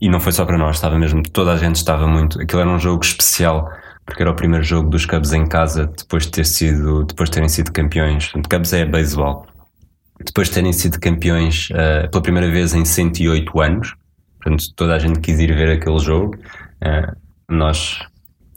E 0.00 0.08
não 0.08 0.18
foi 0.18 0.32
só 0.32 0.44
para 0.44 0.58
nós, 0.58 0.76
estava 0.76 0.98
mesmo, 0.98 1.22
toda 1.22 1.52
a 1.52 1.56
gente 1.56 1.76
estava 1.76 2.08
muito. 2.08 2.40
Aquilo 2.40 2.60
era 2.60 2.70
um 2.70 2.78
jogo 2.78 3.04
especial, 3.04 3.70
porque 4.04 4.20
era 4.20 4.32
o 4.32 4.34
primeiro 4.34 4.64
jogo 4.64 4.90
dos 4.90 5.06
Cubs 5.06 5.32
em 5.32 5.46
casa, 5.46 5.86
depois 5.96 6.24
de, 6.24 6.32
ter 6.32 6.44
sido, 6.44 7.04
depois 7.04 7.30
de 7.30 7.34
terem 7.34 7.48
sido 7.48 7.70
campeões. 7.70 8.32
Cubs 8.50 8.72
é 8.72 8.84
beisebol. 8.84 9.46
Depois 10.24 10.48
de 10.48 10.54
terem 10.54 10.72
sido 10.72 10.98
campeões 10.98 11.68
uh, 11.70 12.10
pela 12.10 12.22
primeira 12.22 12.50
vez 12.50 12.74
em 12.74 12.84
108 12.84 13.60
anos, 13.60 13.94
portanto, 14.40 14.64
toda 14.74 14.94
a 14.94 14.98
gente 14.98 15.20
quis 15.20 15.38
ir 15.38 15.54
ver 15.54 15.70
aquele 15.70 15.98
jogo. 16.00 16.36
Uh, 16.82 17.16
nós 17.48 18.00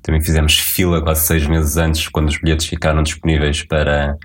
também 0.01 0.21
fizemos 0.21 0.57
fila 0.57 0.99
quase 1.01 1.27
seis 1.27 1.45
meses 1.47 1.77
antes, 1.77 2.07
quando 2.07 2.29
os 2.29 2.39
bilhetes 2.39 2.65
ficaram 2.65 3.03
disponíveis 3.03 3.63
para, 3.63 4.17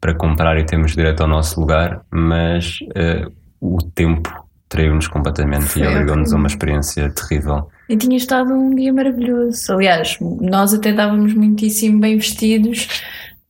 para 0.00 0.14
comprar 0.14 0.58
e 0.58 0.64
termos 0.64 0.94
direito 0.94 1.22
ao 1.22 1.28
nosso 1.28 1.60
lugar, 1.60 2.00
mas 2.10 2.78
uh, 2.80 3.32
o 3.60 3.78
tempo 3.94 4.43
traiu-nos 4.74 5.06
completamente 5.06 5.66
Foi 5.66 5.82
e 5.82 5.86
obrigou-nos 5.86 6.32
a 6.32 6.36
uma 6.36 6.48
experiência 6.48 7.08
terrível. 7.10 7.68
E 7.88 7.96
tinha 7.96 8.16
estado 8.16 8.52
um 8.52 8.74
dia 8.74 8.92
maravilhoso. 8.92 9.72
Aliás, 9.72 10.18
nós 10.20 10.74
até 10.74 10.90
estávamos 10.90 11.32
muitíssimo 11.32 12.00
bem 12.00 12.16
vestidos 12.16 12.88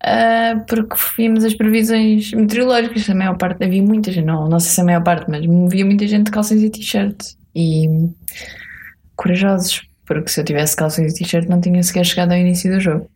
ah, 0.03 0.62
porque 0.68 0.95
vimos 1.16 1.43
as 1.45 1.55
previsões 1.55 2.31
meteorológicas. 2.33 3.09
A 3.09 3.14
maior 3.14 3.39
parte, 3.39 3.64
havia 3.64 3.83
muita 3.83 4.12
gente, 4.12 4.27
não, 4.27 4.47
não 4.49 4.61
sei 4.61 4.70
se 4.72 4.81
a 4.83 4.85
maior 4.85 5.03
parte, 5.03 5.31
mas 5.31 5.43
havia 5.43 5.85
muita 5.85 6.07
gente 6.07 6.27
de 6.27 6.31
calções 6.31 6.62
e 6.62 6.68
t-shirt. 6.68 7.16
E 7.55 7.89
corajosos, 9.16 9.83
porque 10.05 10.29
se 10.29 10.41
eu 10.41 10.45
tivesse 10.45 10.77
calções 10.77 11.12
e 11.12 11.16
t-shirt 11.16 11.49
não 11.49 11.61
tinha 11.61 11.83
sequer 11.83 12.05
chegado 12.05 12.33
ao 12.33 12.39
início 12.39 12.70
do 12.70 12.81
jogo. 12.81 13.09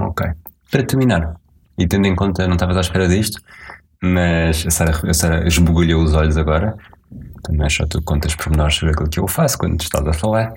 Ok. 0.00 0.26
Para 0.70 0.82
terminar, 0.82 1.36
e 1.78 1.86
tendo 1.86 2.08
em 2.08 2.16
conta, 2.16 2.46
não 2.48 2.54
estavas 2.54 2.76
à 2.76 2.80
espera 2.80 3.06
disto, 3.06 3.40
mas 4.02 4.66
a 4.66 4.70
Sara, 4.70 4.92
a 5.08 5.14
Sara 5.14 5.46
os 5.46 6.14
olhos 6.14 6.36
agora. 6.36 6.76
Também 7.42 7.68
só 7.70 7.86
tu 7.86 8.02
contas 8.02 8.34
pormenores 8.34 8.74
sobre 8.74 8.92
aquilo 8.92 9.08
que 9.08 9.20
eu 9.20 9.28
faço 9.28 9.58
quando 9.58 9.80
estás 9.80 10.06
a 10.06 10.12
falar. 10.12 10.52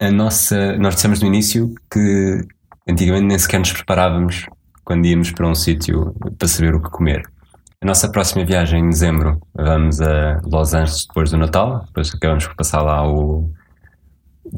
A 0.00 0.10
nossa, 0.10 0.76
nós 0.78 0.94
dissemos 0.94 1.20
no 1.20 1.26
início 1.26 1.74
que 1.90 2.40
antigamente 2.88 3.26
nem 3.26 3.38
sequer 3.38 3.58
nos 3.58 3.72
preparávamos 3.72 4.46
quando 4.84 5.06
íamos 5.06 5.30
para 5.32 5.48
um 5.48 5.54
sítio 5.54 6.14
para 6.38 6.48
saber 6.48 6.74
o 6.74 6.82
que 6.82 6.90
comer. 6.90 7.22
A 7.82 7.86
nossa 7.86 8.10
próxima 8.10 8.44
viagem 8.44 8.80
em 8.80 8.88
dezembro 8.88 9.40
vamos 9.54 10.00
a 10.00 10.40
Los 10.44 10.72
Angeles 10.72 11.06
depois 11.06 11.30
do 11.30 11.36
Natal, 11.36 11.84
depois 11.86 12.14
acabamos 12.14 12.46
por 12.46 12.56
passar 12.56 12.82
lá 12.82 13.06
o 13.06 13.50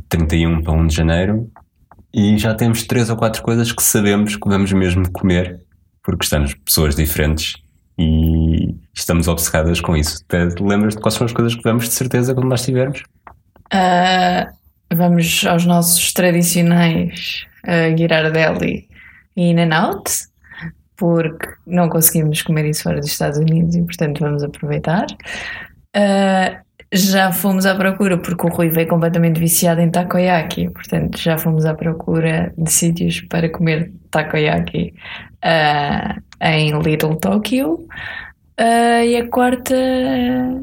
31 0.09 0.63
para 0.63 0.73
1 0.73 0.87
de 0.87 0.95
janeiro 0.95 1.51
e 2.13 2.39
já 2.39 2.55
temos 2.55 2.85
três 2.85 3.11
ou 3.11 3.17
quatro 3.17 3.43
coisas 3.43 3.73
que 3.73 3.83
sabemos 3.83 4.37
que 4.37 4.49
vamos 4.49 4.73
mesmo 4.73 5.11
comer 5.11 5.61
porque 6.03 6.25
estamos 6.25 6.55
pessoas 6.55 6.95
diferentes 6.95 7.55
e 7.99 8.77
estamos 8.95 9.27
obcecadas 9.27 9.81
com 9.81 9.97
isso. 9.97 10.25
Te 10.27 10.63
lembras 10.63 10.95
de 10.95 11.01
quais 11.01 11.15
são 11.15 11.25
as 11.25 11.33
coisas 11.33 11.55
que 11.55 11.63
vamos 11.63 11.85
de 11.85 11.95
certeza 11.95 12.35
quando 12.35 12.49
lá 12.49 12.55
estivermos? 12.55 13.03
Ah, 13.73 14.49
vamos 14.93 15.45
aos 15.47 15.67
nossos 15.67 16.13
tradicionais 16.13 17.47
uh, 17.67 17.95
e 19.37 19.51
In-N-Out, 19.51 20.11
porque 20.97 21.49
não 21.67 21.89
conseguimos 21.89 22.43
comer 22.43 22.67
isso 22.67 22.85
fora 22.85 23.01
dos 23.01 23.11
Estados 23.11 23.39
Unidos 23.39 23.75
e, 23.75 23.83
portanto, 23.83 24.21
vamos 24.21 24.43
aproveitar. 24.43 25.07
Ah, 25.95 26.61
já 26.93 27.33
fomos 27.33 27.67
à 27.67 27.75
procura, 27.75 28.19
porque 28.19 28.47
o 28.47 28.51
Rui 28.51 28.71
veio 28.71 28.89
completamente 28.89 29.39
viciado 29.39 29.81
em 29.81 29.91
takoyaki, 29.91 30.71
portanto, 30.71 31.19
já 31.19 31.37
fomos 31.37 31.65
à 31.67 31.75
procura 31.75 32.53
de 32.57 32.71
sítios 32.71 33.21
para 33.23 33.49
comer 33.51 33.93
takoyaki 34.11 34.95
ah, 35.43 36.17
em 36.41 36.79
Little 36.81 37.17
Tokyo. 37.17 37.87
Ah, 38.57 39.05
e 39.05 39.17
a 39.17 39.29
quarta, 39.29 39.75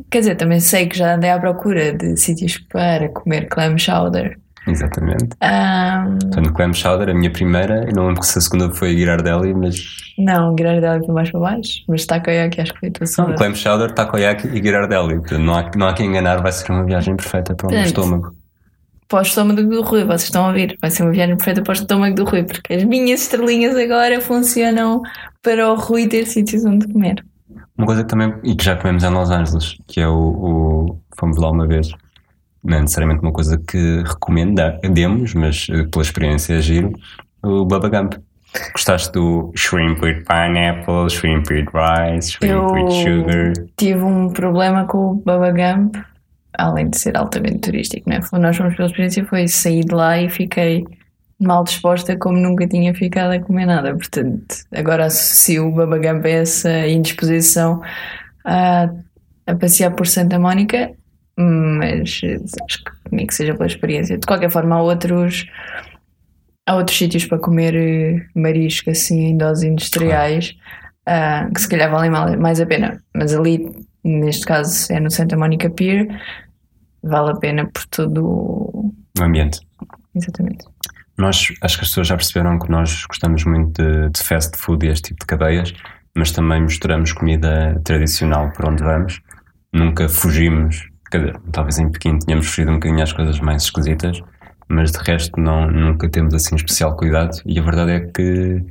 quer 0.09 0.19
dizer, 0.19 0.35
também 0.35 0.59
sei 0.59 0.87
que 0.87 0.97
já 0.97 1.15
andei 1.15 1.29
à 1.29 1.39
procura 1.39 1.93
de 1.93 2.17
sítios 2.17 2.57
para 2.57 3.09
comer 3.09 3.47
clam 3.47 3.77
chowder. 3.77 4.39
Exatamente. 4.67 5.29
Ah, 5.41 6.05
Portanto, 6.21 6.53
clam 6.53 6.73
chowder, 6.73 7.09
a 7.09 7.13
minha 7.13 7.31
primeira, 7.31 7.85
eu 7.87 7.93
não 7.93 8.07
lembro 8.07 8.23
se 8.23 8.37
a 8.37 8.41
segunda 8.41 8.71
foi 8.71 8.91
a 8.91 8.93
Girardelli, 8.93 9.53
mas 9.53 9.75
não, 10.17 10.55
Ghirardelli 10.55 11.05
foi 11.05 11.13
mais 11.13 11.29
para 11.29 11.39
baixo, 11.39 11.83
mas 11.87 12.05
takoyaki 12.05 12.61
acho 12.61 12.73
que 12.73 12.79
foi 12.79 12.89
a 12.89 12.91
tua 12.91 13.05
não, 13.05 13.07
segunda. 13.07 13.35
clam 13.35 13.55
chowder, 13.55 13.91
takoyaki 13.93 14.47
e 14.47 14.63
Girardelli. 14.63 15.15
Portanto, 15.19 15.41
não 15.41 15.55
há, 15.55 15.71
não 15.75 15.87
há 15.87 15.93
quem 15.93 16.07
enganar, 16.07 16.41
vai 16.41 16.51
ser 16.51 16.71
uma 16.71 16.85
viagem 16.85 17.15
perfeita 17.15 17.53
para 17.53 17.67
o 17.67 17.71
meu 17.71 17.81
estômago. 17.81 18.35
Para 19.07 19.19
o 19.19 19.21
estômago 19.21 19.61
do 19.61 19.81
Rui, 19.83 20.03
vocês 20.03 20.23
estão 20.23 20.45
a 20.45 20.47
ouvir, 20.47 20.77
vai 20.81 20.89
ser 20.89 21.03
uma 21.03 21.11
viagem 21.11 21.35
perfeita 21.35 21.61
para 21.61 21.71
o 21.71 21.73
estômago 21.73 22.15
do 22.15 22.23
Rui, 22.23 22.43
porque 22.43 22.73
as 22.73 22.83
minhas 22.85 23.21
estrelinhas 23.21 23.75
agora 23.75 24.19
funcionam 24.19 25.01
para 25.43 25.69
o 25.71 25.75
Rui 25.75 26.07
ter 26.07 26.25
sítios 26.25 26.65
onde 26.65 26.87
comer. 26.91 27.23
Uma 27.77 27.85
coisa 27.85 28.03
que 28.03 28.09
também, 28.09 28.33
e 28.43 28.55
que 28.55 28.63
já 28.63 28.75
comemos 28.75 29.03
em 29.03 29.09
Los 29.09 29.29
Angeles, 29.29 29.75
que 29.85 29.99
é 29.99 30.07
o, 30.07 30.13
o 30.17 31.01
fomos 31.19 31.37
lá 31.37 31.51
uma 31.51 31.67
vez, 31.67 31.89
não 32.65 32.77
é 32.77 32.81
necessariamente 32.81 33.21
uma 33.21 33.31
coisa 33.31 33.57
que 33.57 34.03
recomendemos, 34.05 35.33
mas 35.33 35.67
eh, 35.69 35.83
pela 35.83 36.03
experiência 36.03 36.53
é 36.55 36.61
giro, 36.61 36.91
o 37.43 37.65
Bubba 37.65 37.89
Gump. 37.89 38.15
Gostaste 38.71 39.11
do 39.11 39.51
shrimp 39.55 40.01
with 40.01 40.23
pineapple, 40.23 41.09
shrimp 41.09 41.49
with 41.49 41.65
rice, 41.73 42.31
shrimp 42.31 42.53
Eu 42.53 42.67
with 42.67 42.91
sugar? 43.03 43.53
tive 43.77 44.01
um 44.01 44.29
problema 44.29 44.85
com 44.85 45.11
o 45.11 45.15
Baba 45.15 45.51
Gump, 45.51 45.95
além 46.57 46.89
de 46.89 46.97
ser 46.97 47.17
altamente 47.17 47.59
turístico, 47.59 48.09
né? 48.09 48.19
Nós 48.31 48.55
fomos 48.55 48.75
pela 48.75 48.87
experiência, 48.87 49.25
foi 49.25 49.47
sair 49.47 49.83
de 49.83 49.93
lá 49.93 50.17
e 50.17 50.29
fiquei 50.29 50.85
mal 51.37 51.65
disposta 51.65 52.17
como 52.17 52.37
nunca 52.37 52.65
tinha 52.65 52.93
ficado 52.93 53.33
a 53.33 53.39
comer 53.41 53.65
nada. 53.65 53.93
Portanto, 53.93 54.55
agora 54.73 55.05
associo 55.07 55.67
o 55.67 55.71
Baba 55.73 55.97
Gump 55.97 56.25
a 56.25 56.29
essa 56.29 56.87
indisposição 56.87 57.81
a, 58.45 58.89
a 59.45 59.55
passear 59.55 59.91
por 59.91 60.07
Santa 60.07 60.39
Mónica, 60.39 60.91
mas 61.37 62.21
eh, 62.23 62.37
acho 62.65 62.83
que 62.83 62.91
nem 63.11 63.27
que 63.27 63.33
seja 63.35 63.53
pela 63.53 63.67
experiência. 63.67 64.17
De 64.17 64.25
qualquer 64.25 64.49
forma, 64.49 64.75
há 64.75 64.81
outros. 64.81 65.45
Há 66.67 66.75
outros 66.75 66.97
sítios 66.97 67.25
para 67.25 67.37
comer 67.37 67.75
eh, 67.75 68.25
marisco 68.35 68.89
assim 68.89 69.25
em 69.27 69.37
doses 69.37 69.63
industriais 69.63 70.55
ah, 71.05 71.47
que 71.53 71.61
se 71.61 71.69
calhar 71.69 71.91
valem 71.91 72.09
mais 72.09 72.59
a 72.59 72.65
pena. 72.65 73.03
Mas 73.13 73.33
ali, 73.35 73.69
neste 74.03 74.45
caso, 74.45 74.91
é 74.91 74.99
no 74.99 75.11
Santa 75.11 75.37
Mónica 75.37 75.69
Pier, 75.69 76.07
vale 77.03 77.31
a 77.31 77.35
pena 77.35 77.69
por 77.71 77.85
todo. 77.85 78.25
o- 78.25 78.93
O 79.19 79.23
ambiente. 79.23 79.59
Exatamente. 80.15 80.65
Nós, 81.17 81.37
acho 81.61 81.77
que 81.77 81.83
as 81.83 81.89
pessoas 81.89 82.07
já 82.07 82.15
perceberam 82.17 82.57
que 82.59 82.69
nós 82.69 83.05
gostamos 83.05 83.43
muito 83.45 83.81
de, 83.81 84.09
de 84.09 84.23
fast 84.23 84.57
food 84.57 84.85
e 84.85 84.89
este 84.89 85.09
tipo 85.09 85.19
de 85.21 85.25
cadeias, 85.27 85.71
mas 86.15 86.31
também 86.31 86.61
misturamos 86.63 87.13
comida 87.13 87.79
tradicional 87.85 88.51
por 88.53 88.65
onde 88.69 88.83
vamos. 88.83 89.21
Nunca 89.71 90.09
fugimos, 90.09 90.89
quer 91.09 91.19
dizer, 91.19 91.39
talvez 91.51 91.79
em 91.79 91.89
Pequim 91.89 92.19
tenhamos 92.19 92.47
fugido 92.47 92.71
um 92.71 92.75
bocadinho 92.75 93.03
às 93.03 93.13
coisas 93.13 93.39
mais 93.39 93.63
esquisitas, 93.63 94.21
mas 94.67 94.91
de 94.91 94.97
resto 94.99 95.39
não, 95.39 95.69
nunca 95.69 96.09
temos 96.09 96.33
assim 96.33 96.55
especial 96.55 96.95
cuidado. 96.95 97.37
E 97.45 97.59
a 97.59 97.63
verdade 97.63 97.91
é 97.91 97.99
que, 97.99 98.63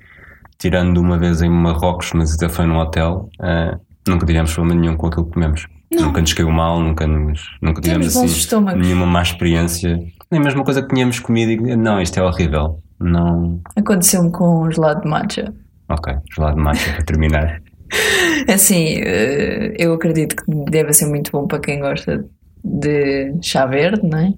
tirando 0.59 0.99
uma 0.99 1.19
vez 1.19 1.43
em 1.43 1.49
Marrocos, 1.49 2.13
mas 2.15 2.35
até 2.35 2.49
foi 2.49 2.67
num 2.67 2.79
hotel, 2.79 3.29
ah, 3.41 3.79
nunca 4.07 4.27
tivemos 4.27 4.53
problema 4.53 4.81
nenhum 4.81 4.97
com 4.97 5.07
aquilo 5.07 5.27
que 5.27 5.33
comemos. 5.33 5.67
Não. 5.93 6.07
Nunca 6.07 6.21
nos 6.21 6.33
caiu 6.33 6.51
mal, 6.51 6.81
nunca, 6.81 7.07
nos, 7.07 7.41
nunca 7.63 7.81
tivemos 7.81 8.13
Temos 8.13 8.53
assim 8.53 8.79
nenhuma 8.79 9.07
má 9.07 9.23
experiência. 9.23 9.97
Nem 10.31 10.41
a 10.41 10.45
mesma 10.45 10.65
coisa 10.65 10.83
que 10.83 10.89
tínhamos 10.89 11.21
comido 11.21 11.69
e 11.69 11.77
não, 11.77 12.01
isto 12.01 12.19
é 12.19 12.23
horrível. 12.23 12.81
Não. 12.99 13.61
Aconteceu-me 13.77 14.31
com 14.33 14.63
o 14.63 14.71
gelado 14.71 15.03
de 15.03 15.09
matcha. 15.09 15.55
Ok, 15.89 16.13
gelado 16.35 16.57
de 16.57 16.63
matcha 16.63 16.93
para 16.93 17.05
terminar. 17.05 17.61
Assim, 18.53 18.99
eh, 18.99 19.75
eu 19.79 19.95
acredito 19.95 20.37
que 20.37 20.45
deve 20.71 20.93
ser 20.93 21.07
muito 21.07 21.31
bom 21.31 21.47
para 21.47 21.61
quem 21.61 21.81
gosta 21.81 22.25
de 22.63 23.35
chá 23.43 23.67
verde, 23.67 24.07
não 24.07 24.19
é? 24.19 24.33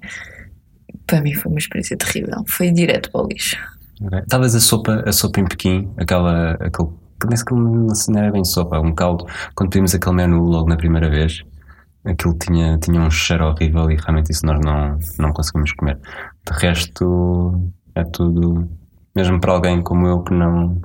Para 1.07 1.21
mim 1.21 1.35
foi 1.35 1.51
uma 1.51 1.59
experiência 1.59 1.97
terrível. 1.97 2.43
Foi 2.49 2.71
direto 2.71 3.11
para 3.11 3.23
o 3.23 3.29
lixo. 3.29 3.57
Talvez 4.29 4.55
a 4.55 4.61
sopa, 4.61 5.03
a 5.07 5.13
sopa 5.13 5.41
em 5.41 5.45
Pequim, 5.45 5.89
aquela, 5.97 6.53
aquele 6.55 6.89
que 7.21 7.27
nem 7.27 7.37
sequer 7.37 7.55
não 7.55 8.21
era 8.21 8.31
bem 8.31 8.45
sopa, 8.45 8.79
um 8.79 8.95
caldo. 8.95 9.25
Quando 9.55 9.71
pedimos 9.71 9.95
aquele 9.95 10.17
menu 10.17 10.43
logo 10.43 10.69
na 10.69 10.77
primeira 10.77 11.09
vez, 11.09 11.43
aquilo 12.05 12.35
tinha, 12.35 12.79
tinha 12.79 13.01
um 13.01 13.11
cheiro 13.11 13.47
horrível 13.47 13.91
e 13.91 13.97
realmente 13.97 14.31
isso 14.31 14.45
nós 14.45 14.61
não, 14.61 14.99
não 15.19 15.33
conseguimos 15.33 15.73
comer. 15.73 15.99
De 16.45 16.59
resto, 16.59 17.71
é 17.95 18.05
tudo, 18.05 18.69
mesmo 19.15 19.41
para 19.41 19.53
alguém 19.53 19.83
como 19.83 20.07
eu 20.07 20.23
que 20.23 20.35
não 20.35 20.79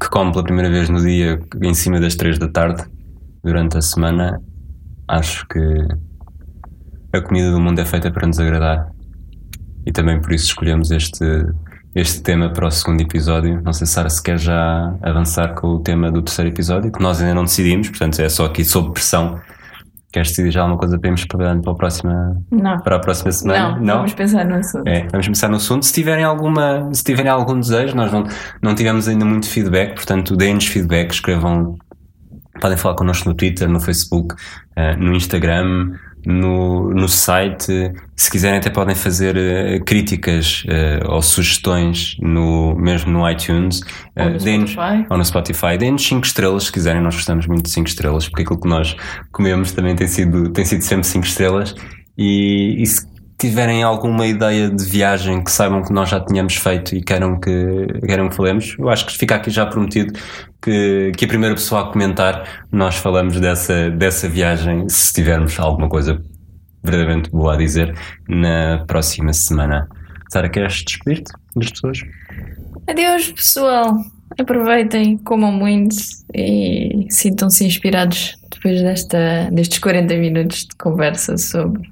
que 0.00 0.08
come 0.08 0.32
pela 0.32 0.44
primeira 0.44 0.70
vez 0.70 0.88
no 0.88 1.00
dia 1.00 1.38
em 1.62 1.74
cima 1.74 2.00
das 2.00 2.14
3 2.14 2.38
da 2.38 2.48
tarde 2.48 2.82
durante 3.44 3.76
a 3.76 3.82
semana, 3.82 4.40
acho 5.06 5.46
que 5.46 5.58
a 7.12 7.20
comida 7.20 7.50
do 7.50 7.60
mundo 7.60 7.80
é 7.80 7.84
feita 7.84 8.10
para 8.10 8.26
nos 8.26 8.38
agradar 8.38 8.90
e 9.86 9.92
também 9.92 10.20
por 10.20 10.32
isso 10.32 10.46
escolhemos 10.46 10.90
este, 10.90 11.24
este 11.94 12.22
tema 12.22 12.50
para 12.50 12.66
o 12.66 12.70
segundo 12.70 13.00
episódio. 13.00 13.60
Não 13.62 13.72
sei 13.72 13.86
se 13.86 13.94
Sara 13.94 14.10
se 14.10 14.22
quer 14.22 14.38
já 14.38 14.94
avançar 15.02 15.54
com 15.54 15.68
o 15.68 15.80
tema 15.80 16.10
do 16.10 16.22
terceiro 16.22 16.50
episódio, 16.50 16.92
que 16.92 17.02
nós 17.02 17.20
ainda 17.20 17.34
não 17.34 17.44
decidimos, 17.44 17.88
portanto 17.88 18.20
é 18.20 18.28
só 18.28 18.46
aqui 18.46 18.64
sob 18.64 18.92
pressão. 18.92 19.40
Queres 20.12 20.30
decidir 20.30 20.50
já 20.50 20.62
alguma 20.62 20.76
coisa 20.78 20.98
para 20.98 21.08
irmos 21.08 21.24
para, 21.24 21.56
para, 21.56 21.72
a 21.72 21.74
próxima, 21.74 22.42
não. 22.50 22.80
para 22.80 22.96
a 22.96 22.98
próxima 22.98 23.30
semana? 23.30 23.76
Não, 23.76 23.80
não, 23.80 23.94
vamos 23.96 24.14
pensar 24.14 24.44
no 24.44 24.56
assunto. 24.56 24.88
É, 24.88 25.06
vamos 25.08 25.26
pensar 25.28 25.48
no 25.48 25.56
assunto. 25.56 25.86
Se 25.86 25.92
tiverem, 25.92 26.24
alguma, 26.24 26.92
se 26.92 27.04
tiverem 27.04 27.30
algum 27.30 27.60
desejo, 27.60 27.94
nós 27.94 28.12
não, 28.12 28.24
não 28.60 28.74
tivemos 28.74 29.06
ainda 29.06 29.24
muito 29.24 29.48
feedback, 29.48 29.94
portanto 29.94 30.36
deem-nos 30.36 30.66
feedback, 30.66 31.12
escrevam, 31.12 31.78
podem 32.60 32.76
falar 32.76 32.96
connosco 32.96 33.28
no 33.28 33.36
Twitter, 33.36 33.68
no 33.68 33.80
Facebook, 33.80 34.34
uh, 34.76 34.98
no 34.98 35.14
Instagram, 35.14 35.92
no, 36.24 36.90
no 36.90 37.08
site. 37.08 37.92
Se 38.16 38.30
quiserem, 38.30 38.58
até 38.58 38.70
podem 38.70 38.94
fazer 38.94 39.36
uh, 39.36 39.84
críticas 39.84 40.64
uh, 40.64 41.12
ou 41.12 41.22
sugestões 41.22 42.16
no, 42.20 42.74
mesmo 42.76 43.10
no 43.10 43.28
iTunes 43.30 43.80
ou 44.16 44.30
no, 44.30 44.40
Spotify. 44.40 45.06
ou 45.08 45.18
no 45.18 45.24
Spotify. 45.24 45.78
Deem-nos 45.78 46.06
5 46.06 46.26
estrelas 46.26 46.64
se 46.64 46.72
quiserem. 46.72 47.02
Nós 47.02 47.14
gostamos 47.14 47.46
muito 47.46 47.64
de 47.64 47.70
5 47.70 47.88
estrelas, 47.88 48.28
porque 48.28 48.42
aquilo 48.42 48.60
que 48.60 48.68
nós 48.68 48.96
comemos 49.32 49.72
também 49.72 49.94
tem 49.94 50.06
sido, 50.06 50.50
tem 50.50 50.64
sido 50.64 50.82
sempre 50.82 51.06
5 51.06 51.26
estrelas. 51.26 51.74
E, 52.16 52.82
e 52.82 52.86
se 52.86 53.08
tiverem 53.40 53.82
alguma 53.82 54.26
ideia 54.26 54.68
de 54.68 54.84
viagem 54.84 55.42
que 55.42 55.50
saibam 55.50 55.82
que 55.82 55.92
nós 55.92 56.10
já 56.10 56.20
tínhamos 56.20 56.56
feito 56.56 56.94
e 56.94 57.02
queiram 57.02 57.40
que, 57.40 57.86
queiram 58.06 58.28
que 58.28 58.36
falemos, 58.36 58.76
eu 58.78 58.90
acho 58.90 59.06
que 59.06 59.16
fica 59.16 59.36
aqui 59.36 59.50
já 59.50 59.64
prometido 59.64 60.12
que, 60.62 61.12
que 61.16 61.24
a 61.24 61.28
primeira 61.28 61.54
pessoa 61.54 61.82
a 61.82 61.92
comentar 61.92 62.64
nós 62.70 62.96
falamos 62.96 63.38
dessa, 63.40 63.90
dessa 63.90 64.28
viagem, 64.28 64.88
se 64.88 65.12
tivermos 65.12 65.58
alguma 65.58 65.88
coisa 65.88 66.22
verdadeiramente 66.82 67.30
boa 67.30 67.54
a 67.54 67.56
dizer, 67.56 67.94
na 68.28 68.84
próxima 68.86 69.32
semana. 69.32 69.88
Sara, 70.30 70.48
queres 70.48 70.82
despedir-te 70.84 71.32
das 71.56 71.70
pessoas? 71.70 71.98
Adeus, 72.86 73.32
pessoal. 73.32 73.96
Aproveitem, 74.38 75.18
comam 75.18 75.52
muito 75.52 75.96
e 76.34 77.06
sintam-se 77.10 77.64
inspirados 77.64 78.36
depois 78.50 78.80
desta, 78.80 79.50
destes 79.52 79.78
40 79.78 80.16
minutos 80.16 80.66
de 80.66 80.76
conversa 80.76 81.36
sobre 81.36 81.82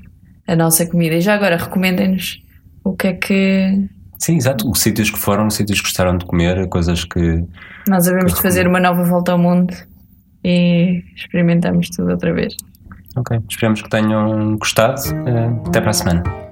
a 0.46 0.54
nossa 0.54 0.86
comida. 0.86 1.16
E 1.16 1.20
já 1.20 1.34
agora 1.34 1.56
recomendem-nos 1.56 2.40
o 2.84 2.94
que 2.94 3.06
é 3.08 3.12
que. 3.12 3.88
Sim, 4.18 4.36
exato. 4.36 4.68
Os 4.68 4.80
sítios 4.80 5.10
que 5.10 5.18
foram, 5.18 5.46
os 5.46 5.54
sítios 5.54 5.80
que 5.80 5.86
gostaram 5.86 6.16
de 6.18 6.24
comer, 6.26 6.68
coisas 6.68 7.04
que. 7.04 7.44
Nós 7.88 8.04
devemos 8.04 8.34
de 8.34 8.42
fazer 8.42 8.66
uma 8.66 8.80
nova 8.80 9.04
volta 9.04 9.32
ao 9.32 9.38
mundo 9.38 9.72
e 10.44 11.02
experimentamos 11.16 11.88
tudo 11.90 12.10
outra 12.10 12.32
vez. 12.32 12.54
Ok. 13.16 13.38
Esperamos 13.48 13.82
que 13.82 13.88
tenham 13.88 14.56
gostado. 14.56 15.00
Eh, 15.26 15.50
até 15.66 15.80
para 15.80 15.90
a 15.90 15.94
semana. 15.94 16.47